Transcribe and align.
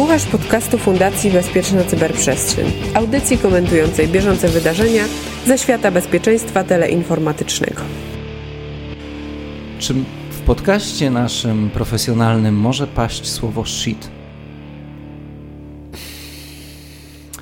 Słuchasz 0.00 0.26
podcastu 0.26 0.78
Fundacji 0.78 1.30
Bezpieczna 1.30 1.84
Cyberprzestrzeń, 1.84 2.72
audycji 2.94 3.38
komentującej 3.38 4.08
bieżące 4.08 4.48
wydarzenia 4.48 5.04
ze 5.46 5.58
świata 5.58 5.90
bezpieczeństwa 5.90 6.64
teleinformatycznego. 6.64 7.82
Czy 9.78 9.94
w 10.30 10.40
podcaście 10.46 11.10
naszym 11.10 11.70
profesjonalnym 11.70 12.54
może 12.54 12.86
paść 12.86 13.30
słowo 13.30 13.64
shit? 13.64 14.10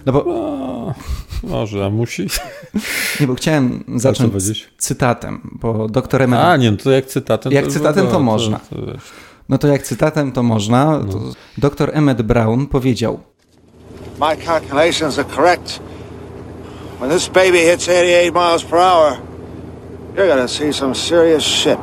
No 0.06 0.12
bo... 0.12 0.94
może, 1.42 1.84
a 1.84 1.90
musi? 1.90 2.26
Nie, 3.20 3.26
bo 3.26 3.34
chciałem 3.34 3.84
zacząć 3.96 4.32
cytatem, 4.78 5.58
bo 5.62 5.88
doktor. 5.88 6.34
A, 6.34 6.56
nie, 6.56 6.70
no 6.70 6.76
to 6.76 6.90
jak 6.90 7.06
cytatem... 7.06 7.52
Jak 7.52 7.64
to 7.64 7.70
cytatem 7.70 8.06
to, 8.06 8.12
to 8.12 8.20
można. 8.20 8.58
To, 8.58 8.76
to 8.76 8.92
no 9.48 9.58
to 9.58 9.68
jak 9.68 9.82
cytatem 9.82 10.32
to 10.32 10.42
można. 10.42 10.98
No. 10.98 11.32
Dr 11.58 11.90
Emmett 11.92 12.22
Brown 12.22 12.66
powiedział: 12.66 13.20
My 14.20 14.36
calculations 14.36 15.18
are 15.18 15.28
correct. 15.36 15.80
When 17.00 17.10
this 17.10 17.28
baby 17.28 17.58
hits 17.58 17.88
88 17.88 18.34
miles 18.34 18.64
per 18.64 18.78
hour, 18.78 19.16
you're 20.16 20.28
gonna 20.28 20.48
see 20.48 20.72
some 20.72 20.94
serious 20.94 21.44
shit. 21.44 21.78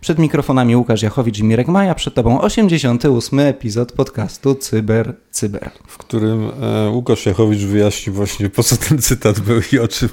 Przed 0.00 0.18
mikrofonami 0.18 0.76
Łukasz 0.76 1.02
Jachowicz 1.02 1.38
i 1.38 1.44
Mirek 1.44 1.68
Maja, 1.68 1.94
przed 1.94 2.14
tobą 2.14 2.40
88 2.40 3.38
epizod 3.38 3.92
podcastu 3.92 4.54
Cyber 4.54 5.14
Cyber. 5.30 5.70
W 5.86 5.98
którym 5.98 6.50
e, 6.62 6.90
Łukasz 6.90 7.26
Jachowicz 7.26 7.60
wyjaśni 7.60 8.12
właśnie 8.12 8.50
po 8.50 8.62
co 8.62 8.76
ten 8.76 8.98
cytat 8.98 9.40
był 9.40 9.60
i 9.72 9.78
o 9.78 9.88
czym 9.88 10.08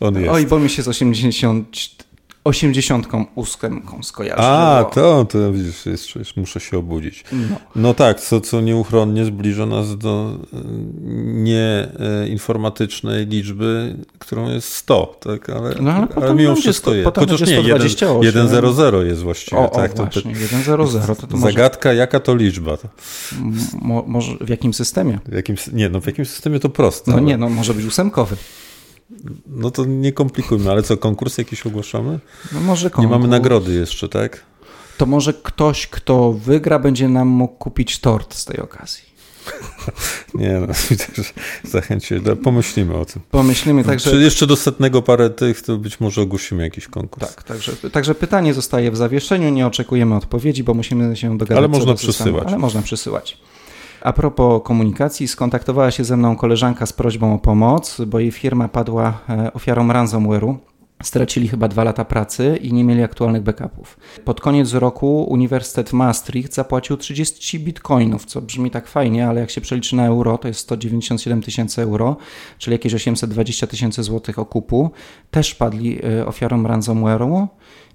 on 0.00 0.20
jest. 0.20 0.30
Oj, 0.30 0.46
bo 0.46 0.58
mi 0.58 0.70
się 0.70 0.82
z 0.82 0.88
80 0.88 1.66
88 2.46 3.82
skojarzy. 4.02 4.42
A, 4.42 4.84
to, 4.94 5.24
to 5.24 5.52
widzisz, 5.52 5.86
jest, 5.86 6.16
jest, 6.16 6.36
muszę 6.36 6.60
się 6.60 6.78
obudzić. 6.78 7.24
No, 7.32 7.56
no 7.76 7.94
tak, 7.94 8.20
co, 8.20 8.40
co 8.40 8.60
nieuchronnie 8.60 9.24
zbliża 9.24 9.66
nas 9.66 9.98
do 9.98 10.38
e, 10.52 10.58
nieinformatycznej 11.24 13.26
liczby, 13.26 13.96
którą 14.18 14.50
jest 14.50 14.74
100, 14.74 15.18
tak? 15.20 15.50
Ale, 15.50 15.74
no, 15.80 15.92
ale, 15.92 16.06
ale 16.16 16.34
mimo 16.34 16.56
wszystko 16.56 16.94
jest. 16.94 17.10
Chociaż 17.18 17.40
nie, 17.40 17.62
1, 18.22 18.48
100 18.48 19.02
jest 19.02 19.22
właściwie. 19.22 19.58
O, 19.58 19.68
tak, 19.68 19.92
o, 19.92 19.94
to, 19.94 20.02
właśnie, 20.02 20.34
100. 21.02 21.14
To, 21.14 21.26
to 21.26 21.36
zagadka, 21.36 21.88
może... 21.88 21.96
jaka 21.96 22.20
to 22.20 22.36
liczba? 22.36 22.78
Mo, 23.82 24.04
może 24.06 24.32
w 24.40 24.48
jakim 24.48 24.74
systemie? 24.74 25.18
W 25.26 25.34
jakim, 25.34 25.56
nie, 25.72 25.88
no 25.88 26.00
w 26.00 26.06
jakim 26.06 26.24
systemie 26.24 26.60
to 26.60 26.68
proste. 26.68 27.10
No 27.10 27.16
ale... 27.16 27.26
nie, 27.26 27.36
no 27.36 27.48
może 27.48 27.74
być 27.74 27.86
ósemkowy. 27.86 28.36
No 29.46 29.70
to 29.70 29.84
nie 29.84 30.12
komplikujmy, 30.12 30.70
ale 30.70 30.82
co, 30.82 30.96
konkurs 30.96 31.38
jakiś 31.38 31.66
ogłaszamy? 31.66 32.18
No 32.52 32.60
może 32.60 32.90
konkurs. 32.90 33.04
Nie 33.04 33.18
mamy 33.18 33.28
nagrody 33.28 33.74
jeszcze, 33.74 34.08
tak? 34.08 34.44
To 34.98 35.06
może 35.06 35.34
ktoś, 35.34 35.86
kto 35.86 36.32
wygra, 36.32 36.78
będzie 36.78 37.08
nam 37.08 37.28
mógł 37.28 37.54
kupić 37.54 37.98
tort 37.98 38.34
z 38.34 38.44
tej 38.44 38.60
okazji. 38.60 39.06
Nie, 40.34 40.60
no, 40.60 40.66
też 41.16 41.32
zachęcić, 41.64 42.18
pomyślimy 42.42 42.94
o 42.94 43.04
tym. 43.04 43.22
Pomyślimy, 43.30 43.84
także... 43.84 44.10
Czy 44.10 44.16
jeszcze 44.16 44.46
do 44.46 44.56
setnego 44.56 45.02
parę 45.02 45.30
tych, 45.30 45.62
to 45.62 45.76
być 45.76 46.00
może 46.00 46.22
ogłosimy 46.22 46.62
jakiś 46.62 46.88
konkurs. 46.88 47.34
Tak, 47.34 47.42
także, 47.42 47.76
także 47.76 48.14
pytanie 48.14 48.54
zostaje 48.54 48.90
w 48.90 48.96
zawieszeniu, 48.96 49.50
nie 49.50 49.66
oczekujemy 49.66 50.14
odpowiedzi, 50.14 50.64
bo 50.64 50.74
musimy 50.74 51.16
się 51.16 51.38
dogadać. 51.38 51.58
Ale 51.58 51.68
można 51.68 51.94
przysyłać. 51.94 52.44
Ale 52.46 52.58
można 52.58 52.82
przysyłać. 52.82 53.38
A 54.06 54.12
propos 54.12 54.62
komunikacji, 54.64 55.28
skontaktowała 55.28 55.90
się 55.90 56.04
ze 56.04 56.16
mną 56.16 56.36
koleżanka 56.36 56.86
z 56.86 56.92
prośbą 56.92 57.34
o 57.34 57.38
pomoc, 57.38 58.00
bo 58.06 58.18
jej 58.18 58.30
firma 58.30 58.68
padła 58.68 59.20
e, 59.28 59.52
ofiarą 59.52 59.88
ransomware'u. 59.88 60.54
Stracili 61.02 61.48
chyba 61.48 61.68
dwa 61.68 61.84
lata 61.84 62.04
pracy 62.04 62.58
i 62.62 62.72
nie 62.72 62.84
mieli 62.84 63.02
aktualnych 63.02 63.42
backupów. 63.42 63.98
Pod 64.24 64.40
koniec 64.40 64.72
roku 64.72 65.24
Uniwersytet 65.24 65.92
Maastricht 65.92 66.54
zapłacił 66.54 66.96
30 66.96 67.60
bitcoinów, 67.60 68.24
co 68.24 68.42
brzmi 68.42 68.70
tak 68.70 68.88
fajnie, 68.88 69.28
ale 69.28 69.40
jak 69.40 69.50
się 69.50 69.60
przeliczy 69.60 69.96
na 69.96 70.06
euro, 70.06 70.38
to 70.38 70.48
jest 70.48 70.60
197 70.60 71.42
tysięcy 71.42 71.82
euro, 71.82 72.16
czyli 72.58 72.74
jakieś 72.74 72.94
820 72.94 73.66
tysięcy 73.66 74.02
złotych 74.02 74.38
okupu. 74.38 74.90
Też 75.30 75.54
padli 75.54 75.98
e, 76.04 76.26
ofiarą 76.26 76.62
ransomware'u. 76.62 77.46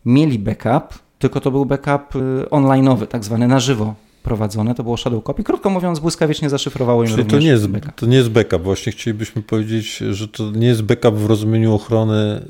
Mieli 0.05 0.39
backup, 0.39 0.99
tylko 1.19 1.39
to 1.39 1.51
był 1.51 1.65
backup 1.65 2.15
e, 2.15 2.19
online'owy, 2.49 3.07
tak 3.07 3.23
zwany 3.23 3.47
na 3.47 3.59
żywo 3.59 3.95
prowadzone, 4.23 4.75
to 4.75 4.83
było 4.83 4.97
shadow 4.97 5.23
copy. 5.23 5.43
Krótko 5.43 5.69
mówiąc, 5.69 5.99
błyskawicznie 5.99 6.49
zaszyfrowało 6.49 7.03
im 7.03 7.09
Czyli 7.09 7.25
to 7.25 7.39
nie, 7.39 7.47
jest, 7.47 7.67
backup. 7.67 7.95
to 7.95 8.05
nie 8.05 8.17
jest 8.17 8.29
backup. 8.29 8.61
Właśnie 8.61 8.91
chcielibyśmy 8.91 9.41
powiedzieć, 9.41 9.97
że 9.97 10.27
to 10.27 10.51
nie 10.51 10.67
jest 10.67 10.81
backup 10.81 11.15
w 11.15 11.25
rozumieniu 11.25 11.73
ochrony 11.73 12.45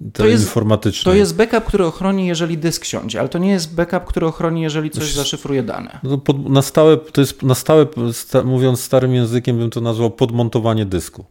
yy, 0.00 0.10
teleinformatycznej. 0.12 1.04
To 1.04 1.18
jest, 1.18 1.36
to 1.36 1.38
jest 1.40 1.50
backup, 1.50 1.68
który 1.68 1.86
ochroni, 1.86 2.26
jeżeli 2.26 2.58
dysk 2.58 2.84
siądzie, 2.84 3.20
ale 3.20 3.28
to 3.28 3.38
nie 3.38 3.50
jest 3.50 3.74
backup, 3.74 4.04
który 4.04 4.26
ochroni, 4.26 4.62
jeżeli 4.62 4.90
coś 4.90 5.04
znaczy, 5.04 5.16
zaszyfruje 5.16 5.62
dane. 5.62 5.98
No 6.02 6.18
pod, 6.18 6.48
na 6.48 6.62
stałe, 6.62 6.96
to 6.96 7.20
jest 7.20 7.42
na 7.42 7.54
stałe, 7.54 7.86
sta, 8.12 8.42
mówiąc 8.42 8.80
starym 8.80 9.14
językiem, 9.14 9.58
bym 9.58 9.70
to 9.70 9.80
nazwał 9.80 10.10
podmontowanie 10.10 10.86
dysku. 10.86 11.24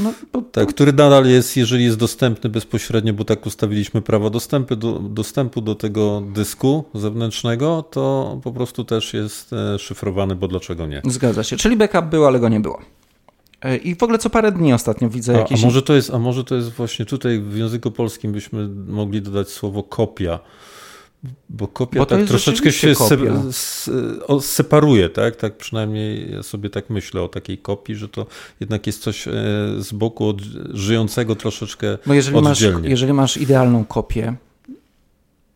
No, 0.00 0.12
pod, 0.32 0.52
tak, 0.52 0.68
który 0.68 0.92
nadal 0.92 1.26
jest, 1.26 1.56
jeżeli 1.56 1.84
jest 1.84 1.96
dostępny 1.96 2.50
bezpośrednio, 2.50 3.12
bo 3.12 3.24
tak 3.24 3.46
ustawiliśmy 3.46 4.02
prawo 4.02 4.30
dostępu 4.30 4.76
do, 4.76 4.92
dostępu 4.98 5.60
do 5.60 5.74
tego 5.74 6.22
dysku 6.34 6.84
zewnętrznego, 6.94 7.84
to 7.90 8.40
po 8.44 8.52
prostu 8.52 8.84
też 8.84 9.13
jest 9.16 9.52
e, 9.52 9.78
szyfrowany, 9.78 10.34
bo 10.34 10.48
dlaczego 10.48 10.86
nie? 10.86 11.02
Zgadza 11.04 11.42
się. 11.42 11.56
Czyli 11.56 11.76
backup 11.76 12.04
był, 12.04 12.26
ale 12.26 12.40
go 12.40 12.48
nie 12.48 12.60
było. 12.60 12.80
E, 13.62 13.76
I 13.76 13.94
w 13.94 14.02
ogóle 14.02 14.18
co 14.18 14.30
parę 14.30 14.52
dni 14.52 14.72
ostatnio 14.72 15.08
widzę 15.08 15.34
a, 15.34 15.38
jakieś... 15.38 15.62
A 15.62 15.66
może, 15.66 15.82
to 15.82 15.94
jest, 15.94 16.14
a 16.14 16.18
może 16.18 16.44
to 16.44 16.54
jest 16.54 16.70
właśnie 16.70 17.04
tutaj 17.04 17.40
w 17.40 17.56
języku 17.56 17.90
polskim 17.90 18.32
byśmy 18.32 18.68
mogli 18.86 19.22
dodać 19.22 19.48
słowo 19.48 19.82
kopia. 19.82 20.38
Bo 21.48 21.68
kopia 21.68 21.98
bo 21.98 22.06
tak 22.06 22.24
troszeczkę 22.24 22.72
się 22.72 22.94
se, 22.94 23.92
separuje, 24.40 25.08
tak? 25.08 25.36
Tak 25.36 25.56
przynajmniej 25.56 26.32
ja 26.32 26.42
sobie 26.42 26.70
tak 26.70 26.90
myślę 26.90 27.22
o 27.22 27.28
takiej 27.28 27.58
kopii, 27.58 27.94
że 27.94 28.08
to 28.08 28.26
jednak 28.60 28.86
jest 28.86 29.02
coś 29.02 29.28
e, 29.28 29.32
z 29.78 29.92
boku 29.92 30.28
od 30.28 30.40
żyjącego 30.72 31.36
troszeczkę 31.36 31.98
bo 32.06 32.14
jeżeli 32.14 32.36
oddzielnie. 32.36 32.80
Masz, 32.80 32.90
jeżeli 32.90 33.12
masz 33.12 33.36
idealną 33.36 33.84
kopię, 33.84 34.36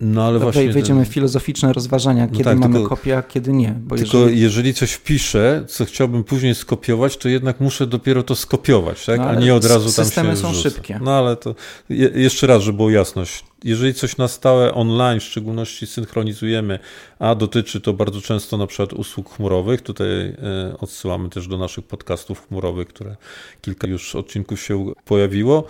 no 0.01 0.25
ale 0.25 0.39
właśnie. 0.39 0.73
Wejdziemy 0.73 1.05
w 1.05 1.09
filozoficzne 1.09 1.73
rozważania, 1.73 2.27
no 2.27 2.33
kiedy 2.33 2.45
tak, 2.45 2.59
mamy 2.59 2.75
tylko, 2.75 2.89
kopię, 2.89 3.17
a 3.19 3.23
kiedy 3.23 3.53
nie. 3.53 3.75
Bo 3.81 3.97
tylko 3.97 4.19
jeżeli... 4.19 4.41
jeżeli... 4.41 4.75
coś 4.75 4.93
wpiszę, 4.93 5.65
co 5.69 5.85
chciałbym 5.85 6.25
później 6.25 6.55
skopiować, 6.55 7.17
to 7.17 7.29
jednak 7.29 7.61
muszę 7.61 7.87
dopiero 7.87 8.23
to 8.23 8.37
skopiować, 8.37 9.07
tak? 9.07 9.21
No, 9.21 9.27
a 9.27 9.35
nie 9.35 9.55
od 9.55 9.65
razu 9.65 9.85
tam 9.85 10.05
się 10.05 10.05
Systemy 10.05 10.37
są 10.37 10.53
wrzuca. 10.53 10.71
szybkie. 10.71 11.01
No 11.03 11.11
ale 11.11 11.37
to 11.37 11.55
je, 11.89 12.11
jeszcze 12.15 12.47
raz, 12.47 12.63
żeby 12.63 12.77
było 12.77 12.91
jasność. 12.91 13.45
Jeżeli 13.65 13.95
coś 13.95 14.17
na 14.17 14.29
stałe 14.29 14.75
online 14.75 15.21
w 15.21 15.23
szczególności 15.23 15.87
synchronizujemy, 15.87 16.79
a 17.19 17.35
dotyczy 17.35 17.81
to 17.81 17.93
bardzo 17.93 18.21
często 18.21 18.57
na 18.57 18.67
przykład 18.67 18.93
usług 18.93 19.35
chmurowych, 19.37 19.83
tutaj 19.83 20.09
e, 20.09 20.35
odsyłamy 20.81 21.29
też 21.29 21.49
do 21.49 21.59
naszych 21.59 21.85
podcastów 21.85 22.49
chmurowych, 22.49 22.89
które 22.89 23.17
kilka 23.61 23.87
już 23.87 24.15
odcinków 24.15 24.61
się 24.61 24.93
pojawiło, 25.05 25.65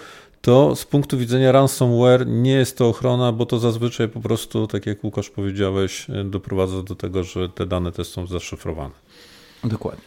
to 0.48 0.76
z 0.76 0.84
punktu 0.84 1.18
widzenia 1.18 1.52
ransomware 1.52 2.26
nie 2.26 2.52
jest 2.52 2.78
to 2.78 2.88
ochrona, 2.88 3.32
bo 3.32 3.46
to 3.46 3.58
zazwyczaj 3.58 4.08
po 4.08 4.20
prostu, 4.20 4.66
tak 4.66 4.86
jak 4.86 5.04
Łukasz 5.04 5.30
powiedziałeś, 5.30 6.06
doprowadza 6.24 6.82
do 6.82 6.94
tego, 6.94 7.24
że 7.24 7.48
te 7.48 7.66
dane 7.66 7.92
też 7.92 8.08
są 8.08 8.26
zaszyfrowane. 8.26 8.94
Dokładnie. 9.64 10.04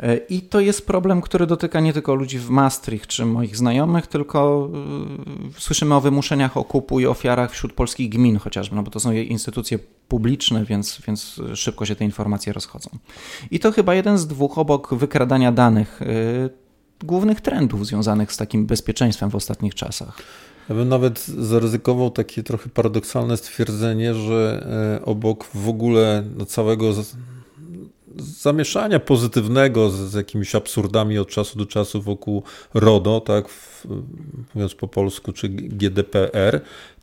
E, 0.00 0.16
I 0.16 0.42
to 0.42 0.60
jest 0.60 0.86
problem, 0.86 1.20
który 1.20 1.46
dotyka 1.46 1.80
nie 1.80 1.92
tylko 1.92 2.14
ludzi 2.14 2.38
w 2.38 2.50
Maastricht 2.50 3.06
czy 3.06 3.24
moich 3.24 3.56
znajomych, 3.56 4.06
tylko 4.06 4.68
e, 5.56 5.60
słyszymy 5.60 5.94
o 5.94 6.00
wymuszeniach 6.00 6.56
okupu 6.56 7.00
i 7.00 7.06
ofiarach 7.06 7.52
wśród 7.52 7.72
polskich 7.72 8.10
gmin 8.10 8.38
chociażby, 8.38 8.76
no 8.76 8.82
bo 8.82 8.90
to 8.90 9.00
są 9.00 9.12
instytucje 9.12 9.78
publiczne, 10.08 10.64
więc, 10.64 11.02
więc 11.06 11.40
szybko 11.54 11.86
się 11.86 11.96
te 11.96 12.04
informacje 12.04 12.52
rozchodzą. 12.52 12.90
I 13.50 13.60
to 13.60 13.72
chyba 13.72 13.94
jeden 13.94 14.18
z 14.18 14.26
dwóch 14.26 14.58
obok 14.58 14.94
wykradania 14.94 15.52
danych 15.52 16.02
e, 16.02 16.65
głównych 17.04 17.40
trendów 17.40 17.86
związanych 17.86 18.32
z 18.32 18.36
takim 18.36 18.66
bezpieczeństwem 18.66 19.30
w 19.30 19.34
ostatnich 19.34 19.74
czasach. 19.74 20.18
Ja 20.68 20.74
bym 20.74 20.88
nawet 20.88 21.26
zaryzykował 21.26 22.10
takie 22.10 22.42
trochę 22.42 22.68
paradoksalne 22.68 23.36
stwierdzenie, 23.36 24.14
że 24.14 24.66
e, 25.00 25.04
obok 25.04 25.44
w 25.54 25.68
ogóle 25.68 26.24
całego 26.46 26.92
zamieszania 28.16 29.00
pozytywnego 29.00 29.90
z, 29.90 29.94
z, 29.94 30.14
jakimiś 30.14 30.54
absurdami 30.54 31.18
od 31.18 31.28
czasu 31.28 31.58
do 31.58 31.66
czasu 31.66 32.02
wokół 32.02 32.42
RODO, 32.74 33.20
tak, 33.20 33.48
w, 33.48 33.86
mówiąc 34.54 34.74
po 34.74 34.88
polsku, 34.88 35.32
czy 35.32 35.48
GDPR, 35.48 36.60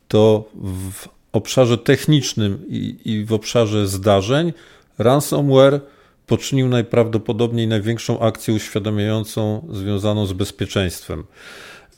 to 0.08 0.44
w 0.54 1.08
obszarze 1.32 1.78
technicznym 1.78 2.64
i, 2.68 2.96
i 3.04 3.24
w 3.24 3.32
obszarze 3.32 3.88
zdarzeń 3.88 4.52
ransomware 4.98 5.80
poczynił 6.26 6.68
najprawdopodobniej 6.68 7.68
największą 7.68 8.20
akcję 8.20 8.54
uświadamiającą 8.54 9.68
związaną 9.72 10.26
z 10.26 10.32
bezpieczeństwem. 10.32 11.24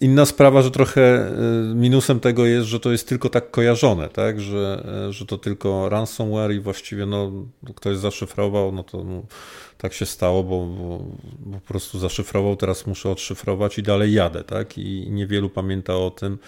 Inna 0.01 0.27
sprawa, 0.27 0.63
że 0.63 0.71
trochę 0.71 1.29
y, 1.71 1.75
minusem 1.75 2.21
tego 2.21 2.47
jest, 2.47 2.67
że 2.67 2.81
to 2.81 2.93
jest 2.93 3.09
tylko 3.09 3.29
tak 3.29 3.51
kojarzone, 3.51 4.09
tak? 4.09 4.41
Że, 4.41 4.87
y, 5.09 5.13
że 5.13 5.27
to 5.27 5.39
tylko 5.39 5.89
ransomware 5.89 6.53
i 6.53 6.61
właściwie 6.61 7.07
no, 7.07 7.33
ktoś 7.75 7.97
zaszyfrował, 7.97 8.73
no 8.73 8.83
to 8.83 9.05
no, 9.05 9.23
tak 9.79 9.93
się 9.93 10.07
stało, 10.07 10.43
bo, 10.43 10.67
bo, 10.67 10.99
bo, 11.39 11.61
po 11.61 11.67
prostu 11.67 11.99
zaszyfrował, 11.99 12.57
teraz 12.57 12.87
muszę 12.87 13.11
odszyfrować 13.11 13.79
i 13.79 13.83
dalej 13.83 14.13
jadę, 14.13 14.45
tak? 14.45 14.79
I 14.79 15.07
niewielu 15.11 15.51
pamięta 15.51 15.97
o 15.97 16.11
tym, 16.11 16.39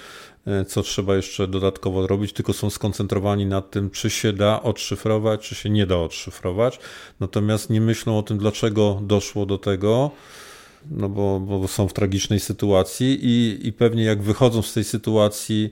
y, 0.47 0.65
co 0.65 0.83
trzeba 0.83 1.17
jeszcze 1.17 1.49
dodatkowo 1.49 2.07
robić, 2.07 2.33
tylko 2.33 2.53
są 2.53 2.71
skoncentrowani 2.71 3.47
nad 3.47 3.71
tym, 3.71 3.91
czy 3.91 4.11
się 4.11 4.33
da 4.33 4.63
odszyfrować, 4.63 5.49
czy 5.49 5.55
się 5.55 5.71
nie 5.71 5.87
da 5.87 5.97
odszyfrować. 5.97 6.79
Natomiast 7.21 7.71
nie 7.71 7.81
myślą 7.81 8.19
o 8.19 8.23
tym, 8.23 8.39
dlaczego 8.39 9.01
doszło 9.03 9.47
do 9.47 9.59
tego 9.59 10.11
no 10.91 11.09
bo, 11.09 11.41
bo 11.41 11.69
są 11.69 11.89
w 11.89 11.93
tragicznej 11.93 12.41
sytuacji 12.41 13.19
i, 13.23 13.67
i 13.69 13.73
pewnie 13.73 14.05
jak 14.05 14.23
wychodzą 14.23 14.63
z 14.63 14.73
tej 14.73 14.85
sytuacji, 14.85 15.71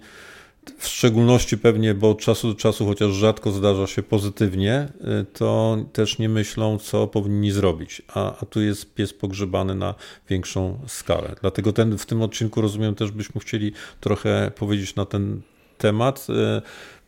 w 0.79 0.87
szczególności 0.87 1.59
pewnie, 1.59 1.95
bo 1.95 2.11
od 2.11 2.21
czasu 2.21 2.49
do 2.49 2.55
czasu, 2.55 2.87
chociaż 2.87 3.13
rzadko 3.13 3.51
zdarza 3.51 3.87
się 3.87 4.03
pozytywnie, 4.03 4.89
y, 5.21 5.25
to 5.33 5.79
też 5.93 6.19
nie 6.19 6.29
myślą, 6.29 6.79
co 6.79 7.07
powinni 7.07 7.51
zrobić. 7.51 8.03
A, 8.15 8.39
a 8.39 8.47
tu 8.47 8.61
jest 8.61 8.95
pies 8.95 9.13
pogrzebany 9.13 9.75
na 9.75 9.95
większą 10.29 10.79
skalę. 10.87 11.35
Dlatego 11.41 11.73
ten, 11.73 11.99
w 11.99 12.07
tym 12.07 12.23
odcinku, 12.23 12.61
rozumiem, 12.61 12.95
też 12.95 13.11
byśmy 13.11 13.41
chcieli 13.41 13.73
trochę 14.01 14.51
powiedzieć 14.57 14.95
na 14.95 15.05
ten 15.05 15.41
temat. 15.79 16.27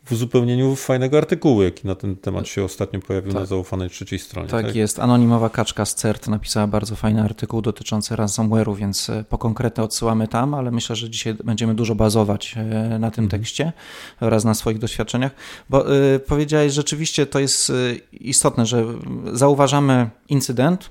W 0.09 0.13
uzupełnieniu 0.13 0.77
fajnego 0.77 1.19
artykułu, 1.19 1.63
jaki 1.63 1.87
na 1.87 1.95
ten 1.95 2.17
temat 2.17 2.49
się 2.49 2.65
ostatnio 2.65 3.01
pojawił 3.01 3.33
tak. 3.33 3.41
na 3.41 3.47
zaufanej 3.47 3.91
trzeciej 3.91 4.19
stronie. 4.19 4.49
Tak, 4.49 4.67
tak, 4.67 4.77
jest. 4.77 4.99
Anonimowa 4.99 5.51
kaczka 5.51 5.85
z 5.85 5.95
CERT 5.95 6.29
napisała 6.29 6.67
bardzo 6.67 6.97
fajny 6.97 7.23
artykuł 7.23 7.63
dotyczący 7.63 8.17
ransomware'u, 8.17 8.77
więc 8.77 9.11
e, 9.11 9.25
po 9.29 9.39
konkretne 9.39 9.83
odsyłamy 9.83 10.29
tam, 10.29 10.55
ale 10.55 10.71
myślę, 10.71 10.97
że 10.97 11.11
dzisiaj 11.11 11.35
będziemy 11.45 11.75
dużo 11.75 11.95
bazować 11.95 12.55
e, 12.57 12.99
na 12.99 13.11
tym 13.11 13.25
mhm. 13.25 13.29
tekście 13.29 13.73
oraz 14.21 14.45
na 14.45 14.55
swoich 14.55 14.79
doświadczeniach, 14.79 15.33
bo 15.71 15.97
y, 15.97 16.21
powiedziałeś, 16.21 16.73
rzeczywiście 16.73 17.27
to 17.27 17.39
jest 17.39 17.73
istotne, 18.13 18.67
że 18.67 18.85
zauważamy 19.33 20.11
incydent, 20.29 20.91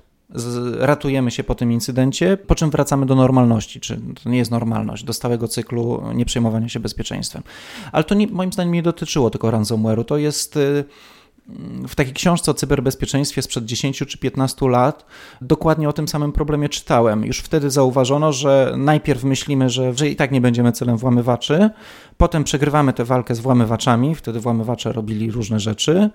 ratujemy 0.80 1.32
się 1.32 1.44
po 1.44 1.56
tym 1.56 1.72
incydencie, 1.72 2.38
po 2.38 2.56
czym 2.56 2.70
wracamy 2.70 3.06
do 3.06 3.16
normalności, 3.16 3.80
czy 3.80 4.00
to 4.24 4.30
nie 4.30 4.38
jest 4.38 4.52
normalność, 4.52 5.04
do 5.04 5.14
stałego 5.14 5.48
cyklu 5.48 6.04
nie 6.16 6.26
przejmowania 6.26 6.70
się 6.70 6.80
bezpieczeństwem. 6.80 7.44
Ale 7.92 8.04
to 8.04 8.16
nie, 8.16 8.28
moim 8.28 8.54
zdaniem 8.54 8.74
nie 8.74 8.84
dotyczyło 8.84 9.30
tylko 9.30 9.52
ransomware'u, 9.52 10.06
to 10.06 10.18
jest 10.18 10.58
y, 10.58 10.86
w 11.88 11.96
takiej 11.96 12.14
książce 12.14 12.52
o 12.52 12.54
cyberbezpieczeństwie 12.54 13.42
sprzed 13.42 13.66
10 13.66 13.98
czy 14.08 14.18
15 14.18 14.70
lat 14.70 15.06
dokładnie 15.42 15.90
o 15.90 15.94
tym 15.94 16.08
samym 16.08 16.32
problemie 16.32 16.70
czytałem. 16.70 17.26
Już 17.26 17.40
wtedy 17.40 17.70
zauważono, 17.70 18.34
że 18.34 18.74
najpierw 18.78 19.24
myślimy, 19.24 19.70
że, 19.70 19.94
że 19.94 20.10
i 20.10 20.16
tak 20.16 20.32
nie 20.32 20.42
będziemy 20.42 20.72
celem 20.72 20.98
włamywaczy, 20.98 21.70
potem 22.18 22.44
przegrywamy 22.44 22.94
tę 22.94 23.06
walkę 23.06 23.36
z 23.36 23.40
włamywaczami, 23.40 24.16
wtedy 24.16 24.40
włamywacze 24.40 24.94
robili 24.94 25.32
różne 25.32 25.60
rzeczy, 25.60 26.10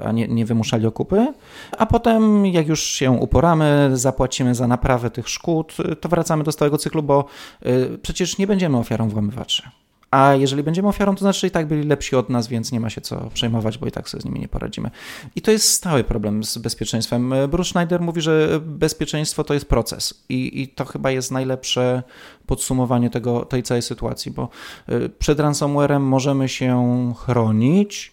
a 0.00 0.12
nie, 0.12 0.28
nie 0.28 0.46
wymuszali 0.46 0.86
okupy, 0.86 1.32
a 1.78 1.86
potem 1.86 2.46
jak 2.46 2.68
już 2.68 2.82
się 2.82 3.10
uporamy, 3.10 3.90
zapłacimy 3.92 4.54
za 4.54 4.66
naprawę 4.66 5.10
tych 5.10 5.28
szkód, 5.28 5.76
to 6.00 6.08
wracamy 6.08 6.44
do 6.44 6.52
stałego 6.52 6.78
cyklu, 6.78 7.02
bo 7.02 7.24
y, 7.66 7.98
przecież 8.02 8.38
nie 8.38 8.46
będziemy 8.46 8.78
ofiarą 8.78 9.08
włamywaczy. 9.08 9.62
A 10.10 10.34
jeżeli 10.34 10.62
będziemy 10.62 10.88
ofiarą, 10.88 11.14
to 11.14 11.20
znaczy, 11.20 11.46
i 11.46 11.50
tak 11.50 11.66
byli 11.66 11.82
lepsi 11.82 12.16
od 12.16 12.30
nas, 12.30 12.48
więc 12.48 12.72
nie 12.72 12.80
ma 12.80 12.90
się 12.90 13.00
co 13.00 13.30
przejmować, 13.34 13.78
bo 13.78 13.86
i 13.86 13.90
tak 13.90 14.08
sobie 14.08 14.22
z 14.22 14.24
nimi 14.24 14.40
nie 14.40 14.48
poradzimy. 14.48 14.90
I 15.36 15.42
to 15.42 15.50
jest 15.50 15.72
stały 15.72 16.04
problem 16.04 16.44
z 16.44 16.58
bezpieczeństwem. 16.58 17.34
Bruce 17.48 17.70
Schneider 17.70 18.00
mówi, 18.00 18.20
że 18.20 18.60
bezpieczeństwo 18.60 19.44
to 19.44 19.54
jest 19.54 19.66
proces 19.66 20.24
i, 20.28 20.62
i 20.62 20.68
to 20.68 20.84
chyba 20.84 21.10
jest 21.10 21.30
najlepsze 21.30 22.02
podsumowanie 22.46 23.10
tego, 23.10 23.44
tej 23.44 23.62
całej 23.62 23.82
sytuacji, 23.82 24.32
bo 24.32 24.48
y, 24.88 25.08
przed 25.18 25.40
ransomwarem 25.40 26.02
możemy 26.02 26.48
się 26.48 27.12
chronić, 27.16 28.12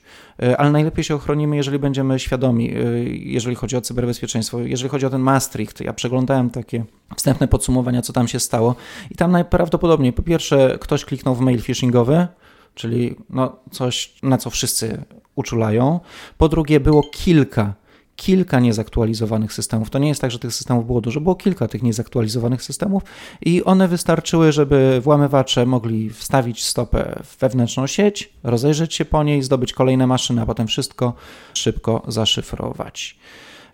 ale 0.58 0.72
najlepiej 0.72 1.04
się 1.04 1.16
ochronimy, 1.16 1.56
jeżeli 1.56 1.80
będziemy 1.80 2.20
świadomi, 2.20 2.78
y, 2.78 3.06
jeżeli 3.24 3.56
chodzi 3.56 3.78
o 3.78 3.82
cyberbezpieczeństwo. 3.82 4.60
Jeżeli 4.60 4.90
chodzi 4.90 5.06
o 5.06 5.10
ten 5.10 5.22
Maastricht, 5.22 5.82
ja 5.82 5.94
przeglądałem 5.94 6.50
takie 6.50 6.86
wstępne 7.16 7.48
podsumowania, 7.48 8.02
co 8.02 8.14
tam 8.14 8.28
się 8.28 8.40
stało 8.40 8.76
i 9.12 9.16
tam 9.16 9.32
najprawdopodobniej, 9.32 10.14
po 10.14 10.22
pierwsze, 10.22 10.78
ktoś 10.82 11.06
kliknął 11.06 11.36
w 11.36 11.40
mail 11.40 11.62
phishingowy, 11.62 12.28
czyli 12.74 13.16
no 13.30 13.56
coś, 13.72 14.14
na 14.24 14.38
co 14.38 14.50
wszyscy 14.50 15.04
uczulają. 15.36 16.00
Po 16.38 16.50
drugie, 16.50 16.80
było 16.80 17.04
kilka 17.12 17.74
kilka 18.16 18.60
niezaktualizowanych 18.60 19.54
systemów. 19.54 19.90
To 19.90 20.00
nie 20.00 20.08
jest 20.08 20.22
tak, 20.22 20.32
że 20.32 20.40
tych 20.40 20.54
systemów 20.54 20.86
było 20.86 21.02
dużo, 21.02 21.22
było 21.22 21.36
kilka 21.36 21.68
tych 21.68 21.84
niezaktualizowanych 21.84 22.64
systemów 22.64 23.04
i 23.42 23.64
one 23.64 23.88
wystarczyły, 23.88 24.52
żeby 24.52 25.02
włamywacze 25.04 25.66
mogli 25.66 26.10
wstawić 26.10 26.64
stopę 26.64 27.20
w 27.24 27.40
wewnętrzną 27.40 27.88
sieć, 27.88 28.34
rozejrzeć 28.44 28.94
się 28.94 29.06
po 29.06 29.24
niej, 29.24 29.44
zdobyć 29.44 29.74
kolejne 29.74 30.08
maszyny, 30.08 30.42
a 30.42 30.46
potem 30.46 30.68
wszystko 30.68 31.14
szybko 31.54 32.04
zaszyfrować. 32.08 33.18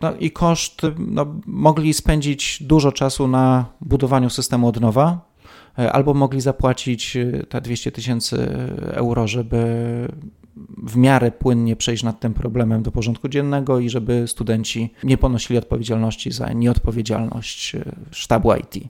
No 0.02 0.14
i 0.16 0.32
koszt, 0.32 0.82
no, 0.98 1.26
mogli 1.46 1.94
spędzić 1.94 2.64
dużo 2.64 2.92
czasu 2.92 3.28
na 3.28 3.66
budowaniu 3.82 4.30
systemu 4.30 4.68
od 4.68 4.82
nowa, 4.82 5.32
albo 5.92 6.14
mogli 6.14 6.42
zapłacić 6.42 7.18
te 7.50 7.62
200 7.62 7.92
tysięcy 7.92 8.48
euro, 8.94 9.28
żeby 9.28 9.68
w 10.84 10.98
miarę 10.98 11.32
płynnie 11.32 11.76
przejść 11.76 12.04
nad 12.04 12.20
tym 12.20 12.34
problemem 12.34 12.84
do 12.84 12.92
porządku 12.92 13.30
dziennego 13.30 13.80
i 13.80 13.90
żeby 13.90 14.28
studenci 14.28 14.94
nie 15.04 15.18
ponosili 15.18 15.58
odpowiedzialności 15.60 16.32
za 16.32 16.54
nieodpowiedzialność 16.54 17.76
e, 17.76 17.96
sztabu 18.12 18.54
IT 18.56 18.90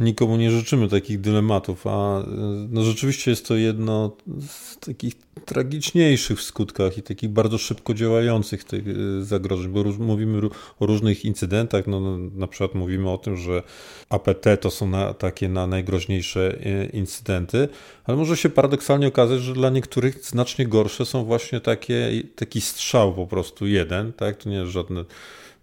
nikomu 0.00 0.36
nie 0.36 0.50
życzymy 0.50 0.88
takich 0.88 1.20
dylematów, 1.20 1.86
a 1.86 2.24
no 2.68 2.82
rzeczywiście 2.82 3.30
jest 3.30 3.48
to 3.48 3.56
jedno 3.56 4.16
z 4.48 4.78
takich 4.78 5.14
tragiczniejszych 5.44 6.38
w 6.38 6.42
skutkach 6.42 6.98
i 6.98 7.02
takich 7.02 7.30
bardzo 7.30 7.58
szybko 7.58 7.94
działających 7.94 8.64
tych 8.64 8.88
y, 8.88 9.24
zagrożeń, 9.24 9.68
bo 9.68 9.84
mówimy 9.98 10.40
o 10.80 10.86
różnych 10.86 11.24
incydentach, 11.24 11.86
no, 11.86 12.00
no, 12.00 12.18
na 12.34 12.46
przykład 12.46 12.74
mówimy 12.74 13.10
o 13.10 13.18
tym, 13.18 13.36
że 13.36 13.62
APT 14.08 14.46
to 14.60 14.70
są 14.70 14.86
na, 14.86 15.14
takie 15.14 15.48
na 15.48 15.66
najgroźniejsze 15.66 16.58
y, 16.66 16.90
incydenty, 16.92 17.68
ale 18.04 18.16
może 18.16 18.36
się 18.36 18.48
paradoksalnie 18.48 19.08
okazać, 19.08 19.40
że 19.40 19.52
dla 19.52 19.70
niektórych 19.70 20.24
znacznie 20.24 20.66
gorsze 20.66 21.06
są 21.06 21.24
właśnie 21.24 21.60
takie, 21.60 22.10
taki 22.36 22.60
strzał 22.60 23.14
po 23.14 23.26
prostu 23.26 23.66
jeden, 23.66 24.12
tak, 24.12 24.36
to 24.36 24.50
nie 24.50 24.56
jest 24.56 24.72
żadne 24.72 25.04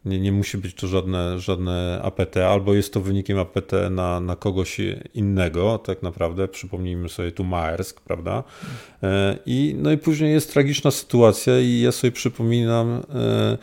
nie, 0.08 0.20
nie 0.20 0.32
musi 0.32 0.58
być 0.58 0.74
to 0.74 0.88
żadne, 0.88 1.40
żadne 1.40 2.02
APT, 2.04 2.38
albo 2.38 2.74
jest 2.74 2.94
to 2.94 3.02
wynikiem 3.02 3.40
APT 3.40 3.72
na, 3.92 4.20
na 4.20 4.36
kogoś 4.36 4.78
innego, 5.14 5.78
tak 5.78 6.02
naprawdę. 6.02 6.48
Przypomnijmy 6.48 7.10
sobie 7.10 7.32
tu 7.32 7.44
Maersk, 7.44 8.02
prawda? 8.02 8.44
E, 9.04 9.38
I, 9.46 9.76
no 9.78 9.92
i 9.92 9.98
później 9.98 10.34
jest 10.34 10.54
tragiczna 10.54 10.92
sytuacja, 10.92 11.60
i 11.60 11.80
ja 11.80 11.92
sobie 11.92 12.12
przypominam, 12.12 13.04
e, 13.16 13.58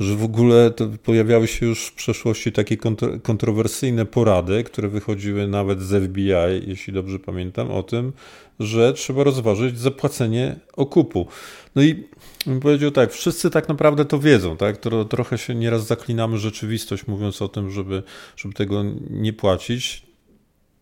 że 0.00 0.16
w 0.16 0.24
ogóle 0.24 0.72
pojawiały 1.04 1.48
się 1.48 1.66
już 1.66 1.86
w 1.86 1.92
przeszłości 1.92 2.52
takie 2.52 2.76
kontrowersyjne 3.22 4.06
porady, 4.06 4.64
które 4.64 4.88
wychodziły 4.88 5.48
nawet 5.48 5.82
z 5.82 6.04
FBI, 6.04 6.66
jeśli 6.66 6.92
dobrze 6.92 7.18
pamiętam, 7.18 7.70
o 7.70 7.82
tym, 7.82 8.12
że 8.60 8.92
trzeba 8.92 9.24
rozważyć 9.24 9.78
zapłacenie 9.78 10.56
okupu. 10.76 11.26
No 11.74 11.82
i 11.82 12.04
bym 12.46 12.60
powiedział 12.60 12.90
tak, 12.90 13.12
wszyscy 13.12 13.50
tak 13.50 13.68
naprawdę 13.68 14.04
to 14.04 14.18
wiedzą, 14.18 14.56
tak? 14.56 14.76
Trochę 15.10 15.38
się 15.38 15.54
nieraz 15.54 15.86
zaklinamy 15.86 16.38
rzeczywistość, 16.38 17.06
mówiąc 17.06 17.42
o 17.42 17.48
tym, 17.48 17.70
żeby, 17.70 18.02
żeby 18.36 18.54
tego 18.54 18.82
nie 19.10 19.32
płacić. 19.32 20.09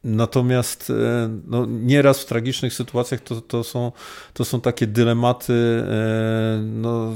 Natomiast 0.05 0.91
e, 0.91 0.95
no, 1.47 1.67
nieraz 1.67 2.21
w 2.21 2.25
tragicznych 2.25 2.75
sytuacjach 2.75 3.21
to, 3.21 3.41
to, 3.41 3.65
są, 3.65 3.93
to 4.33 4.45
są 4.45 4.61
takie 4.61 4.87
dylematy 4.87 5.53
e, 5.53 6.63
no, 6.63 7.13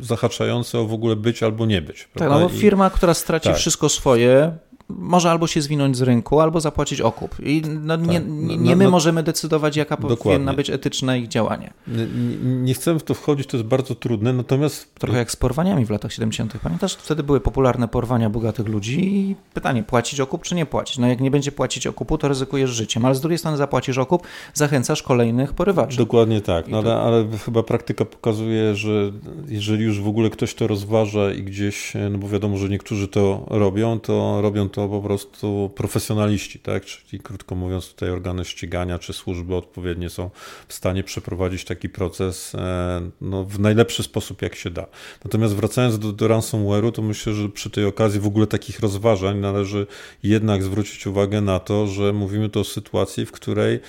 zahaczające 0.00 0.78
o 0.78 0.86
w 0.86 0.92
ogóle 0.92 1.16
być 1.16 1.42
albo 1.42 1.66
nie 1.66 1.82
być. 1.82 2.08
Tak, 2.14 2.30
no 2.30 2.40
bo 2.40 2.48
firma, 2.48 2.90
która 2.90 3.14
straci 3.14 3.48
tak. 3.48 3.56
wszystko 3.56 3.88
swoje, 3.88 4.56
może 4.88 5.30
albo 5.30 5.46
się 5.46 5.62
zwinąć 5.62 5.96
z 5.96 6.02
rynku, 6.02 6.40
albo 6.40 6.60
zapłacić 6.60 7.00
okup. 7.00 7.36
I 7.42 7.62
no, 7.80 7.98
tak. 7.98 8.06
nie, 8.06 8.20
nie, 8.20 8.56
nie, 8.56 8.76
my 8.76 8.84
no, 8.84 8.90
możemy 8.90 9.22
decydować, 9.22 9.76
jaka 9.76 9.96
dokładnie. 9.96 10.16
powinna 10.16 10.54
być 10.54 10.70
etyczne 10.70 11.18
ich 11.18 11.28
działanie. 11.28 11.72
Nie, 11.88 12.06
nie, 12.44 12.74
chcemy 12.74 12.98
w 12.98 13.02
to 13.02 13.14
wchodzić, 13.14 13.46
to 13.46 13.56
jest 13.56 13.68
bardzo 13.68 13.94
trudne, 13.94 14.32
natomiast... 14.32 14.94
Trochę 14.94 15.18
jak 15.18 15.30
z 15.30 15.36
porwaniami 15.36 15.86
w 15.86 15.90
latach 15.90 16.12
70. 16.12 16.54
Pamiętasz, 16.62 16.94
wtedy 16.94 17.22
były 17.22 17.40
popularne 17.40 17.88
porwania 17.88 18.30
bogatych 18.30 18.68
ludzi 18.68 19.16
i 19.16 19.36
pytanie, 19.54 19.82
płacić 19.82 20.20
okup 20.20 20.42
czy 20.42 20.54
nie 20.54 20.66
płacić? 20.66 20.98
No 20.98 21.06
jak 21.06 21.20
nie 21.20 21.30
będzie 21.30 21.52
płacić 21.52 21.86
okupu, 21.86 22.18
to 22.18 22.28
ryzykujesz 22.28 22.70
życiem, 22.70 23.04
ale 23.04 23.14
z 23.14 23.20
drugiej 23.20 23.38
strony 23.38 23.56
zapłacisz 23.56 23.98
okup, 23.98 24.26
zachęcasz 24.54 25.02
kolejnych 25.02 25.52
porywaczy. 25.52 25.96
Dokładnie 25.96 26.40
tak, 26.40 26.68
no, 26.68 26.78
ale, 26.78 26.96
ale 26.96 27.26
chyba 27.44 27.62
praktyka 27.62 28.04
pokazuje, 28.04 28.74
że 28.74 29.12
jeżeli 29.48 29.84
już 29.84 30.00
w 30.00 30.08
ogóle 30.08 30.30
ktoś 30.30 30.54
to 30.54 30.66
rozważa 30.66 31.32
i 31.32 31.42
gdzieś, 31.42 31.92
no 32.10 32.18
bo 32.18 32.28
wiadomo, 32.28 32.56
że 32.56 32.68
niektórzy 32.68 33.08
to 33.08 33.46
robią, 33.50 34.00
to 34.00 34.42
robią 34.42 34.68
to 34.68 34.83
po 34.88 35.00
prostu 35.00 35.70
profesjonaliści, 35.74 36.58
tak? 36.58 36.84
Czyli 36.84 37.22
krótko 37.22 37.54
mówiąc, 37.54 37.88
tutaj 37.88 38.10
organy 38.10 38.44
ścigania 38.44 38.98
czy 38.98 39.12
służby 39.12 39.54
odpowiednie 39.54 40.10
są 40.10 40.30
w 40.68 40.74
stanie 40.74 41.04
przeprowadzić 41.04 41.64
taki 41.64 41.88
proces 41.88 42.54
e, 42.54 43.10
no, 43.20 43.44
w 43.44 43.60
najlepszy 43.60 44.02
sposób, 44.02 44.42
jak 44.42 44.54
się 44.54 44.70
da. 44.70 44.86
Natomiast 45.24 45.54
wracając 45.54 45.98
do, 45.98 46.12
do 46.12 46.28
ransomware'u, 46.28 46.92
to 46.92 47.02
myślę, 47.02 47.32
że 47.32 47.48
przy 47.48 47.70
tej 47.70 47.84
okazji 47.84 48.20
w 48.20 48.26
ogóle 48.26 48.46
takich 48.46 48.80
rozważań 48.80 49.38
należy 49.38 49.86
jednak 50.22 50.62
zwrócić 50.62 51.06
uwagę 51.06 51.40
na 51.40 51.58
to, 51.58 51.86
że 51.86 52.12
mówimy 52.12 52.48
tu 52.48 52.60
o 52.60 52.64
sytuacji, 52.64 53.26
w 53.26 53.32
której 53.32 53.80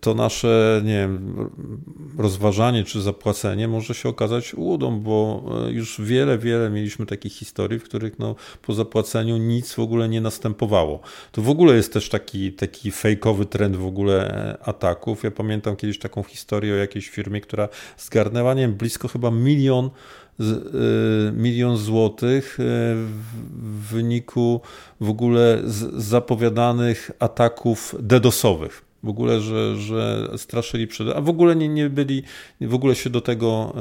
to 0.00 0.14
nasze, 0.14 0.80
nie 0.84 0.94
wiem, 0.94 1.50
rozważanie 2.18 2.84
czy 2.84 3.02
zapłacenie 3.02 3.68
może 3.68 3.94
się 3.94 4.08
okazać 4.08 4.54
łudą, 4.54 5.00
bo 5.00 5.44
e, 5.66 5.72
już 5.72 6.00
wiele, 6.00 6.38
wiele 6.38 6.70
mieliśmy 6.70 7.06
takich 7.06 7.32
historii, 7.32 7.78
w 7.78 7.84
których 7.84 8.18
no, 8.18 8.34
po 8.62 8.74
zapłaceniu 8.74 9.36
nic 9.36 9.72
w 9.72 9.78
ogóle 9.78 10.08
nie 10.08 10.20
następowało. 10.20 11.00
To 11.32 11.42
w 11.42 11.48
ogóle 11.48 11.76
jest 11.76 11.92
też 11.92 12.08
taki, 12.08 12.52
taki 12.52 12.90
fejkowy 12.90 13.46
trend 13.46 13.76
w 13.76 13.86
ogóle 13.86 14.30
e, 14.30 14.68
ataków. 14.68 15.22
Ja 15.22 15.30
pamiętam 15.30 15.76
kiedyś 15.76 15.98
taką 15.98 16.22
historię 16.22 16.74
o 16.74 16.76
jakiejś 16.76 17.08
firmie, 17.08 17.40
która 17.40 17.68
zgarnęła, 17.98 18.54
nie 18.54 18.62
wiem, 18.62 18.74
blisko 18.74 19.08
chyba 19.08 19.30
milion 19.30 19.90
milion 21.32 21.76
złotych 21.76 22.58
w 22.58 23.92
wyniku 23.92 24.60
w 25.00 25.10
ogóle 25.10 25.62
zapowiadanych 25.96 27.10
ataków 27.18 27.94
DDoSowych 28.00 28.91
w 29.02 29.08
ogóle, 29.08 29.40
że, 29.40 29.76
że 29.76 30.28
straszyli 30.36 30.86
przed, 30.86 31.08
a 31.08 31.20
w 31.20 31.28
ogóle 31.28 31.56
nie, 31.56 31.68
nie 31.68 31.90
byli, 31.90 32.22
w 32.60 32.74
ogóle 32.74 32.94
się 32.94 33.10
do 33.10 33.20
tego, 33.20 33.74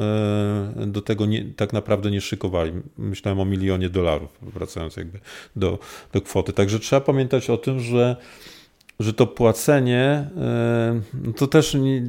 e, 0.82 0.88
do 0.88 1.01
tego 1.01 1.25
nie, 1.25 1.46
tak 1.46 1.74
naprawdę 1.74 2.12
nie 2.12 2.22
szykowali. 2.22 2.72
Myślałem 2.98 3.40
o 3.40 3.46
milionie 3.46 3.90
dolarów, 3.90 4.38
wracając 4.42 4.98
jakby 4.98 5.20
do, 5.56 5.80
do 6.13 6.22
kwoty. 6.22 6.54
Także 6.54 6.80
trzeba 6.80 7.01
pamiętać 7.01 7.50
o 7.50 7.58
tym, 7.58 7.80
że 7.80 8.16
że 9.01 9.13
to 9.13 9.27
płacenie 9.27 10.29
e, 10.38 11.01
no 11.13 11.34
to 11.34 11.48
też 11.48 11.74
nie, 11.74 12.01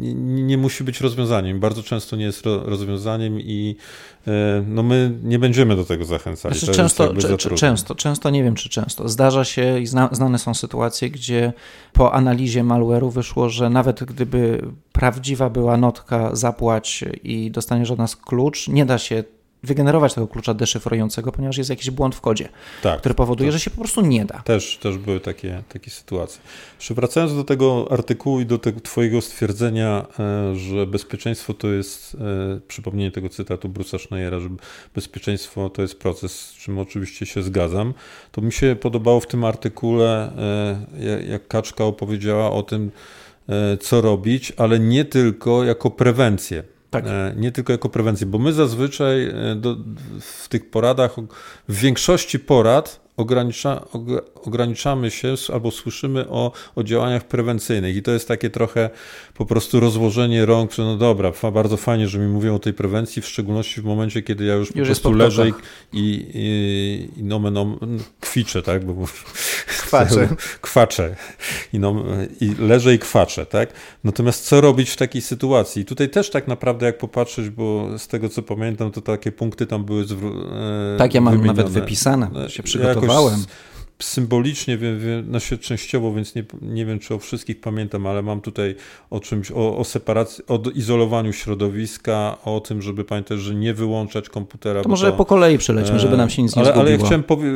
nie, 0.00 0.14
nie, 0.42 0.58
musi 0.58 0.84
być 0.84 1.00
rozwiązaniem. 1.00 1.60
Bardzo 1.60 1.82
często 1.82 2.16
nie 2.16 2.24
jest 2.24 2.46
rozwiązaniem 2.46 3.40
i 3.40 3.76
e, 4.26 4.64
no 4.66 4.82
my 4.82 5.18
nie 5.22 5.38
będziemy 5.38 5.76
do 5.76 5.84
tego 5.84 6.04
zachęcali. 6.04 6.58
Znaczy, 6.58 6.76
często, 6.76 7.14
często, 7.56 7.94
często, 7.94 8.30
nie 8.30 8.44
wiem 8.44 8.54
czy 8.54 8.68
często. 8.68 9.08
Zdarza 9.08 9.44
się 9.44 9.80
i 9.80 9.86
zna, 9.86 10.08
znane 10.12 10.38
są 10.38 10.54
sytuacje, 10.54 11.10
gdzie 11.10 11.52
po 11.92 12.12
analizie 12.12 12.64
malware'u 12.64 13.12
wyszło, 13.12 13.48
że 13.48 13.70
nawet 13.70 14.04
gdyby 14.04 14.62
prawdziwa 14.92 15.50
była 15.50 15.76
notka 15.76 16.36
zapłać 16.36 17.04
i 17.22 17.50
dostaniesz 17.50 17.90
od 17.90 17.98
nas 17.98 18.16
klucz, 18.16 18.68
nie 18.68 18.86
da 18.86 18.98
się 18.98 19.24
wygenerować 19.62 20.14
tego 20.14 20.28
klucza 20.28 20.54
deszyfrującego, 20.54 21.32
ponieważ 21.32 21.58
jest 21.58 21.70
jakiś 21.70 21.90
błąd 21.90 22.14
w 22.14 22.20
kodzie, 22.20 22.48
tak, 22.82 22.98
który 23.00 23.14
powoduje, 23.14 23.50
tak. 23.50 23.58
że 23.58 23.64
się 23.64 23.70
po 23.70 23.80
prostu 23.80 24.00
nie 24.00 24.24
da. 24.24 24.38
Też, 24.38 24.78
też 24.78 24.98
były 24.98 25.20
takie, 25.20 25.62
takie 25.68 25.90
sytuacje. 25.90 26.42
Jeszcze 26.78 26.94
wracając 26.94 27.34
do 27.34 27.44
tego 27.44 27.86
artykułu 27.90 28.40
i 28.40 28.46
do 28.46 28.58
tego 28.58 28.80
twojego 28.80 29.20
stwierdzenia, 29.20 30.06
e, 30.18 30.56
że 30.56 30.86
bezpieczeństwo 30.86 31.54
to 31.54 31.68
jest, 31.68 32.14
e, 32.14 32.60
przypomnienie 32.68 33.10
tego 33.10 33.28
cytatu 33.28 33.68
Bruce'a 33.68 33.98
Schneiera, 33.98 34.40
że 34.40 34.48
bezpieczeństwo 34.94 35.70
to 35.70 35.82
jest 35.82 35.98
proces, 35.98 36.40
z 36.40 36.54
czym 36.54 36.78
oczywiście 36.78 37.26
się 37.26 37.42
zgadzam, 37.42 37.94
to 38.32 38.40
mi 38.40 38.52
się 38.52 38.76
podobało 38.80 39.20
w 39.20 39.26
tym 39.26 39.44
artykule, 39.44 40.32
e, 40.98 41.22
jak 41.22 41.48
Kaczka 41.48 41.84
opowiedziała 41.84 42.50
o 42.50 42.62
tym, 42.62 42.90
co 43.80 44.00
robić, 44.00 44.52
ale 44.56 44.78
nie 44.80 45.04
tylko 45.04 45.64
jako 45.64 45.90
prewencję. 45.90 46.64
Tak. 46.92 47.04
E, 47.06 47.34
nie 47.36 47.52
tylko 47.52 47.72
jako 47.72 47.88
prewencję, 47.88 48.26
bo 48.26 48.38
my 48.38 48.52
zazwyczaj 48.52 49.24
e, 49.24 49.54
do, 49.56 49.76
w 50.20 50.48
tych 50.48 50.70
poradach, 50.70 51.16
w 51.68 51.76
większości 51.76 52.38
porad 52.38 53.00
ogranicza, 53.16 53.84
ograniczamy 54.34 55.10
się 55.10 55.34
albo 55.52 55.70
słyszymy 55.70 56.28
o, 56.28 56.52
o 56.76 56.82
działaniach 56.82 57.24
prewencyjnych 57.24 57.96
i 57.96 58.02
to 58.02 58.10
jest 58.10 58.28
takie 58.28 58.50
trochę 58.50 58.90
po 59.34 59.46
prostu 59.46 59.80
rozłożenie 59.80 60.46
rąk, 60.46 60.72
że 60.72 60.82
no 60.82 60.96
dobra, 60.96 61.32
bardzo 61.52 61.76
fajnie, 61.76 62.08
że 62.08 62.18
mi 62.18 62.26
mówią 62.26 62.54
o 62.54 62.58
tej 62.58 62.72
prewencji, 62.72 63.22
w 63.22 63.26
szczególności 63.26 63.80
w 63.80 63.84
momencie, 63.84 64.22
kiedy 64.22 64.44
ja 64.44 64.54
już, 64.54 64.68
już 64.68 64.74
po 64.74 64.84
prostu 64.84 65.12
leżę 65.12 65.48
i, 65.48 65.52
i, 65.92 67.20
i 67.20 67.24
nomen, 67.24 67.54
no, 67.54 67.78
kwiczę, 68.20 68.62
tak? 68.62 68.84
Bo, 68.84 69.06
kwaczę. 69.98 70.28
kwaczę. 70.60 71.16
I, 71.72 71.78
no, 71.78 72.04
I 72.40 72.54
leżę 72.58 72.94
i 72.94 72.98
kwaczę, 72.98 73.46
tak? 73.46 73.72
Natomiast 74.04 74.44
co 74.44 74.60
robić 74.60 74.90
w 74.90 74.96
takiej 74.96 75.22
sytuacji? 75.22 75.82
I 75.82 75.84
tutaj 75.84 76.08
też 76.08 76.30
tak 76.30 76.48
naprawdę 76.48 76.86
jak 76.86 76.98
popatrzeć, 76.98 77.50
bo 77.50 77.98
z 77.98 78.08
tego 78.08 78.28
co 78.28 78.42
pamiętam, 78.42 78.90
to 78.90 79.00
takie 79.00 79.32
punkty 79.32 79.66
tam 79.66 79.84
były 79.84 80.04
zwrócone. 80.04 80.98
Tak, 80.98 81.14
ja 81.14 81.20
mam 81.20 81.32
wymienione. 81.34 81.56
nawet 81.56 81.72
wypisane, 81.72 82.50
się 82.50 82.62
przygotowałem. 82.62 83.40
Jakoś 83.40 83.71
symbolicznie, 84.04 84.78
wiem, 84.78 85.00
wiem, 85.00 85.40
się 85.40 85.58
częściowo, 85.58 86.14
więc 86.14 86.34
nie, 86.34 86.44
nie 86.62 86.86
wiem, 86.86 86.98
czy 86.98 87.14
o 87.14 87.18
wszystkich 87.18 87.60
pamiętam, 87.60 88.06
ale 88.06 88.22
mam 88.22 88.40
tutaj 88.40 88.74
o 89.10 89.20
czymś, 89.20 89.50
o, 89.50 89.78
o 89.78 89.84
separacji, 89.84 90.44
o 90.48 90.62
izolowaniu 90.74 91.32
środowiska, 91.32 92.36
o 92.44 92.60
tym, 92.60 92.82
żeby 92.82 93.04
pamiętać, 93.04 93.40
że 93.40 93.54
nie 93.54 93.74
wyłączać 93.74 94.28
komputera. 94.28 94.82
To 94.82 94.88
może 94.88 95.10
to, 95.10 95.16
po 95.16 95.24
kolei 95.24 95.58
przelećmy, 95.58 95.98
żeby 95.98 96.16
nam 96.16 96.30
się 96.30 96.42
nic 96.42 96.56
ale, 96.56 96.66
nie 96.66 96.72
zgubiło. 96.72 96.90
Ale 96.90 96.98
ja 96.98 97.06
chciałem 97.06 97.22
powie... 97.22 97.48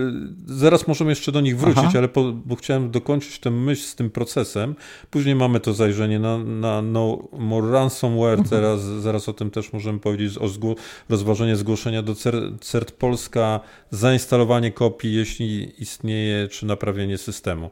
zaraz 0.47 0.89
możemy 0.89 1.11
jeszcze 1.11 1.33
do 1.33 1.41
nich 1.41 1.59
wrócić, 1.59 1.85
Aha. 1.87 1.99
ale 1.99 2.09
po, 2.09 2.33
bo 2.33 2.57
chciałem 2.57 2.91
dokończyć 2.91 3.39
tę 3.39 3.51
myśl 3.51 3.83
z 3.83 3.95
tym 3.95 4.11
procesem. 4.11 4.75
Później 5.11 5.35
mamy 5.35 5.61
to 5.61 5.73
zajrzenie 5.73 6.19
na, 6.19 6.39
na 6.39 6.83
No 6.83 7.29
More 7.33 7.71
Ransomware, 7.71 8.39
mhm. 8.39 8.49
teraz, 8.49 8.81
zaraz 8.83 9.29
o 9.29 9.33
tym 9.33 9.51
też 9.51 9.73
możemy 9.73 9.99
powiedzieć, 9.99 10.39
o 10.39 10.49
zgło... 10.49 10.75
rozważenie 11.09 11.57
zgłoszenia 11.57 12.03
do 12.03 12.15
CERT 12.61 12.93
Polska, 12.93 13.61
zainstalowanie 13.91 14.71
kopii, 14.71 15.15
jeśli 15.15 15.83
istnieje 15.83 16.36
czy 16.51 16.67
naprawienie 16.67 17.19
systemu. 17.19 17.71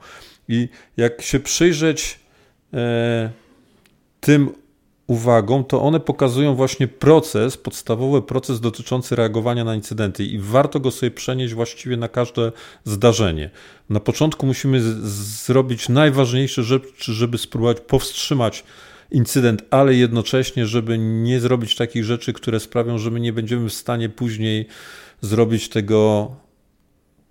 I 0.49 0.69
jak 0.97 1.23
się 1.23 1.41
przyjrzeć 1.41 2.21
e, 2.75 3.31
tym 4.21 4.51
uwagą, 5.07 5.65
to 5.65 5.83
one 5.83 6.01
pokazują 6.01 6.55
właśnie 6.55 6.89
proces, 6.89 7.57
podstawowy 7.57 8.23
proces 8.23 8.61
dotyczący 8.61 9.17
reagowania 9.17 9.65
na 9.65 9.75
incydenty 9.75 10.25
i 10.25 10.39
warto 10.39 10.81
go 10.81 10.91
sobie 10.91 11.11
przenieść 11.11 11.55
właściwie 11.55 11.97
na 11.97 12.09
każde 12.09 12.53
zdarzenie. 12.85 13.51
Na 13.91 14.01
początku 14.01 14.47
musimy 14.47 14.81
zrobić 15.47 15.89
najważniejsze 15.89 16.63
rzeczy, 16.63 17.13
żeby 17.13 17.39
spróbować 17.39 17.81
powstrzymać 17.81 18.65
incydent, 19.11 19.63
ale 19.71 19.95
jednocześnie, 19.95 20.67
żeby 20.67 20.99
nie 20.99 21.41
zrobić 21.41 21.77
takich 21.77 22.05
rzeczy, 22.05 22.33
które 22.33 22.61
sprawią, 22.61 22.99
że 22.99 23.11
my 23.11 23.21
nie 23.21 23.33
będziemy 23.33 23.69
w 23.69 23.75
stanie 23.75 24.09
później 24.09 24.67
zrobić 25.21 25.69
tego 25.69 26.31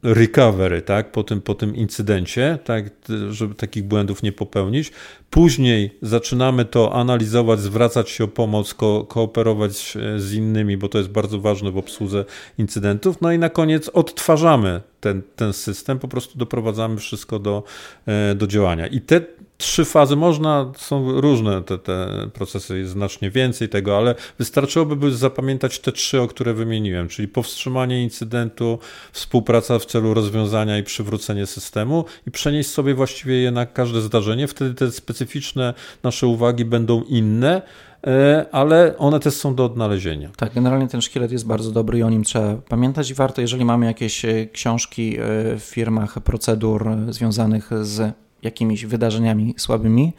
recovery, 0.03 0.81
tak, 0.81 1.11
po 1.11 1.23
tym, 1.23 1.41
po 1.41 1.55
tym 1.55 1.75
incydencie, 1.75 2.59
tak, 2.63 2.89
żeby 3.29 3.55
takich 3.55 3.83
błędów 3.83 4.23
nie 4.23 4.31
popełnić. 4.31 4.91
Później 5.29 5.97
zaczynamy 6.01 6.65
to 6.65 6.93
analizować, 6.93 7.59
zwracać 7.59 8.09
się 8.09 8.23
o 8.23 8.27
pomoc, 8.27 8.73
ko 8.73 9.05
kooperować 9.05 9.97
z 10.17 10.33
innymi, 10.33 10.77
bo 10.77 10.89
to 10.89 10.97
jest 10.97 11.09
bardzo 11.09 11.39
ważne 11.39 11.71
w 11.71 11.77
obsłudze 11.77 12.25
incydentów. 12.57 13.21
No 13.21 13.31
i 13.31 13.39
na 13.39 13.49
koniec 13.49 13.89
odtwarzamy 13.89 14.81
ten, 14.99 15.21
ten 15.35 15.53
system, 15.53 15.99
po 15.99 16.07
prostu 16.07 16.37
doprowadzamy 16.37 16.97
wszystko 16.97 17.39
do, 17.39 17.63
e, 18.05 18.35
do 18.35 18.47
działania. 18.47 18.87
I 18.87 19.01
te 19.01 19.21
trzy 19.57 19.85
fazy 19.85 20.15
można, 20.15 20.71
są 20.77 21.21
różne 21.21 21.63
te, 21.63 21.77
te 21.77 22.07
procesy, 22.33 22.77
jest 22.79 22.91
znacznie 22.91 23.31
więcej 23.31 23.69
tego, 23.69 23.97
ale 23.97 24.15
wystarczyłoby 24.39 25.11
zapamiętać 25.11 25.79
te 25.79 25.91
trzy, 25.91 26.21
o 26.21 26.27
które 26.27 26.53
wymieniłem, 26.53 27.07
czyli 27.07 27.27
powstrzymanie 27.27 28.03
incydentu, 28.03 28.79
współpraca 29.11 29.79
w 29.79 29.85
celu 29.85 30.13
rozwiązania 30.13 30.77
i 30.77 30.83
przywrócenie 30.83 31.45
systemu 31.45 32.05
i 32.27 32.31
przenieść 32.31 32.69
sobie 32.69 32.93
właściwie 32.93 33.35
je 33.35 33.51
na 33.51 33.65
każde 33.65 34.01
zdarzenie. 34.01 34.47
Wtedy 34.47 34.73
te 34.73 34.91
specyficzne 34.91 35.73
nasze 36.03 36.27
uwagi 36.27 36.65
będą 36.65 37.03
inne, 37.03 37.61
e, 38.07 38.45
ale 38.51 38.97
one 38.97 39.19
też 39.19 39.33
są 39.33 39.55
do 39.55 39.65
odnalezienia. 39.65 40.29
Tak, 40.37 40.53
generalnie 40.53 40.87
ten 40.87 41.01
szkielet 41.01 41.31
jest 41.31 41.47
bardzo 41.47 41.71
dobry 41.71 41.97
i 41.97 42.03
o 42.03 42.09
nim 42.09 42.23
trzeba 42.23 42.55
pamiętać 42.55 43.09
i 43.09 43.13
warto, 43.13 43.41
jeżeli 43.41 43.65
mamy 43.65 43.85
jakieś 43.85 44.25
e, 44.25 44.47
książki 44.47 45.17
e, 45.17 45.19
w 45.57 45.63
firmach 45.63 46.19
procedur 46.19 46.89
związanych 47.09 47.69
z 47.81 48.23
jakimiś 48.43 48.85
wydarzeniami 48.85 49.55
słabymi, 49.57 50.13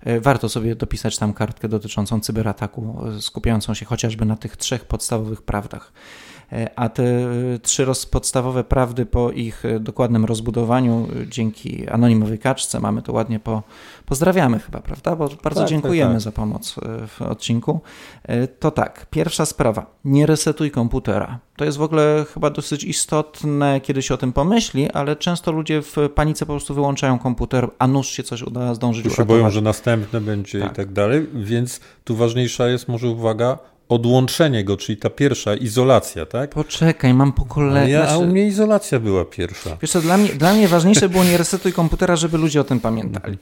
e, 0.00 0.20
warto 0.20 0.48
sobie 0.48 0.76
dopisać 0.76 1.18
tam 1.18 1.34
kartkę 1.34 1.68
dotyczącą 1.68 2.20
cyberataku, 2.20 2.96
e, 3.18 3.22
skupiającą 3.22 3.74
się 3.74 3.86
chociażby 3.86 4.24
na 4.24 4.36
tych 4.36 4.56
trzech 4.56 4.84
podstawowych 4.84 5.42
prawdach. 5.42 5.92
E, 6.52 6.78
a 6.78 6.88
te 6.88 7.04
trzy 7.62 7.86
podstawowe 8.10 8.64
prawdy 8.64 9.06
po 9.06 9.30
ich 9.30 9.62
dokładnym 9.80 10.24
rozbudowaniu 10.24 11.08
dzięki 11.28 11.88
anonimowej 11.88 12.38
kaczce 12.38 12.80
mamy 12.80 13.02
to 13.02 13.12
ładnie 13.12 13.40
po, 13.40 13.62
pozdrawiamy 14.06 14.58
chyba, 14.58 14.80
prawda? 14.80 15.16
Bo 15.16 15.28
bardzo 15.28 15.40
tak, 15.42 15.54
tak 15.54 15.68
dziękujemy 15.68 16.14
tak, 16.14 16.16
tak. 16.16 16.20
za 16.22 16.32
pomoc 16.32 16.74
w 17.08 17.22
odcinku. 17.22 17.80
To 18.60 18.70
tak, 18.70 19.06
pierwsza 19.10 19.46
sprawa, 19.46 19.86
nie 20.04 20.26
resetuj 20.26 20.70
komputera. 20.70 21.38
To 21.56 21.64
jest 21.64 21.78
w 21.78 21.82
ogóle 21.82 22.24
chyba 22.34 22.50
dosyć 22.50 22.84
istotne, 22.84 23.80
kiedy 23.80 24.02
się 24.02 24.14
o 24.14 24.16
tym 24.16 24.32
pomyśli, 24.32 24.90
ale 24.90 25.16
często 25.16 25.52
ludzie 25.52 25.82
w 25.82 25.96
panice 26.14 26.46
po 26.46 26.52
prostu 26.52 26.74
wyłączają 26.74 27.18
komputer, 27.18 27.68
a 27.78 27.86
nóż 27.86 28.08
się 28.08 28.22
coś 28.22 28.42
uda 28.42 28.74
zdążyć 28.74 29.04
tu 29.04 29.10
się 29.10 29.24
boją, 29.24 29.50
że 29.50 29.60
następne 29.60 30.20
będzie 30.20 30.60
tak. 30.60 30.72
i 30.72 30.74
tak 30.74 30.92
dalej, 30.92 31.26
więc 31.34 31.80
tu 32.04 32.16
ważniejsza 32.16 32.68
jest 32.68 32.88
może 32.88 33.08
uwaga, 33.08 33.58
odłączenie 33.88 34.64
go, 34.64 34.76
czyli 34.76 34.98
ta 34.98 35.10
pierwsza 35.10 35.54
izolacja, 35.54 36.26
tak? 36.26 36.50
Poczekaj, 36.50 37.14
mam 37.14 37.32
po 37.32 37.44
kolei. 37.44 37.90
Ja, 37.92 37.98
znaczy... 37.98 38.14
A 38.14 38.18
u 38.18 38.26
mnie 38.26 38.46
izolacja 38.46 39.00
była 39.00 39.24
pierwsza. 39.24 39.76
Wiesz 39.82 39.90
co, 39.90 40.00
dla 40.00 40.16
mnie, 40.16 40.28
dla 40.28 40.54
mnie 40.54 40.68
ważniejsze 40.68 41.08
było 41.08 41.24
nie 41.24 41.36
resetuj 41.36 41.72
komputera, 41.72 42.16
żeby 42.16 42.38
ludzie 42.38 42.60
o 42.60 42.64
tym 42.64 42.80
pamiętali. 42.80 43.38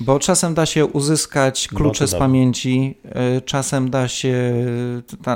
Bo 0.00 0.18
czasem 0.18 0.54
da 0.54 0.66
się 0.66 0.86
uzyskać 0.86 1.68
no 1.72 1.76
klucze 1.76 2.04
no 2.04 2.08
z 2.08 2.14
pamięci, 2.14 2.98
e, 3.04 3.40
czasem 3.40 3.90
da 3.90 4.08
się, 4.08 4.54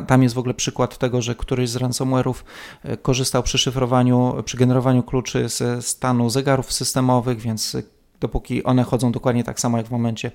tam 0.07 0.23
jest 0.23 0.35
w 0.35 0.39
ogóle 0.39 0.55
przykład 0.55 0.99
tego, 0.99 1.23
że 1.23 1.35
któryś 1.35 1.71
z 1.71 1.77
ransomware'ów 1.77 2.35
e, 2.83 2.97
korzystał 2.97 3.43
przy 3.43 3.59
szyfrowaniu, 3.59 4.35
przy 4.45 4.57
generowaniu 4.57 5.03
kluczy 5.03 5.49
ze 5.49 5.83
stanu 5.83 6.31
zegarów 6.31 6.73
systemowych, 6.73 7.41
więc 7.41 7.77
dopóki 8.21 8.65
one 8.65 8.83
chodzą 8.83 9.13
dokładnie 9.13 9.45
tak 9.45 9.61
samo 9.61 9.77
jak 9.79 9.87
w 9.87 9.91
momencie 9.91 10.31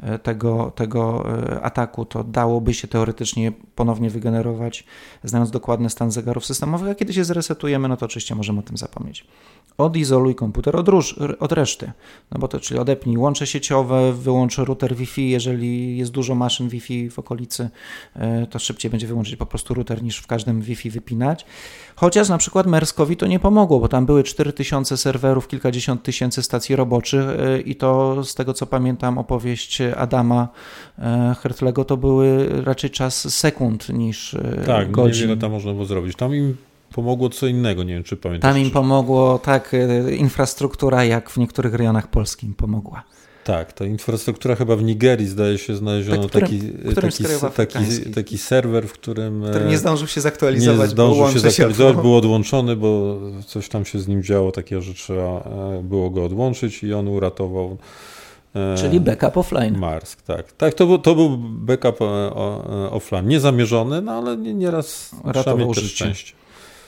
e, 0.00 0.18
tego, 0.18 0.70
tego 0.70 1.24
e, 1.52 1.62
ataku, 1.62 2.04
to 2.04 2.24
dałoby 2.24 2.74
się 2.74 2.88
teoretycznie 2.88 3.52
ponownie 3.74 4.10
wygenerować, 4.10 4.84
znając 5.24 5.50
dokładny 5.50 5.90
stan 5.90 6.10
zegarów 6.10 6.46
systemowych, 6.46 6.90
a 6.90 6.94
kiedy 6.94 7.12
się 7.12 7.24
zresetujemy, 7.24 7.88
no 7.88 7.96
to 7.96 8.06
oczywiście 8.06 8.34
możemy 8.34 8.58
o 8.58 8.62
tym 8.62 8.76
zapomnieć. 8.76 9.26
Odizoluj 9.78 10.34
komputer 10.34 10.76
od, 10.76 10.88
róż, 10.88 11.14
od 11.40 11.52
reszty, 11.52 11.92
no 12.30 12.38
bo 12.38 12.48
to 12.48 12.60
czyli 12.60 12.80
odepnij 12.80 13.18
łącze 13.18 13.46
sieciowe, 13.46 14.12
wyłącz 14.12 14.58
router 14.58 14.96
Wi-Fi, 14.96 15.30
jeżeli 15.30 15.98
jest 15.98 16.10
dużo 16.10 16.34
maszyn 16.34 16.68
Wi-Fi 16.68 17.10
w 17.10 17.18
okolicy, 17.18 17.70
e, 18.16 18.46
to 18.46 18.58
szybciej 18.58 18.90
będzie 18.90 19.06
wyłączyć 19.06 19.36
po 19.36 19.46
prostu 19.46 19.74
router 19.74 20.02
niż 20.02 20.18
w 20.18 20.26
każdym 20.26 20.60
Wi-Fi 20.62 20.90
wypinać. 20.90 21.46
Chociaż 21.96 22.28
na 22.28 22.38
przykład 22.38 22.66
Merskowi 22.66 23.16
to 23.16 23.26
nie 23.26 23.38
pomogło, 23.38 23.80
bo 23.80 23.88
tam 23.88 24.06
były 24.06 24.22
4000 24.22 24.96
serwerów, 24.96 25.48
kilkadziesiąt 25.48 26.02
tysięcy 26.02 26.42
stacji 26.42 26.76
roboczych 26.76 27.24
e, 27.28 27.60
i 27.60 27.76
to 27.76 28.24
z 28.24 28.34
tego 28.34 28.54
co 28.54 28.66
pamiętam 28.66 29.18
opowieść 29.18 29.80
Adama 29.80 30.48
e, 30.98 31.34
Hertlego 31.40 31.84
to 31.84 31.96
były 31.96 32.48
raczej 32.64 32.90
czas 32.90 33.34
sekund 33.34 33.88
niż 33.88 34.36
tak, 34.66 34.90
godzin. 34.90 35.12
Tak, 35.12 35.20
niewiele 35.20 35.36
tam 35.36 35.50
można 35.50 35.72
było 35.72 35.84
zrobić. 35.84 36.16
Tam 36.16 36.34
im 36.34 36.56
pomogło 36.92 37.28
co 37.28 37.46
innego, 37.46 37.82
nie 37.82 37.94
wiem 37.94 38.04
czy 38.04 38.16
pamiętasz. 38.16 38.52
Tam 38.52 38.62
im 38.62 38.70
pomogło 38.70 39.38
tak 39.38 39.76
infrastruktura, 40.18 41.04
jak 41.04 41.30
w 41.30 41.36
niektórych 41.36 41.74
rejonach 41.74 42.10
Polski 42.10 42.46
im 42.46 42.54
pomogła. 42.54 43.04
Tak, 43.48 43.72
ta 43.72 43.84
infrastruktura 43.84 44.54
chyba 44.56 44.76
w 44.76 44.82
Nigerii 44.82 45.26
zdaje 45.26 45.58
się 45.58 45.76
znaleziono 45.76 46.28
tak, 46.28 46.42
taki, 46.42 46.60
taki, 46.94 47.24
taki, 47.56 48.10
taki 48.14 48.38
serwer, 48.38 48.88
w 48.88 48.92
którym... 48.92 49.44
Który 49.50 49.64
nie 49.64 49.78
zdążył 49.78 50.08
się 50.08 50.20
zaktualizować, 50.20 50.88
nie 50.88 50.92
zdążył 50.92 51.28
się 51.28 51.38
zaktualizować, 51.38 51.96
się 51.96 52.02
był 52.02 52.16
odłączony, 52.16 52.76
bo 52.76 53.20
coś 53.46 53.68
tam 53.68 53.84
się 53.84 53.98
z 53.98 54.08
nim 54.08 54.22
działo 54.22 54.52
takiego, 54.52 54.82
że 54.82 54.94
trzeba 54.94 55.22
e, 55.22 55.82
było 55.82 56.10
go 56.10 56.24
odłączyć 56.24 56.82
i 56.82 56.92
on 56.92 57.08
uratował 57.08 57.76
e, 58.54 58.74
Czyli 58.76 59.00
backup 59.00 59.36
offline. 59.36 59.78
Marsk, 59.78 60.22
tak. 60.22 60.52
Tak, 60.52 60.74
to 60.74 60.86
był, 60.86 60.98
to 60.98 61.14
był 61.14 61.38
backup 61.38 62.02
e, 62.02 62.04
offline. 62.90 63.28
Niezamierzony, 63.28 64.02
no 64.02 64.12
ale 64.12 64.36
nieraz 64.36 65.10
trzeba 65.32 65.56
mieć 65.56 65.74
też 65.74 65.92
szczęście. 65.92 66.37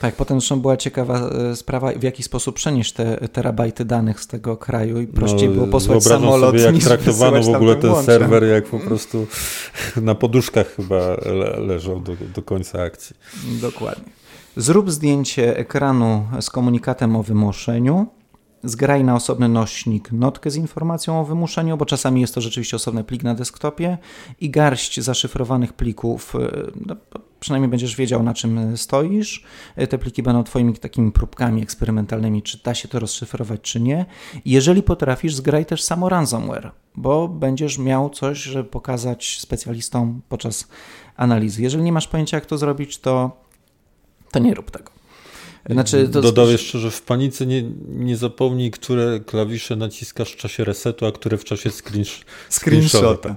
Tak, 0.01 0.15
potem 0.17 0.41
zresztą 0.41 0.61
była 0.61 0.77
ciekawa 0.77 1.31
e, 1.31 1.57
sprawa, 1.57 1.93
w 1.93 2.03
jaki 2.03 2.23
sposób 2.23 2.55
przenieść 2.55 2.93
te 2.93 3.29
terabajty 3.29 3.85
danych 3.85 4.21
z 4.21 4.27
tego 4.27 4.57
kraju 4.57 5.01
i 5.01 5.07
prościej 5.07 5.49
no, 5.49 5.55
było 5.55 5.67
posłać 5.67 6.03
samolot 6.03 6.51
sobie, 6.51 6.63
jak 6.63 6.75
niż 6.75 6.85
traktowano 6.85 7.43
w 7.43 7.49
ogóle 7.49 7.77
ten 7.77 7.91
łączem. 7.91 8.07
serwer, 8.07 8.45
jak 8.45 8.67
po 8.67 8.79
prostu 8.79 9.27
na 10.03 10.15
poduszkach 10.15 10.77
chyba 10.77 11.17
le 11.27 11.61
leżał 11.61 12.01
do, 12.01 12.13
do 12.35 12.43
końca 12.43 12.83
akcji. 12.83 13.17
Dokładnie. 13.61 14.13
Zrób 14.57 14.91
zdjęcie 14.91 15.57
ekranu 15.57 16.27
z 16.41 16.51
komunikatem 16.51 17.17
o 17.17 17.23
wymuszeniu 17.23 18.07
zgraj 18.65 19.05
na 19.05 19.15
osobny 19.15 19.49
nośnik 19.49 20.13
notkę 20.13 20.51
z 20.51 20.57
informacją 20.57 21.21
o 21.21 21.25
wymuszeniu, 21.25 21.77
bo 21.77 21.87
czasami 21.87 22.21
jest 22.21 22.35
to 22.35 22.41
rzeczywiście 22.41 22.77
osobny 22.77 23.05
plik 23.05 23.23
na 23.23 23.35
desktopie 23.35 23.99
i 24.41 24.51
garść 24.51 25.01
zaszyfrowanych 25.01 25.73
plików. 25.73 26.37
E, 26.37 26.39
no, 26.87 26.97
przynajmniej 27.41 27.71
będziesz 27.71 27.97
wiedział, 27.97 28.23
na 28.23 28.35
czym 28.35 28.77
stoisz. 28.77 29.45
E, 29.77 29.87
te 29.87 29.99
pliki 29.99 30.23
będą 30.23 30.45
Twoimi 30.45 30.75
takimi 30.75 31.13
próbkami 31.13 31.63
eksperymentalnymi, 31.63 32.43
czy 32.43 32.63
da 32.65 32.75
się 32.75 32.89
to 32.89 32.99
rozszyfrować, 32.99 33.61
czy 33.61 33.81
nie. 33.81 34.07
Jeżeli 34.45 34.83
potrafisz, 34.83 35.35
zgraj 35.35 35.67
też 35.67 35.83
samo 35.83 36.09
ransomware, 36.09 36.73
bo 36.97 37.29
będziesz 37.29 37.79
miał 37.79 38.11
coś, 38.11 38.39
żeby 38.39 38.69
pokazać 38.69 39.39
specjalistom 39.41 40.21
podczas 40.29 40.69
analizy. 41.17 41.63
Jeżeli 41.63 41.85
nie 41.85 41.93
masz 41.93 42.09
pojęcia, 42.09 42.37
jak 42.37 42.47
to 42.47 42.59
zrobić, 42.59 42.99
to, 42.99 43.37
to 44.31 44.39
nie 44.39 44.55
rób 44.55 44.71
tego. 44.71 45.00
Znaczy, 45.71 46.09
to... 46.09 46.51
Jeszcze, 46.51 46.79
że 46.79 46.91
w 46.91 47.03
panice 47.03 47.47
nie, 47.47 47.63
nie 47.89 48.17
zapomnij, 48.17 48.71
które 48.71 49.21
klawisze 49.21 49.77
naciskasz 49.77 50.33
w 50.33 50.37
czasie 50.37 50.65
resetu, 50.65 51.07
a 51.07 51.13
które 51.13 51.39
w 51.39 51.45
czasie 51.45 51.71
screensh 51.71 52.25
screenshota. 52.51 53.37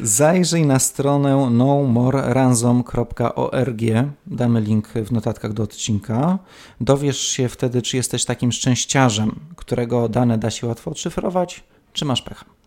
Zajrzyj 0.00 0.66
na 0.66 0.78
stronę 0.78 1.50
nomoreransom.org. 1.50 3.80
Damy 4.26 4.60
link 4.60 4.88
w 4.88 5.12
notatkach 5.12 5.52
do 5.52 5.62
odcinka. 5.62 6.38
Dowiesz 6.80 7.20
się 7.20 7.48
wtedy, 7.48 7.82
czy 7.82 7.96
jesteś 7.96 8.24
takim 8.24 8.52
szczęściarzem, 8.52 9.40
którego 9.56 10.08
dane 10.08 10.38
da 10.38 10.50
się 10.50 10.66
łatwo 10.66 10.90
odszyfrować, 10.90 11.64
czy 11.92 12.04
masz 12.04 12.22
pecha. 12.22 12.59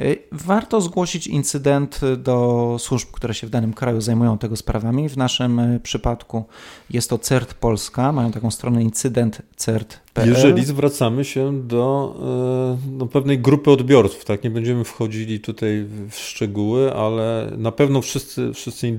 Y, 0.00 0.18
warto 0.32 0.80
zgłosić 0.80 1.26
incydent 1.26 2.00
do 2.18 2.76
służb, 2.78 3.08
które 3.12 3.34
się 3.34 3.46
w 3.46 3.50
danym 3.50 3.74
kraju 3.74 4.00
zajmują 4.00 4.38
tego 4.38 4.56
sprawami. 4.56 5.08
W 5.08 5.16
naszym 5.16 5.58
y, 5.58 5.80
przypadku 5.80 6.44
jest 6.90 7.10
to 7.10 7.18
CERT 7.18 7.54
Polska, 7.54 8.12
mają 8.12 8.32
taką 8.32 8.50
stronę 8.50 8.82
incydent 8.82 9.42
CERT 9.56 10.00
jeżeli 10.26 10.64
zwracamy 10.64 11.24
się 11.24 11.62
do, 11.62 12.14
e, 12.92 12.98
do 12.98 13.06
pewnej 13.06 13.38
grupy 13.38 13.70
odbiorców, 13.70 14.24
tak, 14.24 14.44
nie 14.44 14.50
będziemy 14.50 14.84
wchodzili 14.84 15.40
tutaj 15.40 15.86
w 16.10 16.14
szczegóły, 16.14 16.94
ale 16.94 17.52
na 17.58 17.72
pewno 17.72 18.02
wszyscy, 18.02 18.52
wszyscy 18.54 18.96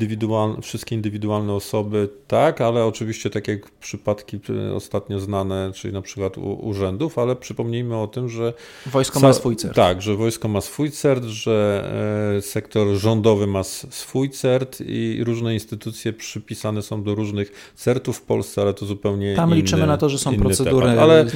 wszystkie 0.61 0.95
indywidualne 0.95 1.53
osoby, 1.53 2.09
tak, 2.27 2.61
ale 2.61 2.85
oczywiście 2.85 3.29
tak 3.29 3.47
jak 3.47 3.71
przypadki 3.71 4.39
e, 4.49 4.75
ostatnio 4.75 5.19
znane, 5.19 5.71
czyli 5.75 5.93
na 5.93 6.01
przykład 6.01 6.37
u, 6.37 6.67
urzędów, 6.67 7.17
ale 7.17 7.35
przypomnijmy 7.35 7.97
o 7.97 8.07
tym, 8.07 8.29
że... 8.29 8.53
Wojsko 8.85 9.19
ma 9.19 9.33
swój 9.33 9.55
CERT. 9.55 9.75
Tak, 9.75 10.01
że 10.01 10.15
wojsko 10.15 10.47
ma 10.47 10.61
swój 10.61 10.91
CERT, 10.91 11.23
że 11.23 11.89
e, 12.37 12.41
sektor 12.41 12.87
rządowy 12.87 13.47
ma 13.47 13.63
swój 13.63 14.29
CERT 14.29 14.81
i 14.85 15.23
różne 15.23 15.53
instytucje 15.53 16.13
przypisane 16.13 16.81
są 16.81 17.03
do 17.03 17.15
różnych 17.15 17.73
CERTów 17.75 18.17
w 18.17 18.21
Polsce, 18.21 18.61
ale 18.61 18.73
to 18.73 18.85
zupełnie 18.85 19.35
Tam 19.35 19.49
inny, 19.49 19.61
liczymy 19.61 19.87
na 19.87 19.97
to, 19.97 20.09
że 20.09 20.17
są 20.17 20.35
procedury 20.35 20.85
temat. 20.85 21.03
Ale 21.11 21.29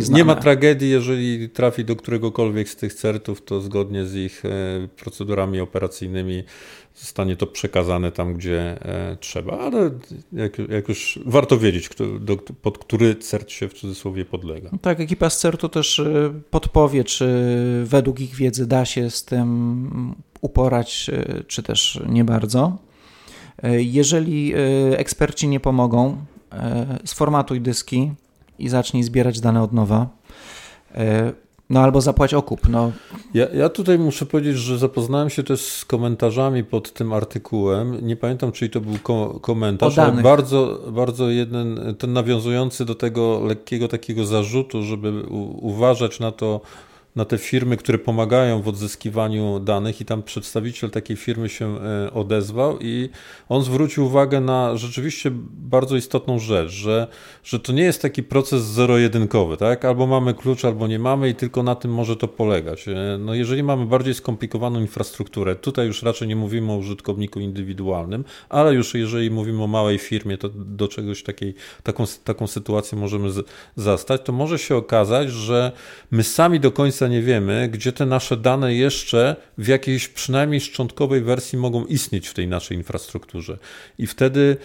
znane. 0.00 0.18
Nie 0.18 0.24
ma 0.24 0.34
tragedii, 0.34 0.90
jeżeli 0.90 1.48
trafi 1.48 1.84
do 1.84 1.96
któregokolwiek 1.96 2.68
z 2.68 2.76
tych 2.76 2.94
certów, 2.94 3.42
to 3.44 3.60
zgodnie 3.60 4.06
z 4.06 4.14
ich 4.14 4.44
e, 4.44 4.48
procedurami 4.96 5.60
operacyjnymi 5.60 6.44
zostanie 6.94 7.36
to 7.36 7.46
przekazane 7.46 8.12
tam, 8.12 8.34
gdzie 8.34 8.60
e, 8.60 9.16
trzeba, 9.20 9.58
ale 9.58 9.90
jak, 10.32 10.58
jak 10.58 10.88
już 10.88 11.18
warto 11.26 11.58
wiedzieć, 11.58 11.88
kto, 11.88 12.06
do, 12.06 12.36
pod 12.36 12.78
który 12.78 13.14
cert 13.14 13.50
się 13.50 13.68
w 13.68 13.74
cudzysłowie 13.74 14.24
podlega. 14.24 14.68
No 14.72 14.78
tak, 14.82 15.00
ekipa 15.00 15.30
z 15.30 15.38
certu 15.40 15.68
też 15.68 15.98
e, 15.98 16.32
podpowie, 16.50 17.04
czy 17.04 17.26
według 17.84 18.20
ich 18.20 18.34
wiedzy 18.34 18.66
da 18.66 18.84
się 18.84 19.10
z 19.10 19.24
tym 19.24 20.14
uporać, 20.40 21.10
czy 21.46 21.62
też 21.62 22.00
nie 22.08 22.24
bardzo. 22.24 22.78
Jeżeli 23.78 24.52
eksperci 24.96 25.48
nie 25.48 25.60
pomogą, 25.60 26.24
sformatuj 27.04 27.60
dyski, 27.60 28.12
i 28.64 28.68
zacznij 28.68 29.02
zbierać 29.02 29.40
dane 29.40 29.62
od 29.62 29.72
nowa. 29.72 30.06
E, 30.94 31.32
no 31.70 31.80
albo 31.80 32.00
zapłać 32.00 32.34
okup. 32.34 32.68
No. 32.68 32.92
Ja, 33.34 33.46
ja 33.54 33.68
tutaj 33.68 33.98
muszę 33.98 34.26
powiedzieć, 34.26 34.56
że 34.56 34.78
zapoznałem 34.78 35.30
się 35.30 35.42
też 35.42 35.60
z 35.60 35.84
komentarzami 35.84 36.64
pod 36.64 36.92
tym 36.92 37.12
artykułem. 37.12 38.06
Nie 38.06 38.16
pamiętam, 38.16 38.52
czyli 38.52 38.70
to 38.70 38.80
był 38.80 38.98
ko 39.02 39.38
komentarz, 39.40 39.98
ale 39.98 40.22
bardzo, 40.22 40.80
bardzo 40.88 41.30
jeden, 41.30 41.94
ten 41.98 42.12
nawiązujący 42.12 42.84
do 42.84 42.94
tego 42.94 43.40
lekkiego 43.44 43.88
takiego 43.88 44.26
zarzutu, 44.26 44.82
żeby 44.82 45.22
uważać 45.60 46.20
na 46.20 46.32
to, 46.32 46.60
na 47.16 47.24
te 47.24 47.38
firmy, 47.38 47.76
które 47.76 47.98
pomagają 47.98 48.62
w 48.62 48.68
odzyskiwaniu 48.68 49.60
danych 49.60 50.00
i 50.00 50.04
tam 50.04 50.22
przedstawiciel 50.22 50.90
takiej 50.90 51.16
firmy 51.16 51.48
się 51.48 51.78
e, 51.80 52.12
odezwał 52.12 52.78
i 52.80 53.08
on 53.48 53.62
zwrócił 53.62 54.06
uwagę 54.06 54.40
na 54.40 54.76
rzeczywiście 54.76 55.30
bardzo 55.50 55.96
istotną 55.96 56.38
rzecz, 56.38 56.70
że, 56.70 57.08
że 57.44 57.60
to 57.60 57.72
nie 57.72 57.82
jest 57.82 58.02
taki 58.02 58.22
proces 58.22 58.62
zero-jedynkowy, 58.62 59.56
tak? 59.56 59.84
Albo 59.84 60.06
mamy 60.06 60.34
klucz, 60.34 60.64
albo 60.64 60.86
nie 60.86 60.98
mamy 60.98 61.28
i 61.28 61.34
tylko 61.34 61.62
na 61.62 61.74
tym 61.74 61.94
może 61.94 62.16
to 62.16 62.28
polegać. 62.28 62.88
E, 62.88 63.18
no 63.20 63.34
jeżeli 63.34 63.62
mamy 63.62 63.86
bardziej 63.86 64.14
skomplikowaną 64.14 64.80
infrastrukturę, 64.80 65.56
tutaj 65.56 65.86
już 65.86 66.02
raczej 66.02 66.28
nie 66.28 66.36
mówimy 66.36 66.72
o 66.72 66.76
użytkowniku 66.76 67.40
indywidualnym, 67.40 68.24
ale 68.48 68.74
już 68.74 68.94
jeżeli 68.94 69.30
mówimy 69.30 69.62
o 69.62 69.66
małej 69.66 69.98
firmie, 69.98 70.38
to 70.38 70.48
do 70.54 70.88
czegoś 70.88 71.22
takiej, 71.22 71.54
taką, 71.82 72.04
taką 72.24 72.46
sytuację 72.46 72.98
możemy 72.98 73.30
z, 73.30 73.46
zastać, 73.76 74.22
to 74.24 74.32
może 74.32 74.58
się 74.58 74.76
okazać, 74.76 75.30
że 75.30 75.72
my 76.10 76.22
sami 76.22 76.60
do 76.60 76.72
końca 76.72 77.01
końca 77.02 77.14
nie 77.14 77.22
wiemy, 77.22 77.68
gdzie 77.72 77.92
te 77.92 78.06
nasze 78.06 78.36
dane 78.36 78.74
jeszcze 78.74 79.36
w 79.58 79.66
jakiejś 79.66 80.08
przynajmniej 80.08 80.60
szczątkowej 80.60 81.22
wersji 81.22 81.58
mogą 81.58 81.84
istnieć 81.84 82.28
w 82.28 82.34
tej 82.34 82.48
naszej 82.48 82.76
infrastrukturze. 82.76 83.58
I 83.98 84.06
wtedy 84.06 84.56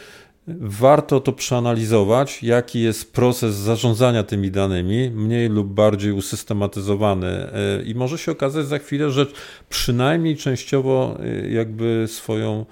warto 0.59 1.19
to 1.19 1.33
przeanalizować, 1.33 2.43
jaki 2.43 2.81
jest 2.81 3.13
proces 3.13 3.55
zarządzania 3.55 4.23
tymi 4.23 4.51
danymi, 4.51 5.09
mniej 5.09 5.49
lub 5.49 5.67
bardziej 5.67 6.11
usystematyzowany. 6.11 7.27
E, 7.27 7.83
I 7.85 7.95
może 7.95 8.17
się 8.17 8.31
okazać 8.31 8.65
za 8.65 8.79
chwilę, 8.79 9.11
że 9.11 9.25
przynajmniej 9.69 10.37
częściowo 10.37 11.17
e, 11.19 11.49
jakby 11.49 12.05
swoją 12.07 12.65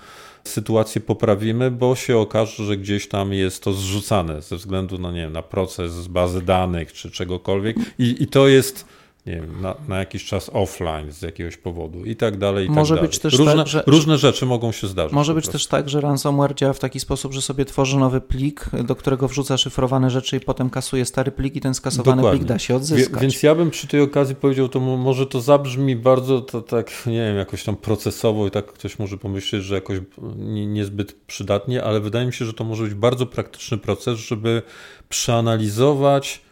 sytuację 0.43 1.01
poprawimy, 1.01 1.71
bo 1.71 1.95
się 1.95 2.17
okaże, 2.17 2.65
że 2.65 2.77
gdzieś 2.77 3.07
tam 3.07 3.33
jest 3.33 3.63
to 3.63 3.73
zrzucane 3.73 4.41
ze 4.41 4.55
względu 4.55 4.97
na, 4.97 5.11
nie 5.11 5.21
wiem, 5.21 5.33
na 5.33 5.41
proces 5.41 5.91
z 5.93 6.07
bazy 6.07 6.41
danych 6.41 6.93
czy 6.93 7.11
czegokolwiek. 7.11 7.77
I, 7.99 8.23
i 8.23 8.27
to 8.27 8.47
jest 8.47 8.85
nie 9.25 9.35
wiem, 9.35 9.61
na, 9.61 9.75
na, 9.87 9.99
jakiś 9.99 10.25
czas 10.25 10.49
offline 10.53 11.11
z 11.11 11.21
jakiegoś 11.21 11.57
powodu 11.57 12.05
i 12.05 12.15
tak 12.15 12.37
dalej. 12.37 12.67
I 12.67 12.69
może 12.69 12.95
tak 12.95 13.03
być 13.03 13.19
dalej. 13.19 13.21
też 13.21 13.39
różne, 13.39 13.55
tak, 13.55 13.67
że, 13.67 13.83
różne 13.87 14.17
rzeczy 14.17 14.45
mogą 14.45 14.71
się 14.71 14.87
zdarzyć. 14.87 15.13
Może 15.13 15.33
być 15.33 15.47
też 15.47 15.67
tak, 15.67 15.89
że 15.89 16.01
ransomware 16.01 16.55
działa 16.55 16.73
w 16.73 16.79
taki 16.79 16.99
sposób, 16.99 17.33
że 17.33 17.41
sobie 17.41 17.65
tworzy 17.65 17.97
nowy 17.97 18.21
plik, 18.21 18.69
do 18.83 18.95
którego 18.95 19.27
wrzuca 19.27 19.57
szyfrowane 19.57 20.09
rzeczy 20.09 20.37
i 20.37 20.39
potem 20.39 20.69
kasuje 20.69 21.05
stary 21.05 21.31
plik 21.31 21.55
i 21.55 21.61
ten 21.61 21.73
skasowany 21.73 22.15
Dokładnie. 22.15 22.39
plik 22.39 22.49
da 22.49 22.59
się 22.59 22.75
odzyskać. 22.75 23.13
Wie, 23.13 23.19
więc 23.19 23.43
ja 23.43 23.55
bym 23.55 23.69
przy 23.69 23.87
tej 23.87 24.01
okazji 24.01 24.35
powiedział, 24.35 24.69
to 24.69 24.79
może 24.79 25.25
to 25.25 25.41
zabrzmi 25.41 25.95
bardzo 25.95 26.41
to, 26.41 26.61
tak, 26.61 26.91
nie 27.05 27.13
wiem, 27.13 27.37
jakoś 27.37 27.63
tam 27.63 27.75
procesowo 27.75 28.47
i 28.47 28.51
tak 28.51 28.65
ktoś 28.65 28.99
może 28.99 29.17
pomyśleć, 29.17 29.63
że 29.63 29.75
jakoś 29.75 29.99
nie, 30.37 30.67
niezbyt 30.67 31.15
przydatnie, 31.27 31.83
ale 31.83 31.99
wydaje 31.99 32.25
mi 32.25 32.33
się, 32.33 32.45
że 32.45 32.53
to 32.53 32.63
może 32.63 32.83
być 32.83 32.93
bardzo 32.93 33.25
praktyczny 33.25 33.77
proces, 33.77 34.19
żeby 34.19 34.61
przeanalizować 35.09 36.44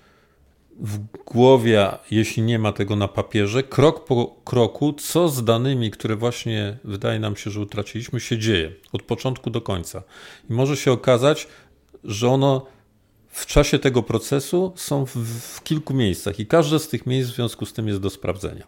w 0.80 0.98
głowie, 1.26 1.92
jeśli 2.12 2.44
nie 2.44 2.60
ma 2.60 2.72
tego 2.72 2.96
na 2.96 3.08
papierze, 3.08 3.64
krok 3.64 4.06
po 4.06 4.36
kroku, 4.44 4.94
co 4.94 5.30
z 5.30 5.44
danymi, 5.44 5.92
które 5.92 6.16
właśnie 6.16 6.78
wydaje 6.84 7.20
nam 7.20 7.36
się, 7.36 7.52
że 7.52 7.60
utraciliśmy, 7.60 8.20
się 8.20 8.38
dzieje 8.38 8.72
od 8.92 9.04
początku 9.04 9.50
do 9.50 9.62
końca. 9.62 10.04
I 10.50 10.54
może 10.54 10.78
się 10.78 10.92
okazać, 10.92 11.48
że 12.04 12.30
ono 12.30 12.66
w 13.30 13.46
czasie 13.46 13.80
tego 13.80 14.04
procesu 14.04 14.74
są 14.76 15.06
w, 15.06 15.16
w 15.40 15.64
kilku 15.64 15.94
miejscach 15.94 16.40
i 16.40 16.46
każde 16.46 16.80
z 16.80 16.88
tych 16.88 17.06
miejsc 17.06 17.32
w 17.32 17.36
związku 17.36 17.66
z 17.66 17.74
tym 17.74 17.88
jest 17.88 18.00
do 18.00 18.10
sprawdzenia. 18.10 18.68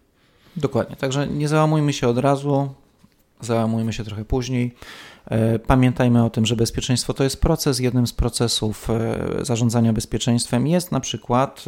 Dokładnie, 0.58 0.96
także 0.96 1.28
nie 1.28 1.48
załamujmy 1.48 1.94
się 1.94 2.08
od 2.08 2.18
razu, 2.18 2.70
załamujmy 3.42 3.94
się 3.94 4.04
trochę 4.04 4.26
później. 4.26 4.76
Pamiętajmy 5.68 6.26
o 6.26 6.30
tym, 6.30 6.46
że 6.46 6.56
bezpieczeństwo 6.56 7.14
to 7.14 7.24
jest 7.24 7.42
proces. 7.42 7.80
Jednym 7.80 8.08
z 8.08 8.14
procesów 8.14 8.88
zarządzania 9.42 9.94
bezpieczeństwem 9.94 10.68
jest 10.68 10.92
na 10.92 11.00
przykład, 11.00 11.66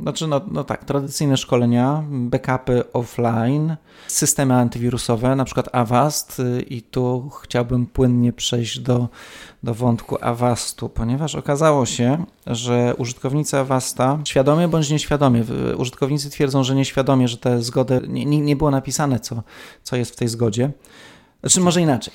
znaczy, 0.00 0.26
no, 0.26 0.40
no 0.50 0.64
tak, 0.64 0.84
tradycyjne 0.84 1.36
szkolenia, 1.36 2.04
backupy 2.10 2.92
offline, 2.92 3.76
systemy 4.06 4.54
antywirusowe, 4.54 5.36
na 5.36 5.44
przykład 5.44 5.68
Avast, 5.72 6.42
i 6.68 6.82
tu 6.82 7.30
chciałbym 7.42 7.86
płynnie 7.86 8.32
przejść 8.32 8.78
do, 8.78 9.08
do 9.62 9.74
wątku 9.74 10.16
Avastu, 10.20 10.88
ponieważ 10.88 11.34
okazało 11.34 11.86
się, 11.86 12.24
że 12.46 12.94
użytkownicy 12.98 13.58
Avasta, 13.58 14.18
świadomie 14.24 14.68
bądź 14.68 14.90
nieświadomie, 14.90 15.44
użytkownicy 15.76 16.30
twierdzą, 16.30 16.64
że 16.64 16.74
nieświadomie, 16.74 17.28
że 17.28 17.36
te 17.36 17.62
zgody, 17.62 18.00
nie, 18.08 18.40
nie 18.40 18.56
było 18.56 18.70
napisane, 18.70 19.20
co, 19.20 19.42
co 19.82 19.96
jest 19.96 20.12
w 20.12 20.16
tej 20.16 20.28
zgodzie. 20.28 20.70
Znaczy, 21.40 21.60
może 21.60 21.80
inaczej. 21.80 22.14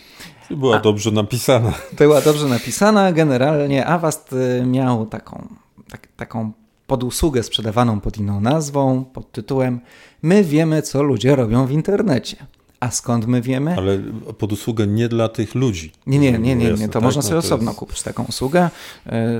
Była 0.49 0.77
A, 0.77 0.79
dobrze 0.79 1.11
napisana. 1.11 1.73
Była 1.97 2.21
dobrze 2.21 2.47
napisana. 2.47 3.11
Generalnie 3.11 3.85
Avast 3.85 4.35
miał 4.65 5.05
taką, 5.05 5.47
tak, 5.89 6.07
taką 6.15 6.51
podusługę 6.87 7.43
sprzedawaną 7.43 7.99
pod 7.99 8.17
inną 8.17 8.41
nazwą, 8.41 9.05
pod 9.05 9.31
tytułem 9.31 9.79
My 10.21 10.43
wiemy, 10.43 10.81
co 10.81 11.03
ludzie 11.03 11.35
robią 11.35 11.65
w 11.65 11.71
internecie. 11.71 12.37
A 12.79 12.91
skąd 12.91 13.27
my 13.27 13.41
wiemy? 13.41 13.75
Ale 13.77 13.97
pod 14.37 14.53
usługę 14.53 14.87
nie 14.87 15.09
dla 15.09 15.29
tych 15.29 15.55
ludzi. 15.55 15.91
Nie, 16.07 16.19
nie, 16.19 16.31
nie, 16.31 16.55
nie, 16.55 16.71
nie. 16.73 16.87
to 16.87 16.93
tak? 16.93 17.03
można 17.03 17.21
sobie 17.21 17.35
no 17.35 17.41
to 17.41 17.47
osobno 17.47 17.71
jest... 17.71 17.79
kupić 17.79 18.01
taką 18.01 18.23
usługę. 18.23 18.69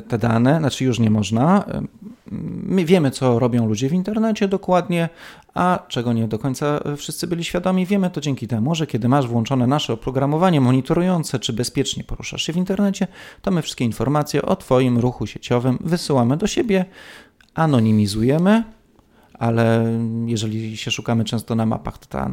Te 0.08 0.18
dane, 0.18 0.60
znaczy 0.60 0.84
już 0.84 1.00
nie 1.00 1.10
można. 1.10 1.66
My 2.64 2.86
wiemy, 2.86 3.12
co 3.12 3.40
robią 3.40 3.68
ludzie 3.68 3.90
w 3.90 3.94
internecie 3.94 4.48
dokładnie, 4.48 5.10
a 5.54 5.80
czego 5.88 6.14
nie 6.14 6.28
do 6.28 6.40
końca 6.40 6.80
wszyscy 6.98 7.28
byli 7.28 7.44
świadomi. 7.44 7.86
Wiemy 7.86 8.10
to 8.10 8.22
dzięki 8.22 8.48
temu, 8.48 8.76
że 8.76 8.88
kiedy 8.88 9.10
masz 9.10 9.28
włączone 9.28 9.68
nasze 9.68 9.94
oprogramowanie 9.94 10.62
monitorujące, 10.62 11.40
czy 11.40 11.54
bezpiecznie 11.54 12.04
poruszasz 12.04 12.44
się 12.44 12.54
w 12.54 12.58
internecie, 12.58 13.08
to 13.42 13.52
my 13.52 13.62
wszystkie 13.62 13.86
informacje 13.86 14.42
o 14.42 14.56
Twoim 14.56 14.98
ruchu 14.98 15.28
sieciowym 15.28 15.78
wysyłamy 15.82 16.38
do 16.38 16.48
siebie, 16.48 16.86
anonimizujemy 17.56 18.64
ale 19.34 19.86
jeżeli 20.26 20.78
się 20.78 20.92
szukamy 20.92 21.24
często 21.24 21.56
na 21.56 21.66
mapach, 21.66 21.98
to 21.98 22.06
ta 22.06 22.32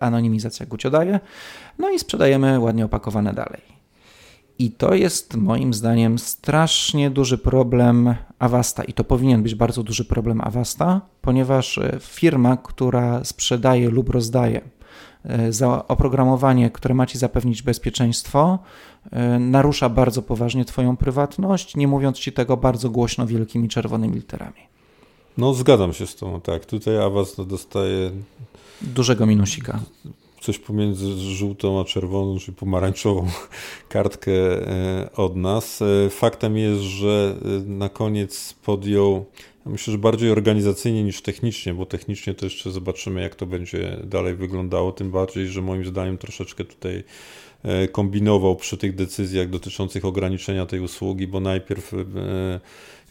anonimizacja 0.00 0.66
gucio 0.66 0.90
daje. 0.90 1.20
No 1.78 1.90
i 1.90 1.98
sprzedajemy 1.98 2.60
ładnie 2.60 2.84
opakowane 2.84 3.32
dalej. 3.32 3.60
I 4.58 4.70
to 4.70 4.94
jest 4.94 5.36
moim 5.36 5.74
zdaniem 5.74 6.18
strasznie 6.18 7.10
duży 7.10 7.38
problem 7.38 8.14
Avasta 8.38 8.84
i 8.84 8.92
to 8.92 9.04
powinien 9.04 9.42
być 9.42 9.54
bardzo 9.54 9.82
duży 9.82 10.04
problem 10.04 10.40
Avasta, 10.40 11.00
ponieważ 11.20 11.78
e, 11.78 11.98
firma, 12.00 12.56
która 12.56 13.24
sprzedaje 13.24 13.90
lub 13.90 14.10
rozdaje 14.10 14.60
za 15.50 15.88
oprogramowanie, 15.88 16.70
które 16.70 16.94
ma 16.94 17.06
ci 17.06 17.18
zapewnić 17.18 17.62
bezpieczeństwo, 17.62 18.58
e, 19.12 19.38
narusza 19.38 19.88
bardzo 19.88 20.22
poważnie 20.22 20.64
Twoją 20.64 20.96
prywatność, 20.96 21.76
nie 21.76 21.88
mówiąc 21.88 22.18
ci 22.18 22.32
tego 22.32 22.56
bardzo 22.56 22.90
głośno 22.90 23.26
wielkimi 23.26 23.68
czerwonymi 23.68 24.14
literami. 24.14 24.74
No, 25.38 25.54
zgadzam 25.54 25.92
się 25.92 26.06
z 26.06 26.16
tą, 26.16 26.40
tak. 26.40 26.66
Tutaj 26.66 26.98
Avast 26.98 27.42
dostaje. 27.42 28.10
Dużego 28.82 29.26
minusika. 29.26 29.80
Coś 30.40 30.58
pomiędzy 30.58 31.12
żółtą 31.16 31.80
a 31.80 31.84
czerwoną, 31.84 32.38
czy 32.38 32.52
pomarańczową 32.52 33.26
kartkę 33.88 34.32
e, 34.32 35.10
od 35.16 35.36
nas. 35.36 35.82
E, 35.82 36.10
faktem 36.10 36.56
jest, 36.56 36.80
że 36.80 37.36
e, 37.44 37.68
na 37.68 37.88
koniec 37.88 38.54
podjął, 38.64 39.24
myślę, 39.66 39.92
że 39.92 39.98
bardziej 39.98 40.30
organizacyjnie 40.30 41.04
niż 41.04 41.22
technicznie, 41.22 41.74
bo 41.74 41.86
technicznie 41.86 42.34
to 42.34 42.46
jeszcze 42.46 42.70
zobaczymy, 42.70 43.22
jak 43.22 43.34
to 43.34 43.46
będzie 43.46 43.96
dalej 44.04 44.34
wyglądało. 44.34 44.92
Tym 44.92 45.10
bardziej, 45.10 45.48
że 45.48 45.62
moim 45.62 45.84
zdaniem 45.84 46.18
troszeczkę 46.18 46.64
tutaj 46.64 47.04
kombinował 47.92 48.56
przy 48.56 48.76
tych 48.76 48.94
decyzjach 48.94 49.50
dotyczących 49.50 50.04
ograniczenia 50.04 50.66
tej 50.66 50.80
usługi, 50.80 51.26
bo 51.26 51.40
najpierw 51.40 51.92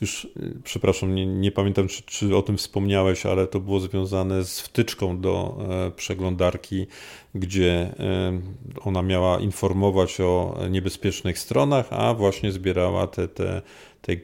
już, 0.04 0.26
y, 0.26 0.30
przepraszam, 0.64 1.16
nie, 1.16 1.26
nie 1.26 1.52
pamiętam, 1.52 1.88
czy, 1.88 2.04
czy, 2.04 2.36
o 2.36 2.42
tym 2.42 2.58
wspomniałeś, 2.58 3.26
ale 3.26 3.48
to 3.48 3.60
było 3.60 3.80
związane 3.80 4.44
z 4.44 4.60
wtyczką 4.60 5.22
do 5.22 5.58
e, 5.70 5.92
przeglądarki, 5.92 6.88
gdzie 7.36 7.72
e, 7.72 8.42
ona 8.82 9.02
miała 9.02 9.40
informować 9.40 10.22
o 10.22 10.60
niebezpiecznych 10.70 11.40
stronach, 11.40 11.88
a 11.90 12.14
właśnie 12.14 12.52
zbierała 12.52 13.08
te, 13.08 13.28
te, 13.28 13.62
te 14.02 14.16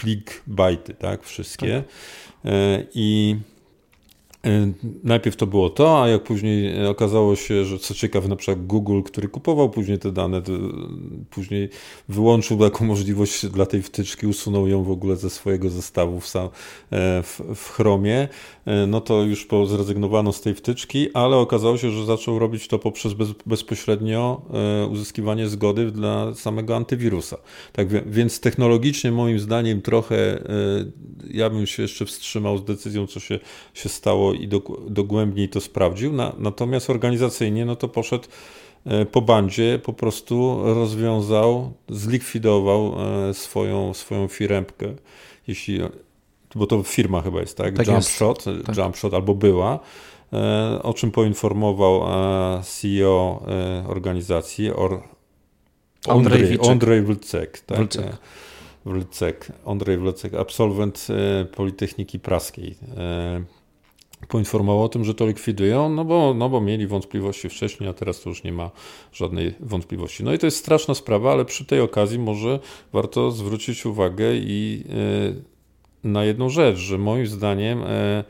clickbaity, 0.00 0.94
tak, 0.94 1.22
wszystkie. 1.24 1.82
Tak. 2.42 2.52
E, 2.52 2.84
I 2.94 3.36
najpierw 5.04 5.36
to 5.36 5.46
było 5.46 5.70
to, 5.70 6.02
a 6.02 6.08
jak 6.08 6.22
później 6.22 6.86
okazało 6.86 7.36
się, 7.36 7.64
że 7.64 7.78
co 7.78 7.94
ciekawe, 7.94 8.28
na 8.28 8.36
przykład 8.36 8.66
Google, 8.66 9.02
który 9.02 9.28
kupował 9.28 9.70
później 9.70 9.98
te 9.98 10.12
dane, 10.12 10.42
później 11.30 11.68
wyłączył 12.08 12.58
taką 12.58 12.84
możliwość 12.84 13.46
dla 13.46 13.66
tej 13.66 13.82
wtyczki, 13.82 14.26
usunął 14.26 14.68
ją 14.68 14.82
w 14.82 14.90
ogóle 14.90 15.16
ze 15.16 15.30
swojego 15.30 15.70
zestawu 15.70 16.20
w, 16.20 16.36
e, 16.36 16.50
w, 17.22 17.40
w 17.54 17.70
Chromie, 17.70 18.28
e, 18.66 18.86
no 18.86 19.00
to 19.00 19.22
już 19.22 19.46
zrezygnowano 19.66 20.32
z 20.32 20.40
tej 20.40 20.54
wtyczki, 20.54 21.08
ale 21.14 21.36
okazało 21.36 21.78
się, 21.78 21.90
że 21.90 22.06
zaczął 22.06 22.38
robić 22.38 22.68
to 22.68 22.78
poprzez 22.78 23.12
bez, 23.12 23.28
bezpośrednio 23.46 24.42
uzyskiwanie 24.90 25.48
zgody 25.48 25.90
dla 25.90 26.34
samego 26.34 26.76
antywirusa. 26.76 27.36
Tak 27.72 28.10
więc 28.10 28.40
technologicznie 28.40 29.12
moim 29.12 29.40
zdaniem 29.40 29.82
trochę 29.82 30.42
ja 31.30 31.50
bym 31.50 31.66
się 31.66 31.82
jeszcze 31.82 32.06
wstrzymał 32.06 32.58
z 32.58 32.64
decyzją, 32.64 33.06
co 33.06 33.20
się, 33.20 33.38
się 33.74 33.88
stało 33.88 34.29
i 34.32 34.48
dogłębniej 34.88 35.48
to 35.48 35.60
sprawdził. 35.60 36.12
Na, 36.12 36.32
natomiast 36.38 36.90
organizacyjnie 36.90 37.64
no 37.64 37.76
to 37.76 37.88
poszedł 37.88 38.24
e, 38.86 39.06
po 39.06 39.22
bandzie, 39.22 39.80
po 39.84 39.92
prostu 39.92 40.60
rozwiązał, 40.64 41.72
zlikwidował 41.88 42.94
e, 43.28 43.34
swoją, 43.34 43.94
swoją 43.94 44.28
firmkę, 44.28 44.94
jeśli, 45.46 45.80
bo 46.54 46.66
to 46.66 46.82
firma 46.82 47.22
chyba 47.22 47.40
jest, 47.40 47.56
tak? 47.56 47.76
tak 47.76 47.86
Jumpshot, 47.86 48.44
tak. 48.66 48.76
Jumpshot 48.76 49.14
albo 49.14 49.34
była, 49.34 49.78
e, 50.32 50.82
o 50.82 50.94
czym 50.94 51.10
poinformował 51.10 52.02
CEO 52.62 53.42
organizacji, 53.88 54.70
or, 54.70 55.02
Andrzej, 56.08 56.58
Andrzej 56.70 57.02
Wlcek. 57.02 57.60
Tak? 57.60 57.78
Wlcek. 57.78 58.16
Wlcek, 58.84 59.52
Andrzej 59.66 59.98
Wlcek, 59.98 60.34
absolwent 60.34 61.06
Politechniki 61.56 62.18
Praskiej 62.18 62.76
poinformował 64.28 64.84
o 64.84 64.88
tym, 64.88 65.04
że 65.04 65.14
to 65.14 65.26
likwidują, 65.26 65.88
no 65.88 66.04
bo, 66.04 66.34
no 66.34 66.48
bo 66.48 66.60
mieli 66.60 66.86
wątpliwości 66.86 67.48
wcześniej, 67.48 67.90
a 67.90 67.92
teraz 67.92 68.20
to 68.20 68.28
już 68.28 68.44
nie 68.44 68.52
ma 68.52 68.70
żadnej 69.12 69.54
wątpliwości. 69.60 70.24
No 70.24 70.32
i 70.32 70.38
to 70.38 70.46
jest 70.46 70.56
straszna 70.56 70.94
sprawa, 70.94 71.32
ale 71.32 71.44
przy 71.44 71.64
tej 71.64 71.80
okazji 71.80 72.18
może 72.18 72.58
warto 72.92 73.30
zwrócić 73.30 73.86
uwagę 73.86 74.34
i 74.34 74.84
e, 76.04 76.08
na 76.08 76.24
jedną 76.24 76.48
rzecz, 76.48 76.76
że 76.76 76.98
moim 76.98 77.26
zdaniem 77.26 77.82
e, 77.82 78.24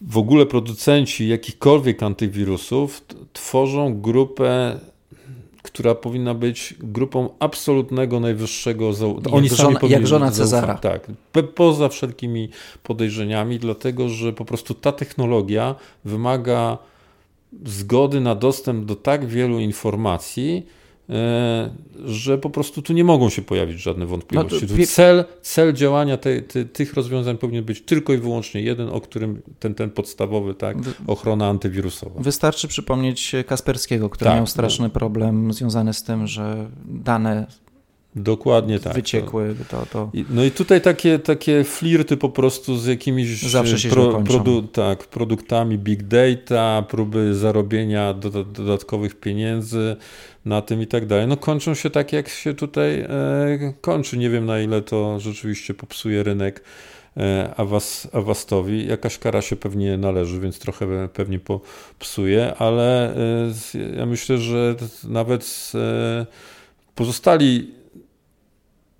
w 0.00 0.18
ogóle 0.18 0.46
producenci 0.46 1.28
jakichkolwiek 1.28 2.02
antywirusów 2.02 3.02
tworzą 3.32 4.00
grupę 4.00 4.80
która 5.74 5.94
powinna 5.94 6.34
być 6.34 6.74
grupą 6.78 7.28
absolutnego 7.38 8.20
najwyższego 8.20 8.92
zaufania. 8.92 9.36
Oni 9.36 9.48
jak, 9.48 9.56
żona, 9.56 9.80
jak 9.88 10.06
żona 10.06 10.30
Cezara. 10.30 10.74
Tak, 10.74 11.06
poza 11.54 11.88
wszelkimi 11.88 12.48
podejrzeniami, 12.82 13.58
dlatego 13.58 14.08
że 14.08 14.32
po 14.32 14.44
prostu 14.44 14.74
ta 14.74 14.92
technologia 14.92 15.74
wymaga 16.04 16.78
zgody 17.64 18.20
na 18.20 18.34
dostęp 18.34 18.84
do 18.84 18.96
tak 18.96 19.26
wielu 19.26 19.58
informacji, 19.58 20.66
że 22.04 22.38
po 22.38 22.50
prostu 22.50 22.82
tu 22.82 22.92
nie 22.92 23.04
mogą 23.04 23.30
się 23.30 23.42
pojawić 23.42 23.80
żadne 23.80 24.06
wątpliwości. 24.06 24.66
No 24.78 24.86
cel, 24.86 25.24
cel 25.42 25.72
działania 25.72 26.16
te, 26.16 26.42
te, 26.42 26.64
tych 26.64 26.94
rozwiązań 26.94 27.38
powinien 27.38 27.64
być 27.64 27.80
tylko 27.80 28.12
i 28.12 28.18
wyłącznie 28.18 28.60
jeden, 28.60 28.88
o 28.88 29.00
którym 29.00 29.42
ten, 29.58 29.74
ten 29.74 29.90
podstawowy, 29.90 30.54
tak, 30.54 30.76
ochrona 31.06 31.48
antywirusowa. 31.48 32.20
Wystarczy 32.20 32.68
przypomnieć 32.68 33.32
Kasperskiego, 33.46 34.10
który 34.10 34.28
tak, 34.28 34.38
miał 34.38 34.46
straszny 34.46 34.84
no. 34.84 34.90
problem 34.90 35.52
związany 35.52 35.94
z 35.94 36.02
tym, 36.02 36.26
że 36.26 36.70
dane 36.84 37.46
Dokładnie 38.16 38.80
tak. 38.80 38.94
Wyciekły. 38.94 39.54
To, 39.68 39.86
to... 39.86 40.10
No 40.30 40.44
i 40.44 40.50
tutaj 40.50 40.80
takie, 40.80 41.18
takie 41.18 41.64
flirty 41.64 42.16
po 42.16 42.28
prostu 42.28 42.76
z 42.76 42.86
jakimiś 42.86 43.42
Zawsze 43.42 43.88
pro, 43.88 44.22
produ 44.22 44.62
tak, 44.62 45.04
produktami 45.04 45.78
big 45.78 46.02
data, 46.02 46.84
próby 46.88 47.34
zarobienia 47.34 48.14
dodatkowych 48.52 49.14
pieniędzy 49.14 49.96
na 50.44 50.62
tym 50.62 50.82
i 50.82 50.86
tak 50.86 51.06
dalej. 51.06 51.26
No 51.26 51.36
kończą 51.36 51.74
się 51.74 51.90
tak, 51.90 52.12
jak 52.12 52.28
się 52.28 52.54
tutaj 52.54 53.00
e, 53.00 53.08
kończy. 53.80 54.18
Nie 54.18 54.30
wiem 54.30 54.46
na 54.46 54.60
ile 54.60 54.82
to 54.82 55.20
rzeczywiście 55.20 55.74
popsuje 55.74 56.22
rynek. 56.22 56.62
E, 57.16 57.54
Awas, 57.56 58.08
Awastowi. 58.12 58.86
Jakaś 58.86 59.18
kara 59.18 59.42
się 59.42 59.56
pewnie 59.56 59.96
należy, 59.96 60.40
więc 60.40 60.58
trochę 60.58 61.08
pewnie 61.08 61.38
popsuje, 61.38 62.54
ale 62.54 63.16
e, 63.16 63.96
ja 63.96 64.06
myślę, 64.06 64.38
że 64.38 64.74
nawet 65.04 65.72
e, 65.74 66.26
pozostali 66.94 67.83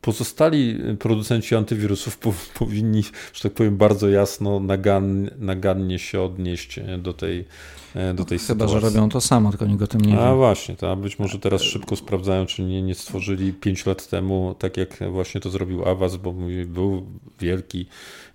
pozostali 0.05 0.79
producenci 0.99 1.55
antywirusów 1.55 2.19
po, 2.19 2.33
powinni, 2.59 3.03
że 3.33 3.43
tak 3.43 3.53
powiem, 3.53 3.77
bardzo 3.77 4.09
jasno, 4.09 4.61
nagannie, 4.61 5.31
nagannie 5.39 5.99
się 5.99 6.21
odnieść 6.21 6.81
do 6.99 7.13
tej, 7.13 7.45
do 8.15 8.25
tej 8.25 8.39
no, 8.39 8.45
Chyba, 8.47 8.67
sytuacji. 8.67 8.75
że 8.75 8.81
robią 8.81 9.09
to 9.09 9.21
samo, 9.21 9.51
tylko 9.51 9.67
nikt 9.67 9.83
o 9.83 9.87
tym 9.87 10.01
nie 10.01 10.13
wie. 10.13 10.21
A 10.21 10.35
właśnie, 10.35 10.77
to, 10.77 10.93
a 10.93 10.97
być 10.97 11.19
może 11.19 11.39
teraz 11.39 11.63
szybko 11.63 11.97
sprawdzają, 11.97 12.47
czy 12.47 12.63
nie, 12.63 12.83
nie 12.83 12.95
stworzyli 12.95 13.53
5 13.53 13.87
lat 13.87 14.09
temu, 14.09 14.55
tak 14.59 14.77
jak 14.77 14.99
właśnie 15.11 15.41
to 15.41 15.51
zrobił 15.51 15.89
Avast, 15.89 16.17
bo 16.17 16.33
był 16.67 17.07
wielki 17.41 17.87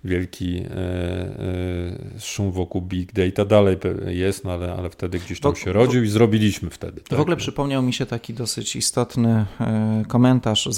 wielki 0.04 0.56
e, 0.56 0.64
e, 0.70 2.20
szum 2.20 2.52
wokół 2.52 2.82
big 2.82 3.12
data 3.12 3.44
dalej 3.44 3.76
jest, 4.06 4.44
no 4.44 4.52
ale, 4.52 4.74
ale 4.74 4.90
wtedy 4.90 5.18
gdzieś 5.18 5.40
tam 5.40 5.56
się 5.56 5.72
rodził 5.72 6.04
i 6.04 6.08
zrobiliśmy 6.08 6.70
wtedy. 6.70 7.00
Tak? 7.00 7.18
W 7.18 7.20
ogóle 7.20 7.36
przypomniał 7.36 7.82
mi 7.82 7.92
się 7.92 8.06
taki 8.06 8.34
dosyć 8.34 8.76
istotny 8.76 9.46
e, 9.60 10.04
komentarz 10.08 10.68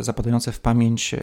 zapadający 0.00 0.52
w 0.52 0.60
pamięć 0.60 1.14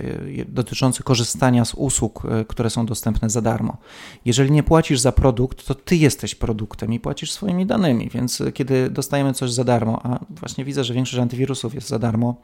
dotyczący 0.48 1.04
korzystania 1.04 1.66
z 1.66 1.74
usług, 1.74 2.24
które 2.48 2.70
są 2.70 2.86
dostępne 2.86 3.30
za 3.30 3.42
darmo. 3.42 3.78
Jeżeli 4.26 4.52
nie 4.52 4.64
płacisz 4.64 5.00
za 5.00 5.12
produkt, 5.12 5.66
to 5.66 5.76
ty 5.76 5.96
jesteś 5.96 6.36
produktem 6.36 6.94
i 6.94 7.00
płacisz 7.00 7.32
swoimi 7.32 7.66
danymi, 7.66 8.10
więc 8.10 8.44
kiedy 8.54 8.90
dostajemy 8.90 9.34
coś 9.34 9.52
za 9.52 9.64
darmo, 9.64 10.06
a 10.06 10.20
właśnie 10.30 10.66
widzę, 10.66 10.84
że 10.84 10.94
większość 10.94 11.22
antywirusów 11.22 11.76
jest 11.76 11.88
za 11.88 12.00
darmo, 12.00 12.36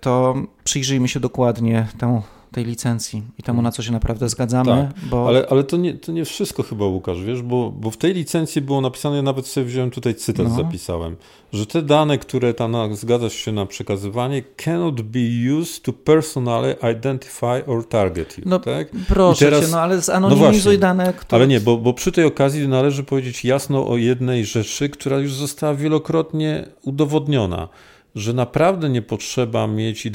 to 0.00 0.34
przyjrzyjmy 0.64 1.08
się 1.08 1.20
dokładnie 1.20 1.86
temu 1.98 2.22
tej 2.52 2.64
licencji 2.64 3.22
i 3.38 3.42
temu, 3.42 3.62
na 3.62 3.72
co 3.72 3.82
się 3.82 3.92
naprawdę 3.92 4.28
zgadzamy. 4.28 4.70
Tak, 4.94 5.08
bo... 5.10 5.28
ale, 5.28 5.46
ale 5.50 5.64
to, 5.64 5.76
nie, 5.76 5.94
to 5.94 6.12
nie 6.12 6.24
wszystko 6.24 6.62
chyba, 6.62 6.86
Łukasz, 6.86 7.22
wiesz, 7.22 7.42
bo, 7.42 7.70
bo 7.70 7.90
w 7.90 7.96
tej 7.96 8.14
licencji 8.14 8.62
było 8.62 8.80
napisane, 8.80 9.16
ja 9.16 9.22
nawet 9.22 9.46
sobie 9.46 9.66
wziąłem 9.66 9.90
tutaj 9.90 10.14
cytat, 10.14 10.48
no. 10.48 10.54
zapisałem, 10.54 11.16
że 11.52 11.66
te 11.66 11.82
dane, 11.82 12.18
które 12.18 12.54
tam 12.54 12.94
zgadzasz 12.96 13.32
się 13.32 13.52
na 13.52 13.66
przekazywanie, 13.66 14.42
cannot 14.56 15.00
be 15.00 15.20
used 15.60 15.82
to 15.82 15.92
personally 15.92 16.74
identify 16.92 17.66
or 17.66 17.88
target 17.88 18.38
you. 18.38 18.44
No 18.46 18.58
tak? 18.58 18.88
proszę 19.08 19.44
teraz, 19.44 19.64
cię, 19.64 19.70
no 19.70 19.80
ale 19.80 20.00
zanonimizuj 20.00 20.74
no 20.74 20.80
dane, 20.80 21.12
które... 21.12 21.38
Ale 21.38 21.48
nie, 21.48 21.60
bo, 21.60 21.76
bo 21.76 21.92
przy 21.92 22.12
tej 22.12 22.24
okazji 22.24 22.68
należy 22.68 23.04
powiedzieć 23.04 23.44
jasno 23.44 23.88
o 23.88 23.96
jednej 23.96 24.44
rzeczy, 24.44 24.88
która 24.88 25.18
już 25.18 25.34
została 25.34 25.74
wielokrotnie 25.74 26.68
udowodniona, 26.82 27.68
że 28.18 28.32
naprawdę 28.32 28.88
nie 28.88 29.02
potrzeba 29.02 29.66
mieć 29.66 30.08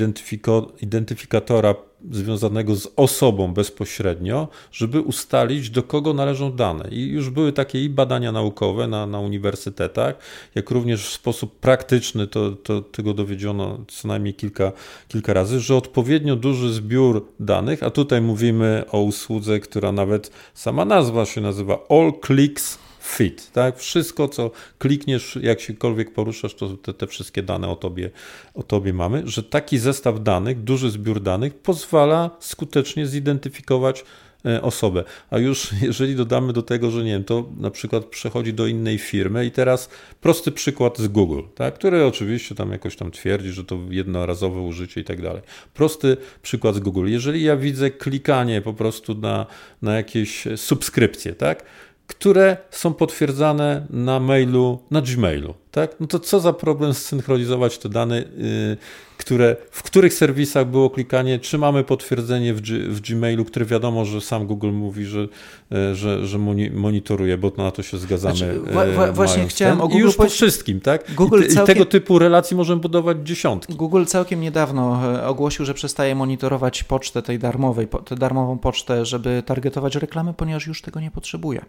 identyfikatora 0.82 1.76
związanego 2.12 2.76
z 2.76 2.88
osobą 2.96 3.54
bezpośrednio, 3.54 4.48
żeby 4.72 5.02
ustalić, 5.02 5.70
do 5.70 5.84
kogo 5.84 6.14
należą 6.14 6.52
dane. 6.52 6.90
I 6.90 7.08
już 7.08 7.30
były 7.30 7.54
takie 7.54 7.84
i 7.84 7.90
badania 7.90 8.32
naukowe 8.32 8.88
na, 8.88 9.08
na 9.08 9.20
uniwersytetach, 9.20 10.16
jak 10.56 10.72
również 10.72 11.06
w 11.08 11.14
sposób 11.14 11.60
praktyczny, 11.60 12.28
to, 12.28 12.52
to 12.52 12.82
tego 12.82 13.14
dowiedziono 13.14 13.80
co 13.88 14.08
najmniej 14.08 14.34
kilka, 14.34 14.72
kilka 15.08 15.34
razy, 15.34 15.60
że 15.60 15.76
odpowiednio 15.76 16.36
duży 16.36 16.74
zbiór 16.74 17.26
danych, 17.40 17.84
a 17.84 17.90
tutaj 17.90 18.22
mówimy 18.22 18.84
o 18.92 19.02
usłudze, 19.02 19.60
która 19.60 19.92
nawet 19.92 20.32
sama 20.54 20.86
nazwa 20.86 21.26
się 21.26 21.42
nazywa 21.42 21.80
All 21.90 22.14
Clicks 22.26 22.80
fit, 23.04 23.52
tak? 23.52 23.78
Wszystko, 23.78 24.28
co 24.28 24.52
klikniesz, 24.80 25.40
jak 25.42 25.62
siekolwiek 25.62 26.14
poruszasz, 26.14 26.56
to 26.56 26.70
te, 26.70 26.94
te, 26.94 27.08
wszystkie 27.08 27.44
dane 27.44 27.70
o 27.70 27.76
tobie, 27.76 28.10
o 28.54 28.64
tobie 28.64 28.94
mamy, 28.94 29.24
że 29.26 29.44
taki 29.44 29.78
zestaw 29.78 30.24
danych, 30.24 30.64
duży 30.64 30.92
zbiór 30.92 31.22
danych 31.22 31.54
pozwala 31.54 32.30
skutecznie 32.40 33.08
zidentyfikować 33.08 34.06
e, 34.46 34.62
osobę. 34.62 35.04
A 35.30 35.38
już 35.38 35.72
jeżeli 35.82 36.16
dodamy 36.16 36.54
do 36.54 36.62
tego, 36.62 36.92
że 36.92 37.04
nie 37.04 37.12
wiem, 37.12 37.24
to 37.24 37.50
na 37.58 37.72
przykład 37.72 38.06
przechodzi 38.06 38.54
do 38.54 38.68
innej 38.68 38.98
firmy 38.98 39.46
i 39.46 39.52
teraz 39.52 39.90
prosty 40.22 40.52
przykład 40.52 40.98
z 40.98 41.08
Google, 41.08 41.42
tak, 41.56 41.74
który 41.74 42.06
oczywiście 42.06 42.56
tam 42.56 42.72
jakoś 42.72 42.96
tam 42.96 43.12
twierdzi, 43.12 43.52
że 43.52 43.64
to 43.64 43.80
jednorazowe 43.90 44.62
użycie 44.62 45.02
i 45.02 45.04
tak 45.04 45.22
dalej. 45.22 45.42
Prosty 45.74 46.18
przykład 46.42 46.76
z 46.76 46.80
Google. 46.80 47.08
Jeżeli 47.08 47.44
ja 47.44 47.58
widzę 47.58 47.92
klikanie 47.92 48.62
po 48.62 48.74
prostu 48.74 49.16
na, 49.16 49.46
na 49.82 49.96
jakieś 49.96 50.44
subskrypcje, 50.56 51.34
tak, 51.34 51.64
które 52.08 52.58
są 52.72 52.94
potwierdzane 52.94 53.88
na 53.90 54.20
mailu, 54.20 54.80
na 54.92 55.02
Gmailu. 55.02 55.63
Tak? 55.74 55.96
No 56.00 56.08
to 56.08 56.20
co 56.20 56.40
za 56.40 56.54
problem 56.54 56.94
zsynchronizować 56.94 57.78
te 57.78 57.90
dane, 57.90 58.18
yy, 58.18 58.78
które, 59.18 59.56
w 59.72 59.84
których 59.84 60.14
serwisach 60.14 60.68
było 60.68 60.90
klikanie, 60.90 61.40
czy 61.40 61.58
mamy 61.58 61.84
potwierdzenie 61.84 62.54
w, 62.54 62.62
G, 62.62 62.80
w 62.80 63.02
Gmailu, 63.02 63.46
które 63.46 63.66
wiadomo, 63.66 64.06
że 64.06 64.22
sam 64.22 64.48
Google 64.48 64.72
mówi, 64.72 65.06
że, 65.06 65.20
yy, 65.20 65.96
że, 65.96 66.28
że 66.28 66.38
monitoruje, 66.74 67.38
bo 67.38 67.52
na 67.58 67.72
to 67.72 67.84
się 67.84 67.98
zgadzamy. 67.98 68.36
Znaczy, 68.36 68.60
yy, 68.98 69.12
właśnie 69.12 69.48
chciałem 69.48 69.78
ten. 69.78 69.86
o 69.86 69.88
Google 69.88 69.98
I 69.98 70.06
już 70.06 70.16
po 70.16 70.30
wszystkim, 70.30 70.82
tak? 70.82 71.16
Google 71.16 71.40
I, 71.40 71.48
te, 71.48 71.54
całkiem... 71.54 71.76
I, 71.76 71.78
tego 71.78 71.86
typu 71.86 72.20
relacji 72.20 72.58
możemy 72.58 72.82
budować 72.82 73.18
dziesiątki. 73.24 73.74
Google 73.74 74.06
całkiem 74.06 74.42
niedawno 74.42 75.14
e, 75.14 75.28
ogłosił, 75.28 75.66
że 75.66 75.74
przestaje 75.74 76.16
monitorować 76.16 76.84
pocztę 76.84 77.22
tej 77.22 77.40
darmowej, 77.40 77.88
tę 78.06 78.16
darmową 78.16 78.58
pocztę, 78.58 79.06
żeby 79.06 79.44
targetować 79.46 79.96
reklamy, 79.96 80.34
ponieważ 80.34 80.68
już 80.68 80.82
tego 80.82 81.00
nie 81.00 81.12
potrzebuje 81.12 81.66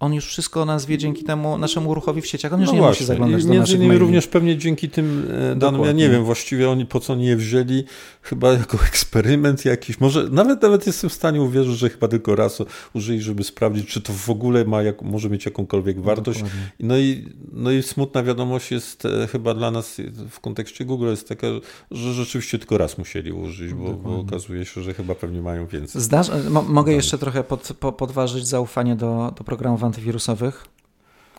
on 0.00 0.14
już 0.14 0.26
wszystko 0.26 0.64
nas 0.64 0.86
wie 0.86 0.98
dzięki 0.98 1.24
temu 1.24 1.58
naszemu 1.58 1.94
ruchowi 1.94 2.20
w 2.22 2.26
sieciach. 2.26 2.52
On 2.52 2.60
już 2.60 2.68
no 2.68 2.74
nie 2.74 2.80
właśnie. 2.80 2.94
musi 2.94 3.04
zaglądać 3.04 3.42
I 3.42 3.46
do 3.46 3.54
naszych 3.54 3.80
maili. 3.80 3.98
również 3.98 4.26
pewnie 4.26 4.56
dzięki 4.56 4.90
tym 4.90 5.30
e, 5.52 5.56
danym, 5.56 5.82
ja 5.84 5.92
nie 5.92 6.10
wiem 6.10 6.24
właściwie 6.24 6.70
oni 6.70 6.86
po 6.86 7.00
co 7.00 7.12
oni 7.12 7.26
je 7.26 7.36
wzięli, 7.36 7.84
chyba 8.22 8.52
jako 8.52 8.78
eksperyment 8.88 9.64
jakiś. 9.64 10.00
Może 10.00 10.28
nawet 10.30 10.62
nawet 10.62 10.86
jestem 10.86 11.10
w 11.10 11.12
stanie 11.12 11.42
uwierzyć, 11.42 11.78
że 11.78 11.90
chyba 11.90 12.08
tylko 12.08 12.36
raz 12.36 12.58
użyli, 12.94 13.22
żeby 13.22 13.44
sprawdzić, 13.44 13.88
czy 13.88 14.00
to 14.00 14.12
w 14.12 14.30
ogóle 14.30 14.64
ma, 14.64 14.82
jak, 14.82 15.02
może 15.02 15.30
mieć 15.30 15.44
jakąkolwiek 15.44 16.00
wartość. 16.00 16.44
No 16.80 16.98
i, 16.98 17.34
no 17.52 17.70
i 17.70 17.82
smutna 17.82 18.22
wiadomość 18.22 18.70
jest 18.70 19.04
e, 19.04 19.26
chyba 19.26 19.54
dla 19.54 19.70
nas 19.70 20.00
w 20.30 20.40
kontekście 20.40 20.84
Google 20.84 21.06
jest 21.06 21.28
taka, 21.28 21.46
że 21.90 22.12
rzeczywiście 22.14 22.58
tylko 22.58 22.78
raz 22.78 22.98
musieli 22.98 23.32
użyć, 23.32 23.74
bo, 23.74 23.94
bo 23.94 24.18
okazuje 24.18 24.64
się, 24.64 24.82
że 24.82 24.94
chyba 24.94 25.14
pewnie 25.14 25.42
mają 25.42 25.66
więcej. 25.66 26.02
Mogę 26.68 26.92
jeszcze 26.92 27.18
trochę 27.18 27.44
pod, 27.44 27.72
po, 27.80 27.92
podważyć 27.92 28.46
zaufanie 28.46 28.96
do, 28.96 29.32
do 29.38 29.44
programów 29.44 29.87
antywirusowych, 29.88 30.66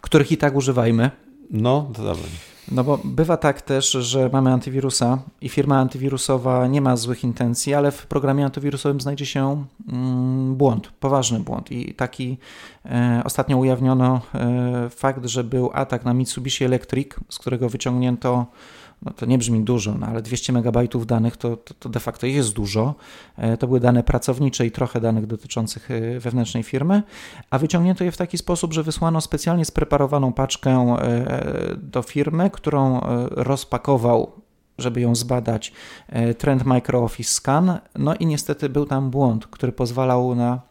których 0.01 0.31
i 0.31 0.37
tak 0.37 0.55
używajmy. 0.55 1.11
No, 1.51 1.91
to 1.95 2.03
dawaj. 2.03 2.29
No 2.71 2.83
bo 2.83 2.99
bywa 3.03 3.37
tak 3.37 3.61
też, 3.61 3.91
że 3.91 4.29
mamy 4.33 4.53
antywirusa 4.53 5.19
i 5.41 5.49
firma 5.49 5.79
antywirusowa 5.79 6.67
nie 6.67 6.81
ma 6.81 6.97
złych 6.97 7.23
intencji, 7.23 7.73
ale 7.73 7.91
w 7.91 8.07
programie 8.07 8.45
antywirusowym 8.45 9.01
znajdzie 9.01 9.25
się 9.25 9.65
mm, 9.87 10.55
błąd, 10.55 10.91
poważny 10.99 11.39
błąd. 11.39 11.71
I 11.71 11.93
taki 11.93 12.37
e, 12.85 13.21
ostatnio 13.25 13.57
ujawniono 13.57 14.21
e, 14.35 14.89
fakt, 14.89 15.25
że 15.25 15.43
był 15.43 15.69
atak 15.73 16.05
na 16.05 16.13
Mitsubishi 16.13 16.63
Electric, 16.63 17.07
z 17.29 17.39
którego 17.39 17.69
wyciągnięto 17.69 18.45
no 19.01 19.11
to 19.13 19.25
nie 19.25 19.37
brzmi 19.37 19.63
dużo, 19.63 19.95
no 19.99 20.07
ale 20.07 20.21
200 20.21 20.53
MB 20.53 20.77
danych 21.05 21.37
to, 21.37 21.57
to, 21.57 21.73
to, 21.73 21.89
de 21.89 21.99
facto 21.99 22.27
jest 22.27 22.53
dużo. 22.53 22.95
E, 23.37 23.57
to 23.57 23.67
były 23.67 23.79
dane 23.79 24.03
pracownicze 24.03 24.65
i 24.65 24.71
trochę 24.71 25.01
danych 25.01 25.27
dotyczących 25.27 25.91
e, 25.91 26.19
wewnętrznej 26.19 26.63
firmy, 26.63 27.03
a 27.49 27.59
wyciągnięto 27.59 28.03
je 28.03 28.11
w 28.11 28.17
taki 28.17 28.37
sposób, 28.37 28.73
że 28.73 28.83
wysłano 28.83 29.21
specjalnie 29.21 29.65
spreparowaną 29.65 30.33
paczkę 30.33 30.71
e, 30.71 31.75
do 31.77 32.01
firmy, 32.01 32.49
którą 32.49 33.01
rozpakował 33.31 34.31
żeby 34.77 35.01
ją 35.01 35.15
zbadać, 35.15 35.73
Trend 36.37 36.65
Micro 36.65 37.03
Office 37.03 37.33
Scan. 37.33 37.79
No 37.95 38.15
i 38.15 38.25
niestety 38.25 38.69
był 38.69 38.85
tam 38.85 39.09
błąd, 39.09 39.47
który 39.47 39.71
pozwalał 39.71 40.35
na 40.35 40.61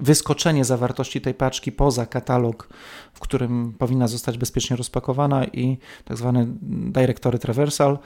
wyskoczenie 0.00 0.64
zawartości 0.64 1.20
tej 1.20 1.34
paczki 1.34 1.72
poza 1.72 2.06
katalog, 2.06 2.68
w 3.14 3.20
którym 3.20 3.74
powinna 3.78 4.08
zostać 4.08 4.38
bezpiecznie 4.38 4.76
rozpakowana 4.76 5.44
i 5.44 5.78
tak 6.04 6.16
zwany 6.16 6.46
directory 6.92 7.38
traversal 7.38 7.98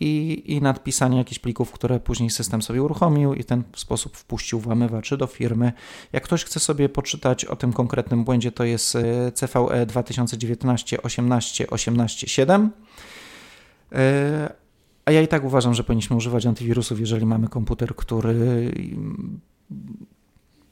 i, 0.00 0.42
i 0.46 0.62
nadpisanie 0.62 1.18
jakichś 1.18 1.38
plików, 1.38 1.72
które 1.72 2.00
później 2.00 2.30
system 2.30 2.62
sobie 2.62 2.82
uruchomił 2.82 3.34
i 3.34 3.44
ten 3.44 3.62
sposób 3.76 4.16
wpuścił 4.16 4.60
włamywaczy 4.60 5.16
do 5.16 5.26
firmy. 5.26 5.72
Jak 6.12 6.24
ktoś 6.24 6.44
chce 6.44 6.60
sobie 6.60 6.88
poczytać 6.88 7.44
o 7.44 7.56
tym 7.56 7.72
konkretnym 7.72 8.24
błędzie, 8.24 8.52
to 8.52 8.64
jest 8.64 8.98
CVE 9.34 9.86
2019 9.86 11.02
18 11.02 11.70
18 11.70 12.28
7. 12.28 12.70
A 15.04 15.12
ja 15.12 15.22
i 15.22 15.28
tak 15.28 15.44
uważam, 15.44 15.74
że 15.74 15.84
powinniśmy 15.84 16.16
używać 16.16 16.46
antywirusów, 16.46 17.00
jeżeli 17.00 17.26
mamy 17.26 17.48
komputer, 17.48 17.96
który 17.96 18.72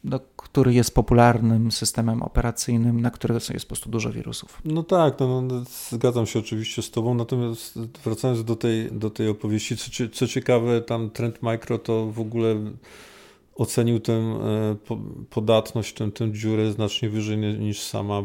no, 0.07 0.21
który 0.37 0.75
jest 0.75 0.95
popularnym 0.95 1.73
systemem 1.73 2.23
operacyjnym, 2.23 3.01
na 3.01 3.11
którego 3.11 3.41
jest 3.53 3.67
po 3.67 3.69
prostu 3.69 3.91
dużo 3.91 4.13
wirusów. 4.13 4.63
No 4.65 4.83
tak, 4.83 5.21
no, 5.21 5.41
no, 5.41 5.63
zgadzam 5.91 6.27
się 6.27 6.39
oczywiście 6.39 6.83
z 6.83 6.91
Tobą, 6.91 7.15
natomiast 7.15 7.79
wracając 8.05 8.45
do 8.45 8.57
tej, 8.57 8.93
do 8.93 9.11
tej 9.11 9.29
opowieści, 9.29 9.77
co, 9.77 9.91
co 10.13 10.27
ciekawe, 10.27 10.81
tam 10.81 11.11
Trend 11.11 11.43
Micro 11.43 11.79
to 11.79 12.07
w 12.07 12.21
ogóle 12.21 12.57
ocenił 13.57 14.01
tę 14.01 14.13
e, 14.13 14.77
podatność, 15.31 15.95
tę, 15.95 16.13
tę 16.13 16.33
dziurę 16.33 16.73
znacznie 16.73 17.09
wyżej 17.09 17.39
niż, 17.39 17.81
sama, 17.81 18.23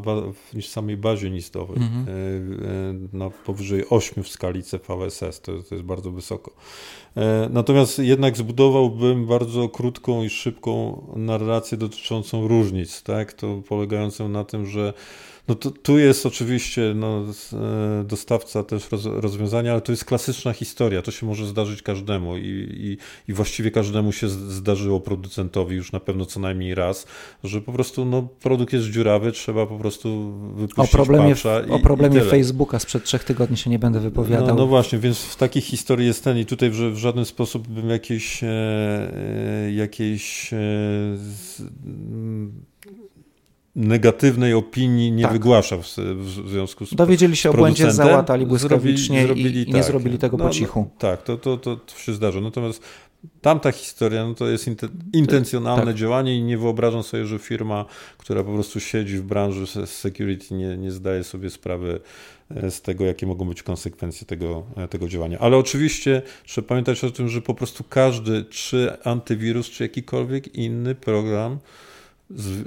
niż 0.53 0.67
samej 0.67 0.97
bazie 0.97 1.29
listowej. 1.29 1.77
E, 1.77 1.81
e, 1.81 3.17
na 3.17 3.29
powyżej 3.29 3.83
8 3.89 4.23
w 4.23 4.29
skali 4.29 4.63
CVSS, 4.63 5.41
to, 5.41 5.51
to 5.63 5.75
jest 5.75 5.85
bardzo 5.85 6.11
wysoko. 6.11 6.51
Natomiast 7.49 7.99
jednak 7.99 8.37
zbudowałbym 8.37 9.25
bardzo 9.25 9.69
krótką 9.69 10.23
i 10.23 10.29
szybką 10.29 11.03
narrację 11.15 11.77
dotyczącą 11.77 12.47
różnic, 12.47 13.03
tak? 13.03 13.33
to 13.33 13.61
polegającą 13.67 14.29
na 14.29 14.43
tym, 14.43 14.65
że 14.65 14.93
no 15.47 15.55
to, 15.55 15.71
tu 15.71 15.99
jest 15.99 16.25
oczywiście 16.25 16.93
no, 16.95 17.25
e, 17.53 18.03
dostawca 18.03 18.63
też 18.63 18.91
roz, 18.91 19.05
rozwiązania, 19.05 19.71
ale 19.71 19.81
to 19.81 19.91
jest 19.91 20.05
klasyczna 20.05 20.53
historia. 20.53 21.01
To 21.01 21.11
się 21.11 21.25
może 21.25 21.47
zdarzyć 21.47 21.81
każdemu 21.81 22.37
i, 22.37 22.67
i, 22.71 22.97
i, 23.31 23.33
właściwie 23.33 23.71
każdemu 23.71 24.11
się 24.11 24.29
zdarzyło 24.29 24.99
producentowi 24.99 25.75
już 25.75 25.91
na 25.91 25.99
pewno 25.99 26.25
co 26.25 26.39
najmniej 26.39 26.75
raz, 26.75 27.07
że 27.43 27.61
po 27.61 27.71
prostu 27.71 28.05
no, 28.05 28.27
produkt 28.41 28.73
jest 28.73 28.87
dziurawy, 28.87 29.31
trzeba 29.31 29.65
po 29.65 29.77
prostu 29.77 30.33
wypuścić 30.55 30.93
o 30.93 30.97
problemie, 30.97 31.35
i, 31.67 31.71
O 31.71 31.79
problemie 31.79 32.21
Facebooka 32.21 32.79
sprzed 32.79 33.03
trzech 33.03 33.23
tygodni 33.23 33.57
się 33.57 33.69
nie 33.69 33.79
będę 33.79 33.99
wypowiadał. 33.99 34.47
No, 34.47 34.55
no 34.55 34.67
właśnie, 34.67 34.99
więc 34.99 35.19
w 35.19 35.35
takiej 35.35 35.61
historii 35.61 36.07
jest 36.07 36.23
ten 36.23 36.37
i 36.37 36.45
tutaj 36.45 36.69
w, 36.69 36.75
w 36.75 36.97
żaden 36.97 37.25
sposób 37.25 37.67
bym 37.67 37.89
jakieś, 37.89 38.43
e, 38.43 38.47
e 38.47 39.71
jakieś 39.71 40.53
negatywnej 43.75 44.53
opinii 44.53 45.11
nie 45.11 45.23
tak. 45.23 45.33
wygłasza 45.33 45.77
w, 45.77 45.85
w, 46.15 46.49
związku 46.49 46.85
z 46.85 46.95
Dowiedzieli 46.95 47.35
się 47.35 47.49
o 47.49 47.53
błędzie, 47.53 47.91
załatali 47.91 48.45
błyskawicznie 48.45 49.21
zrobili, 49.21 49.43
zrobili, 49.43 49.69
i, 49.69 49.73
nie 49.73 49.79
tak. 49.79 49.83
zrobili 49.83 50.17
tego 50.17 50.37
no, 50.37 50.43
po 50.43 50.49
cichu. 50.49 50.79
No, 50.79 50.99
tak, 50.99 51.23
to, 51.23 51.37
to, 51.37 51.57
to, 51.57 51.75
to 51.75 51.95
się 51.95 52.13
zdarza. 52.13 52.41
Natomiast 52.41 52.83
tamta 53.41 53.71
historia 53.71 54.27
no 54.27 54.33
to 54.33 54.47
jest 54.47 54.69
intencjonalne 55.13 55.85
tak. 55.85 55.95
działanie 55.95 56.37
i 56.37 56.43
nie 56.43 56.57
wyobrażam 56.57 57.03
sobie, 57.03 57.25
że 57.25 57.39
firma, 57.39 57.85
która 58.17 58.43
po 58.43 58.53
prostu 58.53 58.79
siedzi 58.79 59.17
w 59.17 59.23
branży 59.23 59.85
security 59.85 60.53
nie, 60.53 60.77
nie 60.77 60.91
zdaje 60.91 61.23
sobie 61.23 61.49
sprawy 61.49 61.99
e, 62.55 62.71
z 62.71 62.81
tego, 62.81 63.05
jakie 63.05 63.25
mogą 63.25 63.45
być 63.45 63.63
konsekwencje 63.63 64.27
tego, 64.27 64.63
e, 64.77 64.87
tego 64.87 65.07
działania. 65.07 65.39
Ale 65.39 65.57
oczywiście 65.57 66.21
trzeba 66.45 66.67
pamiętać 66.67 67.03
o 67.03 67.11
tym, 67.11 67.29
że 67.29 67.41
po 67.41 67.53
prostu 67.53 67.83
każdy, 67.89 68.45
czy 68.45 68.97
antywirus, 69.03 69.69
czy 69.69 69.83
jakikolwiek 69.83 70.55
inny 70.55 70.95
program, 70.95 71.59
z 71.59 71.90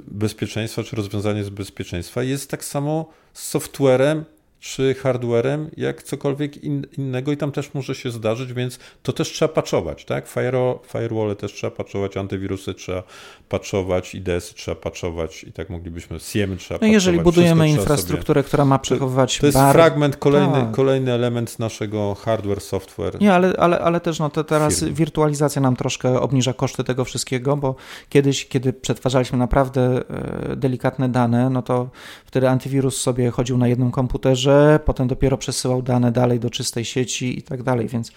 bezpieczeństwa, 0.07 0.83
czy 0.83 0.95
rozwiązanie 0.95 1.43
z 1.43 1.49
bezpieczeństwa 1.49 2.23
jest 2.23 2.49
tak 2.51 2.65
samo 2.65 3.09
z 3.33 3.47
softwarem 3.47 4.25
czy 4.65 4.95
hardwarem, 4.95 5.69
jak 5.77 6.03
cokolwiek 6.03 6.63
in, 6.63 6.85
innego 6.97 7.31
i 7.31 7.37
tam 7.37 7.51
też 7.51 7.73
może 7.73 7.95
się 7.95 8.11
zdarzyć, 8.11 8.53
więc 8.53 8.79
to 9.03 9.13
też 9.13 9.31
trzeba 9.31 9.53
patchować, 9.53 10.05
tak? 10.05 10.27
Fire, 10.27 10.75
firewall 10.87 11.35
też 11.35 11.53
trzeba 11.53 11.71
patchować, 11.71 12.17
antywirusy 12.17 12.73
trzeba 12.73 13.03
patchować, 13.49 14.15
IDS 14.15 14.53
trzeba 14.55 14.75
patchować 14.75 15.43
i 15.43 15.51
tak 15.51 15.69
moglibyśmy, 15.69 16.19
SIEM 16.19 16.57
trzeba 16.57 16.79
no 16.81 16.87
jeżeli 16.87 17.19
budujemy 17.19 17.69
infrastrukturę, 17.69 18.41
sobie... 18.41 18.47
która 18.47 18.65
ma 18.65 18.79
przechowywać 18.79 19.35
To, 19.35 19.41
to 19.41 19.45
jest 19.45 19.57
bar... 19.57 19.75
fragment, 19.75 20.17
kolejny, 20.17 20.53
tak. 20.53 20.71
kolejny 20.71 21.11
element 21.11 21.59
naszego 21.59 22.15
hardware, 22.15 22.61
software. 22.61 23.21
Nie, 23.21 23.33
ale, 23.33 23.53
ale, 23.57 23.79
ale 23.79 23.99
też 23.99 24.19
no 24.19 24.29
to 24.29 24.43
teraz 24.43 24.79
firmy. 24.79 24.93
wirtualizacja 24.93 25.61
nam 25.61 25.75
troszkę 25.75 26.21
obniża 26.21 26.53
koszty 26.53 26.83
tego 26.83 27.05
wszystkiego, 27.05 27.57
bo 27.57 27.75
kiedyś, 28.09 28.47
kiedy 28.47 28.73
przetwarzaliśmy 28.73 29.37
naprawdę 29.37 30.01
e, 30.51 30.55
delikatne 30.55 31.09
dane, 31.09 31.49
no 31.49 31.61
to 31.61 31.89
wtedy 32.25 32.49
antywirus 32.49 33.01
sobie 33.01 33.31
chodził 33.31 33.57
na 33.57 33.67
jednym 33.67 33.91
komputerze, 33.91 34.54
potem 34.85 35.07
dopiero 35.07 35.37
przesyłał 35.37 35.81
dane 35.81 36.11
dalej 36.11 36.39
do 36.39 36.49
czystej 36.49 36.85
sieci 36.85 37.39
i 37.39 37.41
tak 37.41 37.63
dalej, 37.63 37.87
więc, 37.87 38.11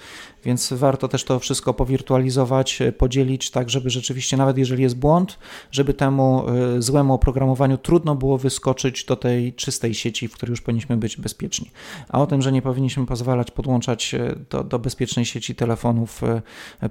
więc 0.45 0.73
warto 0.73 1.09
też 1.09 1.25
to 1.25 1.39
wszystko 1.39 1.75
powirtualizować, 1.75 2.83
e, 2.83 2.93
podzielić 2.93 3.51
tak, 3.51 3.71
żeby 3.71 3.91
rzeczywiście 3.91 4.37
nawet 4.37 4.59
jeżeli 4.59 4.83
jest 4.83 4.97
błąd, 4.97 5.39
żeby 5.71 5.95
temu 5.95 6.45
e, 6.49 6.83
złemu 6.83 7.15
oprogramowaniu 7.15 7.79
trudno 7.79 8.15
było 8.15 8.39
wyskoczyć 8.39 9.05
do 9.05 9.17
tej 9.17 9.53
czystej 9.53 9.95
sieci, 9.95 10.29
w 10.29 10.35
której 10.35 10.51
już 10.51 10.61
powinniśmy 10.61 10.97
być 10.97 11.17
bezpieczni. 11.17 11.71
A 12.09 12.21
o 12.21 12.27
tym, 12.27 12.43
że 12.43 12.53
nie 12.53 12.63
powinniśmy 12.63 13.07
pozwalać 13.07 13.51
podłączać 13.51 14.15
e, 14.15 14.37
do, 14.51 14.65
do 14.65 14.79
bezpiecznej 14.79 15.25
sieci 15.25 15.55
telefonów 15.55 16.21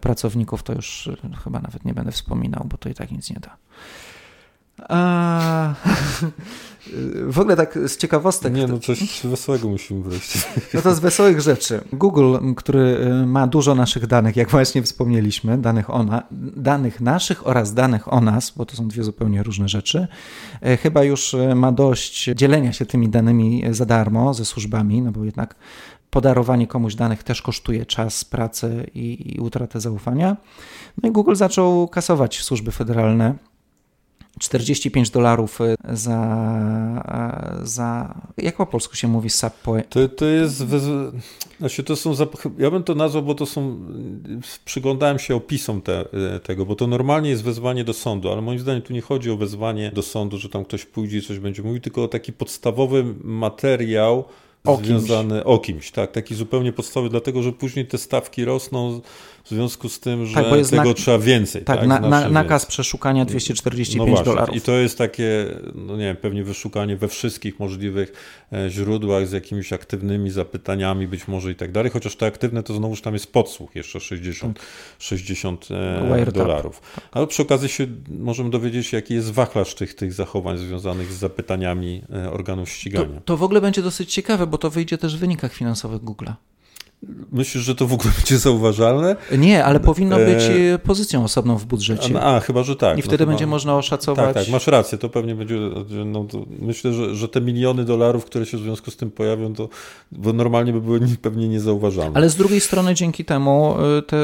pracowników, 0.01 0.63
to 0.63 0.73
już 0.73 1.09
chyba 1.43 1.59
nawet 1.59 1.85
nie 1.85 1.93
będę 1.93 2.11
wspominał, 2.11 2.65
bo 2.65 2.77
to 2.77 2.89
i 2.89 2.93
tak 2.93 3.11
nic 3.11 3.29
nie 3.29 3.39
da. 3.39 3.57
A... 4.89 5.73
W 7.27 7.39
ogóle 7.39 7.55
tak 7.55 7.79
z 7.87 7.97
ciekawostek. 7.97 8.53
Nie, 8.53 8.67
no 8.67 8.79
coś 8.79 9.21
wesołego 9.23 9.67
musimy 9.67 10.03
wreszcie. 10.03 10.39
No 10.73 10.81
to 10.81 10.95
z 10.95 10.99
wesołych 10.99 11.41
rzeczy. 11.41 11.81
Google, 11.93 12.37
który 12.55 12.79
y, 12.79 13.25
ma 13.25 13.47
dużo 13.47 13.75
naszych 13.75 14.07
danych, 14.07 14.35
jak 14.35 14.49
właśnie 14.49 14.83
wspomnieliśmy, 14.83 15.57
danych, 15.57 15.89
o 15.89 16.03
na, 16.03 16.23
danych 16.55 17.01
naszych 17.01 17.47
oraz 17.47 17.73
danych 17.73 18.13
o 18.13 18.21
nas, 18.21 18.53
bo 18.55 18.65
to 18.65 18.75
są 18.75 18.87
dwie 18.87 19.03
zupełnie 19.03 19.43
różne 19.43 19.69
rzeczy, 19.69 20.07
y, 20.67 20.77
chyba 20.77 21.03
już 21.03 21.33
y, 21.33 21.55
ma 21.55 21.71
dość 21.71 22.23
dzielenia 22.35 22.73
się 22.73 22.85
tymi 22.85 23.09
danymi 23.09 23.63
za 23.71 23.85
darmo 23.85 24.33
ze 24.33 24.45
służbami, 24.45 25.01
no 25.01 25.11
bo 25.11 25.23
jednak 25.23 25.55
podarowanie 26.09 26.67
komuś 26.67 26.95
danych 26.95 27.23
też 27.23 27.41
kosztuje 27.41 27.85
czas, 27.85 28.25
pracę 28.25 28.83
i, 28.93 29.35
i 29.35 29.39
utratę 29.39 29.81
zaufania. 29.81 30.37
No 31.03 31.09
i 31.09 31.11
Google 31.11 31.35
zaczął 31.35 31.87
kasować 31.87 32.41
służby 32.41 32.71
federalne 32.71 33.35
45 34.39 35.09
dolarów 35.09 35.61
y, 35.61 35.75
za, 35.93 36.19
y, 37.61 37.67
za. 37.67 38.15
Jak 38.37 38.57
po 38.57 38.65
polsku 38.65 38.95
się 38.95 39.07
mówi 39.07 39.29
subpoint? 39.29 39.89
To, 39.89 40.09
to 40.09 40.25
jest. 40.25 40.63
Znaczy 41.59 41.83
to 41.83 41.95
są. 41.95 42.13
Ja 42.57 42.71
bym 42.71 42.83
to 42.83 42.95
nazwał, 42.95 43.23
bo 43.23 43.35
to 43.35 43.45
są. 43.45 43.79
Przyglądałem 44.65 45.19
się 45.19 45.35
opisom 45.35 45.81
te, 45.81 46.01
y, 46.35 46.39
tego, 46.39 46.65
bo 46.65 46.75
to 46.75 46.87
normalnie 46.87 47.29
jest 47.29 47.43
wezwanie 47.43 47.83
do 47.83 47.93
sądu, 47.93 48.31
ale 48.31 48.41
moim 48.41 48.59
zdaniem 48.59 48.81
tu 48.81 48.93
nie 48.93 49.01
chodzi 49.01 49.31
o 49.31 49.37
wezwanie 49.37 49.91
do 49.91 50.01
sądu, 50.01 50.37
że 50.37 50.49
tam 50.49 50.65
ktoś 50.65 50.85
pójdzie 50.85 51.17
i 51.17 51.21
coś 51.21 51.39
będzie 51.39 51.63
mówił, 51.63 51.81
tylko 51.81 52.03
o 52.03 52.07
taki 52.07 52.33
podstawowy 52.33 53.05
materiał. 53.23 54.25
O 54.67 54.79
związany 54.83 55.35
kimś. 55.35 55.45
o 55.45 55.59
kimś, 55.59 55.91
tak, 55.91 56.11
taki 56.11 56.35
zupełnie 56.35 56.73
podstawowy, 56.73 57.09
dlatego 57.09 57.43
że 57.43 57.51
później 57.51 57.85
te 57.85 57.97
stawki 57.97 58.45
rosną 58.45 59.01
w 59.47 59.49
związku 59.49 59.89
z 59.89 59.99
tym, 59.99 60.25
że 60.25 60.35
tak, 60.35 60.67
tego 60.69 60.83
na... 60.83 60.93
trzeba 60.93 61.19
więcej. 61.19 61.63
Tak, 61.63 61.79
tak? 61.79 61.87
Na, 61.87 61.99
na, 61.99 62.29
nakaz 62.29 62.65
przeszukania 62.65 63.25
245 63.25 64.17
no 64.17 64.23
dolarów. 64.23 64.55
I 64.55 64.61
to 64.61 64.71
jest 64.71 64.97
takie, 64.97 65.45
no 65.75 65.97
nie 65.97 66.03
wiem, 66.03 66.15
pewnie 66.15 66.43
wyszukanie 66.43 66.97
we 66.97 67.07
wszystkich 67.07 67.59
możliwych 67.59 68.13
e, 68.53 68.69
źródłach 68.69 69.27
z 69.27 69.31
jakimiś 69.31 69.73
aktywnymi 69.73 70.29
zapytaniami 70.29 71.07
być 71.07 71.27
może 71.27 71.51
i 71.51 71.55
tak 71.55 71.71
dalej, 71.71 71.91
chociaż 71.91 72.15
te 72.15 72.25
aktywne 72.25 72.63
to 72.63 72.73
znowuż 72.73 73.01
tam 73.01 73.13
jest 73.13 73.33
podsłuch 73.33 73.75
jeszcze 73.75 73.99
60, 73.99 74.57
tak. 74.57 74.67
60 74.99 75.67
e, 75.71 76.31
dolarów. 76.31 76.81
Ale 77.11 77.27
przy 77.27 77.41
okazji 77.41 77.69
się 77.69 77.87
możemy 78.09 78.49
dowiedzieć, 78.49 78.93
jaki 78.93 79.13
jest 79.13 79.31
wachlarz 79.31 79.75
tych, 79.75 79.93
tych 79.93 80.13
zachowań 80.13 80.57
związanych 80.57 81.13
z 81.13 81.17
zapytaniami 81.17 82.01
e, 82.13 82.31
organów 82.31 82.69
ścigania. 82.69 83.15
To, 83.15 83.21
to 83.25 83.37
w 83.37 83.43
ogóle 83.43 83.61
będzie 83.61 83.81
dosyć 83.81 84.13
ciekawe, 84.13 84.47
bo 84.47 84.56
to 84.57 84.69
wyjdzie 84.69 84.97
też 84.97 85.17
w 85.17 85.19
wynikach 85.19 85.53
finansowych 85.53 86.01
Google'a. 86.01 86.33
Myślisz, 87.31 87.63
że 87.63 87.75
to 87.75 87.87
w 87.87 87.93
ogóle 87.93 88.13
będzie 88.17 88.37
zauważalne? 88.37 89.15
Nie, 89.37 89.65
ale 89.65 89.79
powinno 89.79 90.15
być 90.15 90.43
e, 90.73 90.79
pozycją 90.79 91.23
osobną 91.23 91.57
w 91.57 91.65
budżecie. 91.65 92.21
A, 92.21 92.39
chyba, 92.39 92.63
że 92.63 92.75
tak. 92.75 92.99
I 92.99 93.01
wtedy 93.01 93.25
no, 93.25 93.31
będzie 93.31 93.47
można 93.47 93.77
oszacować. 93.77 94.33
Tak, 94.33 94.45
tak, 94.45 94.53
masz 94.53 94.67
rację, 94.67 94.97
to 94.97 95.09
pewnie 95.09 95.35
będzie. 95.35 95.55
No, 96.05 96.25
myślę, 96.59 96.93
że, 96.93 97.15
że 97.15 97.27
te 97.27 97.41
miliony 97.41 97.85
dolarów, 97.85 98.25
które 98.25 98.45
się 98.45 98.57
w 98.57 98.61
związku 98.61 98.91
z 98.91 98.97
tym 98.97 99.11
pojawią, 99.11 99.53
to 99.53 99.69
bo 100.11 100.33
normalnie 100.33 100.73
by 100.73 100.81
były 100.81 100.99
pewnie 101.21 101.47
niezauważalne. 101.47 102.17
Ale 102.17 102.29
z 102.29 102.35
drugiej 102.35 102.61
strony 102.61 102.95
dzięki 102.95 103.25
temu 103.25 103.75
e, 103.97 104.01
te 104.01 104.17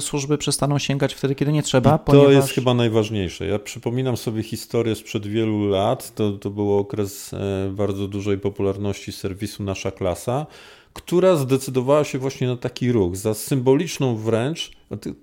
służby 0.00 0.38
przestaną 0.38 0.78
sięgać 0.78 1.14
wtedy, 1.14 1.34
kiedy 1.34 1.52
nie 1.52 1.62
trzeba. 1.62 1.96
I 1.96 1.98
ponieważ... 1.98 2.26
To 2.26 2.32
jest 2.32 2.48
chyba 2.48 2.74
najważniejsze. 2.74 3.46
Ja 3.46 3.58
przypominam 3.58 4.16
sobie 4.16 4.42
historię 4.42 4.94
sprzed 4.94 5.26
wielu 5.26 5.68
lat. 5.68 6.14
To, 6.14 6.32
to 6.32 6.50
był 6.50 6.78
okres 6.78 7.34
e, 7.34 7.70
bardzo 7.70 8.08
dużej 8.08 8.38
popularności 8.38 9.12
serwisu 9.12 9.62
Nasza 9.62 9.90
Klasa 9.90 10.46
która 10.92 11.36
zdecydowała 11.36 12.04
się 12.04 12.18
właśnie 12.18 12.46
na 12.46 12.56
taki 12.56 12.92
ruch, 12.92 13.16
za 13.16 13.34
symboliczną 13.34 14.16
wręcz, 14.16 14.70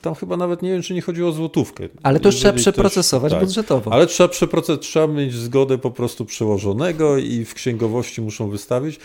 tam 0.02 0.16
chyba 0.16 0.38
nawet 0.38 0.62
nie 0.62 0.72
wiem, 0.72 0.82
czy 0.82 0.94
nie 0.94 1.02
chodziło 1.02 1.30
o 1.30 1.32
złotówkę. 1.32 1.90
Ale 2.04 2.20
to 2.20 2.30
już 2.30 2.36
trzeba 2.36 2.54
przeprocesować 2.54 3.32
ktoś, 3.32 3.40
tak, 3.40 3.48
budżetowo. 3.48 3.94
Ale 3.94 4.08
trzeba 4.08 4.30
przeprocesować, 4.30 4.88
trzeba 4.88 5.08
mieć 5.08 5.34
zgodę 5.34 5.78
po 5.78 5.92
prostu 5.92 6.26
przełożonego 6.26 7.18
i 7.18 7.46
w 7.46 7.54
księgowości 7.54 8.22
muszą 8.22 8.50
wystawić 8.50 9.00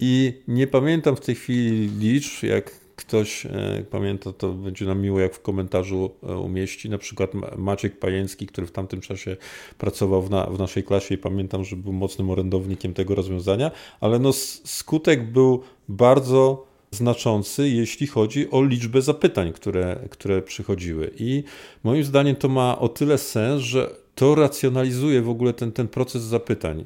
i 0.00 0.32
nie 0.48 0.66
pamiętam 0.66 1.16
w 1.16 1.20
tej 1.20 1.34
chwili 1.34 1.88
liczb, 1.98 2.42
jak 2.42 2.86
ktoś 2.96 3.46
e, 3.46 3.84
pamięta, 3.90 4.32
to 4.32 4.52
będzie 4.52 4.84
nam 4.84 5.00
miło, 5.00 5.20
jak 5.20 5.34
w 5.34 5.42
komentarzu 5.42 6.10
e, 6.22 6.36
umieści. 6.36 6.90
Na 6.90 6.98
przykład 6.98 7.30
Maciek 7.56 7.98
Pajęcki, 7.98 8.46
który 8.46 8.66
w 8.66 8.72
tamtym 8.72 9.00
czasie 9.00 9.36
pracował 9.78 10.22
w, 10.22 10.30
na, 10.30 10.44
w 10.44 10.58
naszej 10.58 10.84
klasie 10.84 11.14
i 11.14 11.18
pamiętam, 11.18 11.64
że 11.64 11.76
był 11.76 11.92
mocnym 11.92 12.30
orędownikiem 12.30 12.94
tego 12.94 13.14
rozwiązania, 13.14 13.70
ale 14.00 14.18
no 14.18 14.32
skutek 14.64 15.30
był 15.30 15.62
bardzo 15.88 16.66
znaczący, 16.90 17.68
jeśli 17.68 18.06
chodzi 18.06 18.50
o 18.50 18.64
liczbę 18.64 19.02
zapytań, 19.02 19.52
które, 19.52 19.98
które 20.10 20.42
przychodziły. 20.42 21.10
I 21.18 21.44
moim 21.84 22.04
zdaniem 22.04 22.36
to 22.36 22.48
ma 22.48 22.78
o 22.78 22.88
tyle 22.88 23.18
sens, 23.18 23.62
że 23.62 23.90
to 24.14 24.34
racjonalizuje 24.34 25.22
w 25.22 25.28
ogóle 25.28 25.52
ten, 25.52 25.72
ten 25.72 25.88
proces 25.88 26.22
zapytań, 26.22 26.80
e, 26.80 26.84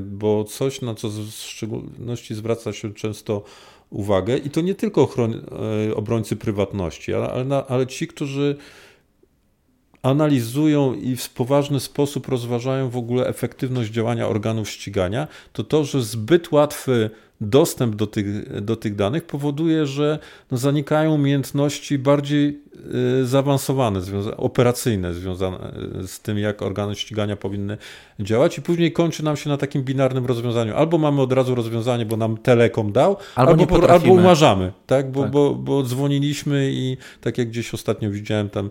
bo 0.00 0.44
coś, 0.44 0.82
na 0.82 0.94
co 0.94 1.08
w 1.08 1.30
szczególności 1.30 2.34
zwraca 2.34 2.72
się 2.72 2.94
często 2.94 3.42
uwagę 3.90 4.36
i 4.36 4.50
to 4.50 4.60
nie 4.60 4.74
tylko 4.74 5.02
ochron, 5.02 5.34
e, 5.88 5.94
obrońcy 5.94 6.36
prywatności, 6.36 7.14
ale, 7.14 7.30
ale, 7.30 7.66
ale 7.66 7.86
ci, 7.86 8.06
którzy 8.08 8.56
analizują 10.02 10.94
i 10.94 11.16
w 11.16 11.30
poważny 11.30 11.80
sposób 11.80 12.28
rozważają 12.28 12.90
w 12.90 12.96
ogóle 12.96 13.26
efektywność 13.26 13.90
działania 13.90 14.28
organów 14.28 14.70
ścigania, 14.70 15.28
to 15.52 15.64
to, 15.64 15.84
że 15.84 16.02
zbyt 16.02 16.52
łatwy 16.52 17.10
dostęp 17.40 17.96
do 17.96 18.06
tych, 18.06 18.60
do 18.62 18.76
tych 18.76 18.94
danych 18.94 19.24
powoduje, 19.24 19.86
że 19.86 20.18
no, 20.50 20.58
zanikają 20.58 21.14
umiejętności 21.14 21.98
bardziej 21.98 22.62
zaawansowane, 23.24 24.00
związa 24.00 24.36
operacyjne, 24.36 25.14
związane 25.14 25.72
y, 26.02 26.08
z 26.08 26.20
tym, 26.20 26.38
jak 26.38 26.62
organy 26.62 26.94
ścigania 26.94 27.36
powinny 27.36 27.78
działać, 28.20 28.58
i 28.58 28.62
później 28.62 28.92
kończy 28.92 29.24
nam 29.24 29.36
się 29.36 29.50
na 29.50 29.56
takim 29.56 29.82
binarnym 29.82 30.26
rozwiązaniu. 30.26 30.76
Albo 30.76 30.98
mamy 30.98 31.22
od 31.22 31.32
razu 31.32 31.54
rozwiązanie, 31.54 32.06
bo 32.06 32.16
nam 32.16 32.36
Telekom 32.36 32.92
dał, 32.92 33.16
albo, 33.34 33.50
albo, 33.52 33.90
albo 33.90 34.12
umarzamy, 34.12 34.72
tak? 34.86 35.12
Bo, 35.12 35.22
tak. 35.22 35.30
Bo, 35.30 35.54
bo 35.54 35.82
dzwoniliśmy 35.82 36.70
i 36.72 36.96
tak 37.20 37.38
jak 37.38 37.48
gdzieś 37.48 37.74
ostatnio 37.74 38.10
widziałem 38.10 38.50
tam 38.50 38.70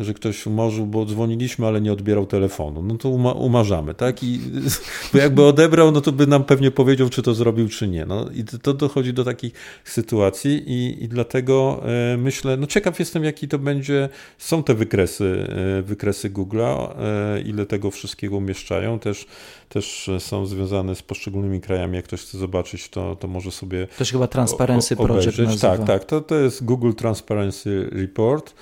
że 0.00 0.14
ktoś 0.14 0.46
umorzył, 0.46 0.86
bo 0.86 1.04
dzwoniliśmy, 1.04 1.66
ale 1.66 1.80
nie 1.80 1.92
odbierał 1.92 2.26
telefonu. 2.26 2.82
No 2.82 2.98
to 2.98 3.08
uma 3.08 3.32
umarzamy, 3.32 3.94
tak? 3.94 4.22
I 4.22 4.40
bo 5.12 5.18
jakby 5.18 5.44
odebrał, 5.44 5.92
no 5.92 6.00
to 6.00 6.12
by 6.12 6.26
nam 6.26 6.44
pewnie 6.44 6.70
powiedział, 6.70 7.08
czy 7.08 7.22
to 7.22 7.34
zrobił, 7.34 7.68
czy 7.68 7.88
nie. 7.88 8.06
No 8.06 8.26
i 8.34 8.44
to 8.44 8.74
dochodzi 8.74 9.12
do 9.12 9.24
takich 9.24 9.52
sytuacji 9.84 10.62
i, 10.66 11.04
i 11.04 11.08
dlatego 11.08 11.82
e, 12.12 12.16
myślę, 12.16 12.56
no 12.56 12.66
ciekaw 12.66 12.98
jestem, 12.98 13.24
jaki 13.24 13.47
to 13.48 13.58
będzie, 13.58 14.08
są 14.38 14.62
te 14.62 14.74
wykresy, 14.74 15.48
e, 15.78 15.82
wykresy 15.82 16.30
Google'a, 16.30 16.94
e, 16.98 17.40
ile 17.40 17.66
tego 17.66 17.90
wszystkiego 17.90 18.36
umieszczają, 18.36 18.98
też, 18.98 19.26
też 19.68 20.10
są 20.18 20.46
związane 20.46 20.94
z 20.94 21.02
poszczególnymi 21.02 21.60
krajami, 21.60 21.96
jak 21.96 22.04
ktoś 22.04 22.20
chce 22.22 22.38
zobaczyć, 22.38 22.88
to, 22.88 23.16
to 23.16 23.28
może 23.28 23.50
sobie 23.50 23.86
To 23.98 24.04
się 24.04 24.12
chyba 24.12 24.26
Transparency 24.26 24.96
Project 24.96 25.38
nazywa. 25.38 25.76
Tak, 25.76 25.86
tak, 25.86 26.04
to, 26.04 26.20
to 26.20 26.34
jest 26.34 26.64
Google 26.64 26.92
Transparency 26.92 27.88
Report. 27.92 28.54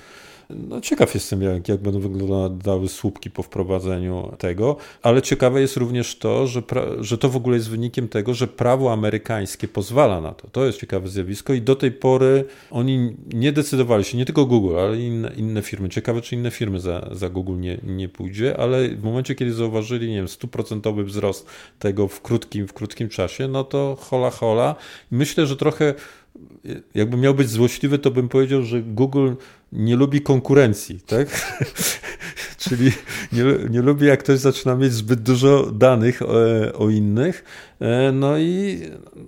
No, 0.49 0.81
ciekaw 0.81 1.13
jestem, 1.13 1.41
jak, 1.41 1.69
jak 1.69 1.81
będą 1.81 1.99
wyglądały 1.99 2.87
słupki 2.87 3.31
po 3.31 3.43
wprowadzeniu 3.43 4.31
tego, 4.37 4.77
ale 5.01 5.21
ciekawe 5.21 5.61
jest 5.61 5.77
również 5.77 6.15
to, 6.15 6.47
że, 6.47 6.63
że 6.99 7.17
to 7.17 7.29
w 7.29 7.35
ogóle 7.35 7.57
jest 7.57 7.69
wynikiem 7.69 8.07
tego, 8.07 8.33
że 8.33 8.47
prawo 8.47 8.93
amerykańskie 8.93 9.67
pozwala 9.67 10.21
na 10.21 10.31
to. 10.31 10.47
To 10.51 10.65
jest 10.65 10.79
ciekawe 10.79 11.07
zjawisko 11.07 11.53
i 11.53 11.61
do 11.61 11.75
tej 11.75 11.91
pory 11.91 12.45
oni 12.71 13.15
nie 13.33 13.51
decydowali 13.51 14.03
się, 14.03 14.17
nie 14.17 14.25
tylko 14.25 14.45
Google, 14.45 14.77
ale 14.77 14.99
inne, 14.99 15.31
inne 15.35 15.61
firmy. 15.61 15.89
Ciekawe, 15.89 16.21
czy 16.21 16.35
inne 16.35 16.51
firmy 16.51 16.79
za, 16.79 17.09
za 17.11 17.29
Google 17.29 17.59
nie, 17.59 17.77
nie 17.83 18.09
pójdzie, 18.09 18.57
ale 18.57 18.89
w 18.89 19.03
momencie, 19.03 19.35
kiedy 19.35 19.53
zauważyli, 19.53 20.09
nie 20.09 20.15
wiem, 20.15 20.27
stuprocentowy 20.27 21.03
wzrost 21.03 21.47
tego 21.79 22.07
w 22.07 22.21
krótkim, 22.21 22.67
w 22.67 22.73
krótkim 22.73 23.09
czasie, 23.09 23.47
no 23.47 23.63
to 23.63 23.97
hola 23.99 24.29
hola. 24.29 24.75
Myślę, 25.11 25.45
że 25.45 25.57
trochę 25.57 25.93
jakby 26.95 27.17
miał 27.17 27.33
być 27.33 27.49
złośliwy, 27.49 27.99
to 27.99 28.11
bym 28.11 28.29
powiedział, 28.29 28.63
że 28.63 28.81
Google 28.81 29.33
nie 29.71 29.95
lubi 29.95 30.21
konkurencji, 30.21 30.99
tak? 31.01 31.27
Czyli 32.57 32.91
nie, 33.31 33.43
nie 33.69 33.81
lubi, 33.81 34.05
jak 34.05 34.19
ktoś 34.19 34.39
zaczyna 34.39 34.75
mieć 34.75 34.93
zbyt 34.93 35.21
dużo 35.21 35.71
danych 35.71 36.21
o, 36.21 36.47
e, 36.47 36.73
o 36.73 36.89
innych. 36.89 37.43
E, 37.79 38.11
no 38.11 38.37
i, 38.37 38.81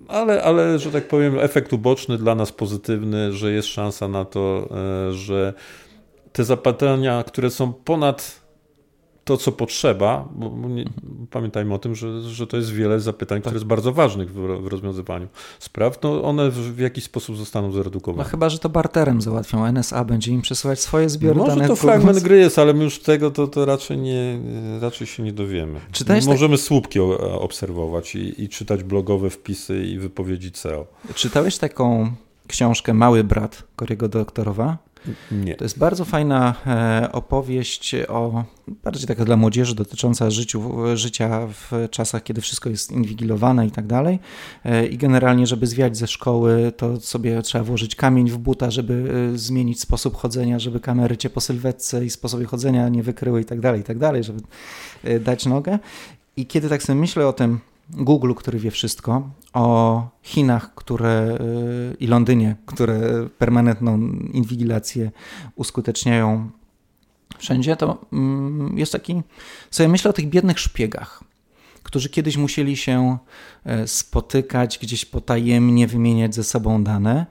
ale, 0.08 0.44
ale, 0.44 0.80
że 0.80 0.92
tak 0.92 1.08
powiem, 1.08 1.40
efekt 1.40 1.74
uboczny 1.74 2.18
dla 2.18 2.36
nas 2.36 2.52
pozytywny, 2.52 3.34
że 3.34 3.52
jest 3.52 3.68
szansa 3.68 4.08
na 4.08 4.26
to, 4.26 4.70
e, 5.10 5.14
że 5.14 5.54
te 6.32 6.44
zapytania, 6.44 7.24
które 7.28 7.50
są 7.50 7.74
ponad 7.74 8.39
to, 9.30 9.38
co 9.38 9.52
potrzeba, 9.52 10.30
bo 10.36 10.70
nie, 10.70 10.86
pamiętajmy 11.30 11.74
o 11.74 11.80
tym, 11.80 11.96
że, 11.96 12.22
że 12.22 12.48
to 12.48 12.58
jest 12.58 12.74
wiele 12.74 13.00
zapytań, 13.00 13.38
tak. 13.38 13.44
które 13.44 13.56
jest 13.56 13.66
bardzo 13.66 13.94
ważnych 13.94 14.34
w, 14.34 14.64
w 14.64 14.68
rozwiązywaniu 14.68 15.28
spraw, 15.60 16.04
no 16.04 16.24
one 16.24 16.50
w, 16.50 16.56
w, 16.56 16.80
jakiś 16.80 17.04
sposób 17.04 17.38
zostaną 17.38 17.72
zredukowane. 17.72 18.24
No 18.24 18.30
chyba, 18.30 18.50
że 18.50 18.60
to 18.60 18.70
barterem 18.70 19.22
załatwią. 19.22 19.66
NSA 19.66 20.06
będzie 20.06 20.32
im 20.32 20.42
przesyłać 20.42 20.80
swoje 20.80 21.10
zbiory 21.10 21.36
Może 21.36 21.52
danych. 21.52 21.70
Może 21.70 21.82
to 21.82 21.88
fragment 21.88 22.20
gry 22.20 22.40
jest, 22.40 22.60
ale 22.60 22.74
my 22.74 22.84
już 22.84 23.00
tego 23.00 23.32
to, 23.32 23.48
to 23.48 23.66
raczej, 23.66 23.98
nie, 23.98 24.40
raczej 24.82 25.08
się 25.08 25.24
nie 25.24 25.34
dowiemy. 25.34 25.80
Czytałeś 25.92 26.26
Możemy 26.26 26.58
tak... 26.58 26.66
słupki 26.66 27.00
obserwować 27.40 28.16
i, 28.16 28.44
i 28.44 28.50
czytać 28.50 28.84
blogowe 28.84 29.30
wpisy 29.30 29.84
i 29.84 29.98
wypowiedzi 29.98 30.52
CEO. 30.52 30.88
Czytałeś 31.16 31.58
taką 31.58 32.12
książkę 32.48 32.94
Mały 32.94 33.24
Brat 33.24 33.64
Korygo 33.76 34.08
Doktorowa? 34.08 34.78
Nie. 35.32 35.56
To 35.56 35.66
jest 35.66 35.78
bardzo 35.78 36.06
fajna 36.06 36.56
e, 36.68 37.12
opowieść 37.12 37.96
o, 38.08 38.44
bardziej 38.84 39.08
taka 39.08 39.26
dla 39.26 39.38
młodzieży, 39.38 39.76
dotycząca 39.76 40.30
życiu, 40.30 40.72
życia 40.98 41.48
w 41.48 41.88
czasach, 41.92 42.24
kiedy 42.24 42.42
wszystko 42.42 42.70
jest 42.70 42.92
inwigilowane 42.92 43.68
i 43.68 43.72
tak 43.72 43.88
dalej. 43.88 44.20
E, 44.66 44.86
I 44.86 44.98
generalnie, 44.98 45.48
żeby 45.48 45.68
zwiać 45.68 45.98
ze 45.98 46.08
szkoły, 46.08 46.72
to 46.78 47.00
sobie 47.00 47.42
trzeba 47.42 47.64
włożyć 47.64 47.96
kamień 47.96 48.30
w 48.30 48.38
buta, 48.38 48.72
żeby 48.72 49.12
e, 49.34 49.38
zmienić 49.38 49.80
sposób 49.82 50.16
chodzenia, 50.16 50.60
żeby 50.60 50.80
kamery 50.80 51.18
cię 51.18 51.30
po 51.30 51.42
sylwetce 51.42 52.06
i 52.06 52.10
sposobie 52.10 52.46
chodzenia 52.46 52.90
nie 52.90 53.04
wykryły 53.04 53.42
i 53.42 53.46
tak 53.46 53.60
dalej, 53.60 53.82
i 53.82 53.84
tak 53.84 53.98
dalej, 53.98 54.24
żeby 54.24 54.40
dać 55.20 55.46
nogę. 55.46 55.80
I 56.38 56.46
kiedy 56.46 56.70
tak 56.70 56.84
sobie 56.84 57.00
myślę 57.00 57.28
o 57.28 57.34
tym, 57.34 57.60
Google, 57.90 58.34
który 58.34 58.60
wie 58.60 58.72
wszystko, 58.72 59.30
o 59.54 60.08
Chinach 60.24 60.76
które, 60.76 61.38
y, 61.92 61.96
i 62.00 62.08
Londynie, 62.08 62.56
które 62.66 63.28
permanentną 63.38 64.00
inwigilację 64.34 65.12
uskuteczniają 65.56 66.50
wszędzie, 67.38 67.76
to 67.76 68.06
mm, 68.14 68.78
jest 68.78 68.92
taki, 68.92 69.22
sobie 69.72 69.90
myślę 69.90 70.10
o 70.10 70.14
tych 70.14 70.30
biednych 70.30 70.60
szpiegach, 70.60 71.24
którzy 71.84 72.10
kiedyś 72.10 72.38
musieli 72.38 72.78
się 72.78 73.18
e, 73.66 73.88
spotykać 73.88 74.80
gdzieś 74.82 75.06
potajemnie, 75.06 75.88
wymieniać 75.88 76.36
ze 76.36 76.44
sobą 76.44 76.84
dane 76.84 77.26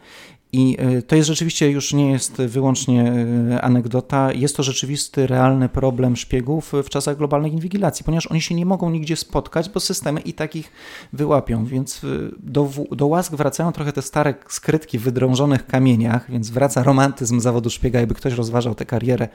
i 0.52 0.76
e, 0.78 1.02
to 1.02 1.16
jest 1.16 1.28
rzeczywiście 1.28 1.70
już 1.70 1.92
nie 1.92 2.10
jest 2.10 2.36
wyłącznie 2.36 3.12
e, 3.50 3.62
anegdota, 3.62 4.32
jest 4.32 4.56
to 4.56 4.62
rzeczywisty, 4.62 5.26
realny 5.26 5.68
problem 5.68 6.16
szpiegów 6.16 6.72
w 6.84 6.88
czasach 6.88 7.16
globalnej 7.16 7.52
inwigilacji, 7.52 8.04
ponieważ 8.04 8.26
oni 8.26 8.40
się 8.40 8.54
nie 8.54 8.66
mogą 8.66 8.90
nigdzie 8.90 9.16
spotkać, 9.16 9.68
bo 9.68 9.80
systemy 9.80 10.20
i 10.20 10.32
takich 10.32 10.72
wyłapią. 11.12 11.64
Więc 11.64 12.04
e, 12.04 12.06
do, 12.38 12.70
do 12.90 13.06
łask 13.06 13.34
wracają 13.34 13.72
trochę 13.72 13.92
te 13.92 14.02
stare 14.02 14.34
skrytki 14.48 14.98
w 14.98 15.02
wydrążonych 15.02 15.66
kamieniach, 15.66 16.30
więc 16.30 16.50
wraca 16.50 16.82
romantyzm 16.82 17.40
zawodu 17.40 17.70
szpiega. 17.70 17.98
Jakby 18.00 18.14
ktoś 18.14 18.32
rozważał 18.32 18.74
tę 18.74 18.86
karierę, 18.86 19.28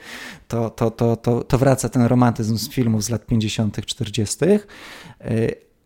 to, 0.47 0.69
to, 0.69 0.91
to, 0.91 1.15
to, 1.15 1.43
to 1.43 1.57
wraca 1.57 1.89
ten 1.89 2.01
romantyzm 2.01 2.57
z 2.57 2.69
filmów 2.69 3.03
z 3.03 3.09
lat 3.09 3.25
50., 3.25 3.85
40 3.85 4.45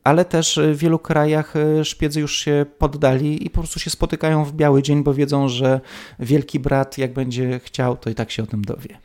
ale 0.07 0.25
też 0.25 0.59
w 0.73 0.77
wielu 0.77 0.99
krajach 0.99 1.55
e, 1.55 1.85
szpiedzy 1.85 2.19
już 2.19 2.37
się 2.37 2.65
poddali 2.77 3.45
i 3.45 3.49
po 3.49 3.59
prostu 3.59 3.79
się 3.79 3.89
spotykają 3.89 4.45
w 4.45 4.53
biały 4.53 4.83
dzień, 4.83 5.03
bo 5.03 5.13
wiedzą, 5.13 5.49
że 5.49 5.81
wielki 6.19 6.59
brat, 6.59 6.97
jak 6.97 7.13
będzie 7.13 7.59
chciał, 7.63 7.97
to 7.97 8.09
i 8.09 8.15
tak 8.15 8.31
się 8.31 8.43
o 8.43 8.45
tym 8.45 8.65
dowie. 8.65 8.97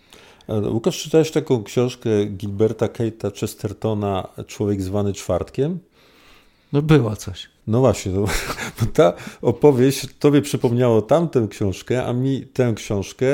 Łukasz, 0.48 1.02
czytałeś 1.02 1.30
taką 1.30 1.64
książkę 1.64 2.10
Gilberta 2.26 2.88
Keita 2.88 3.30
Chestertona 3.30 4.28
Człowiek 4.46 4.82
zwany 4.82 5.12
czwartkiem? 5.12 5.78
No 6.72 6.82
było 6.82 7.16
coś. 7.16 7.48
No 7.66 7.80
właśnie, 7.80 8.12
no, 8.12 8.24
ta 8.94 9.12
opowieść 9.42 10.06
tobie 10.18 10.42
przypomniało 10.42 11.02
tamtą 11.02 11.48
książkę, 11.48 12.06
a 12.06 12.12
mi 12.12 12.46
tę 12.46 12.72
książkę. 12.76 13.26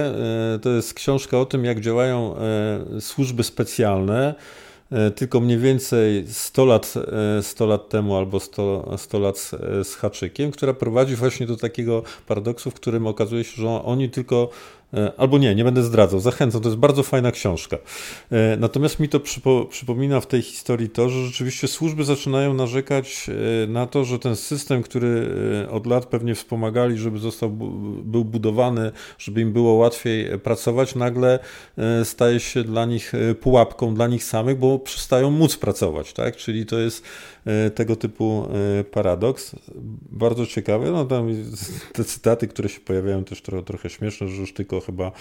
E, 0.54 0.58
to 0.58 0.70
jest 0.70 0.94
książka 0.94 1.38
o 1.38 1.46
tym, 1.46 1.64
jak 1.64 1.80
działają 1.80 2.36
e, 2.36 3.00
służby 3.00 3.42
specjalne, 3.42 4.34
E, 4.34 4.67
tylko 5.16 5.41
mniej 5.41 5.59
więcej 5.59 6.24
100 6.26 6.64
lat, 6.64 6.95
100 7.43 7.64
e, 7.64 7.68
lat 7.68 7.89
temu 7.89 8.16
albo 8.16 8.41
100, 8.41 8.95
100 8.97 9.18
lat 9.18 9.51
z 9.84 9.95
haczykiem, 9.95 10.51
która 10.51 10.74
prowadzi 10.74 11.16
właśnie 11.16 11.47
do 11.47 11.57
takiego 11.57 12.03
paradoksu, 12.26 12.70
w 12.70 12.74
którym 12.74 13.07
okazuje 13.07 13.45
się, 13.45 13.62
że 13.62 13.68
oni 13.68 14.11
tylko 14.11 14.51
E, 14.77 14.77
albo 15.16 15.39
nie, 15.39 15.55
nie 15.55 15.64
będę 15.64 15.82
zdradzał, 15.82 16.20
zachęcam, 16.20 16.61
to 16.61 16.68
jest 16.68 16.78
bardzo 16.78 17.03
fajna 17.03 17.32
książka. 17.32 17.76
E, 18.32 18.57
natomiast 18.57 19.01
mi 19.01 19.09
to 19.09 19.20
przypo, 19.20 19.64
przypomina 19.64 20.20
w 20.20 20.26
tej 20.26 20.43
historii 20.43 20.89
to, 20.91 21.09
że 21.09 21.26
rzeczywiście 21.26 21.68
służby 21.68 22.05
zaczynają 22.05 22.55
narzekać 22.55 23.30
e, 23.64 23.66
na 23.66 23.86
to, 23.86 24.05
że 24.05 24.18
ten 24.18 24.36
system, 24.36 24.82
który 24.82 25.28
od 25.70 25.86
lat 25.86 26.07
pewnie 26.07 26.34
wspomagali, 26.34 26.99
żeby 26.99 27.18
został, 27.18 27.51
był 28.05 28.24
budowany, 28.24 28.93
żeby 29.18 29.41
im 29.41 29.53
było 29.53 29.72
łatwiej 29.72 30.39
pracować, 30.39 30.95
nagle 30.95 31.39
staje 32.05 32.41
się 32.41 32.64
dla 32.64 32.84
nich 32.84 33.12
pułapką, 33.41 33.95
dla 33.95 34.07
nich 34.07 34.24
samych, 34.24 34.59
bo 34.59 34.78
przestają 34.78 35.30
móc 35.30 35.57
pracować, 35.57 36.12
tak? 36.12 36.36
Czyli 36.36 36.66
to 36.66 36.78
jest 36.78 37.05
tego 37.74 37.97
typu 37.97 38.49
paradoks. 38.91 39.57
Bardzo 40.11 40.47
ciekawe, 40.47 40.91
no 40.91 41.05
tam 41.05 41.28
te 41.93 42.05
cytaty, 42.05 42.49
które 42.49 42.68
się 42.68 42.80
pojawiają 42.80 43.24
też 43.24 43.43
trochę, 43.43 43.64
trochę 43.64 43.91
śmieszne, 43.91 44.28
że 44.28 44.41
już 44.41 44.55
tylko 44.55 44.77
chyba 44.80 45.12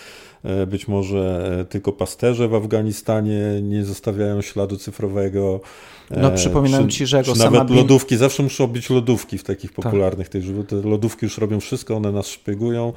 e, 0.44 0.68
być 0.68 0.88
może 0.88 1.52
e, 1.60 1.66
tylko 1.66 1.92
pasterze 1.92 2.48
w 2.48 2.56
Afganistanie 2.56 3.62
nie 3.62 3.86
zostawiają 3.86 4.42
śladu 4.42 4.78
cyfrowego. 4.78 5.60
No 6.12 6.32
przypominam 6.32 6.88
czy, 6.88 6.98
ci, 6.98 7.08
że 7.08 7.18
jako 7.18 7.36
nawet 7.36 7.70
lodówki, 7.70 8.18
zawsze 8.18 8.44
muszą 8.44 8.68
być 8.68 8.90
lodówki 8.90 9.38
w 9.38 9.44
takich 9.44 9.72
tak. 9.72 9.86
popularnych 9.86 10.30
tak. 10.30 10.42
tych, 10.42 10.68
te 10.68 10.76
lodówki 10.76 11.26
już 11.26 11.38
robią 11.38 11.60
wszystko, 11.60 11.96
one 11.96 12.12
nas 12.12 12.28
szpiegują. 12.28 12.94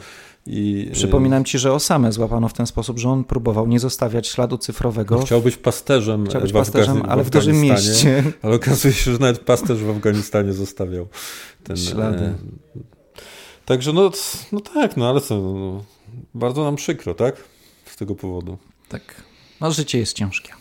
I, 0.47 0.89
e, 0.91 0.93
Przypominam 0.93 1.45
ci, 1.45 1.59
że 1.59 1.73
Osamę 1.73 2.13
złapano 2.13 2.49
w 2.49 2.53
ten 2.53 2.67
sposób, 2.67 2.99
że 2.99 3.09
on 3.09 3.25
próbował 3.25 3.67
nie 3.67 3.81
zostawiać 3.81 4.29
śladu 4.29 4.59
cyfrowego. 4.59 5.17
No, 5.17 5.23
chciał 5.23 5.41
być 5.41 5.57
pasterzem, 5.57 6.27
chciał 6.27 6.41
być 6.41 6.53
pasterzem 6.53 7.03
ale 7.09 7.25
w 7.25 7.31
dużym 7.31 7.61
mieście. 7.61 8.23
Ale 8.43 8.55
okazuje 8.55 8.95
się, 8.95 9.13
że 9.13 9.19
nawet 9.19 9.39
pasterz 9.39 9.79
w 9.79 9.91
Afganistanie 9.91 10.53
zostawiał 10.53 11.09
ten 11.65 11.77
ślady. 11.77 12.35
Także 13.65 13.93
no, 13.93 14.11
no 14.53 14.61
tak, 14.61 14.97
no 14.97 15.09
ale 15.09 15.21
co, 15.21 15.41
no, 15.41 15.85
bardzo 16.35 16.65
nam 16.65 16.77
przykro, 16.77 17.15
tak? 17.15 17.37
Z 17.85 17.97
tego 17.97 18.15
powodu. 18.15 18.59
Tak. 18.89 19.23
No, 19.61 19.71
życie 19.71 19.99
jest 19.99 20.13
ciężkie. 20.13 20.53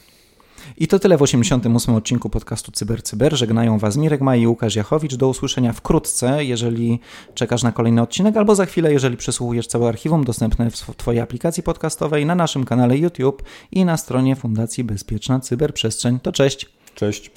I 0.77 0.87
to 0.87 0.99
tyle 0.99 1.17
w 1.17 1.21
88 1.21 1.95
odcinku 1.95 2.29
podcastu 2.29 2.71
CyberCyber. 2.71 3.03
Cyber. 3.03 3.37
Żegnają 3.37 3.79
Was 3.79 3.97
Mirek 3.97 4.21
Maj 4.21 4.41
i 4.41 4.47
Łukasz 4.47 4.75
Jachowicz. 4.75 5.15
Do 5.15 5.27
usłyszenia 5.27 5.73
wkrótce, 5.73 6.45
jeżeli 6.45 6.99
czekasz 7.33 7.63
na 7.63 7.71
kolejny 7.71 8.01
odcinek, 8.01 8.37
albo 8.37 8.55
za 8.55 8.65
chwilę, 8.65 8.93
jeżeli 8.93 9.17
przesłuchujesz 9.17 9.67
całe 9.67 9.89
archiwum 9.89 10.23
dostępne 10.23 10.71
w 10.71 10.95
Twojej 10.97 11.21
aplikacji 11.21 11.63
podcastowej, 11.63 12.25
na 12.25 12.35
naszym 12.35 12.65
kanale 12.65 12.97
YouTube 12.97 13.43
i 13.71 13.85
na 13.85 13.97
stronie 13.97 14.35
Fundacji 14.35 14.83
Bezpieczna 14.83 15.39
Cyberprzestrzeń. 15.39 16.19
To 16.19 16.31
cześć. 16.31 16.65
Cześć. 16.95 17.31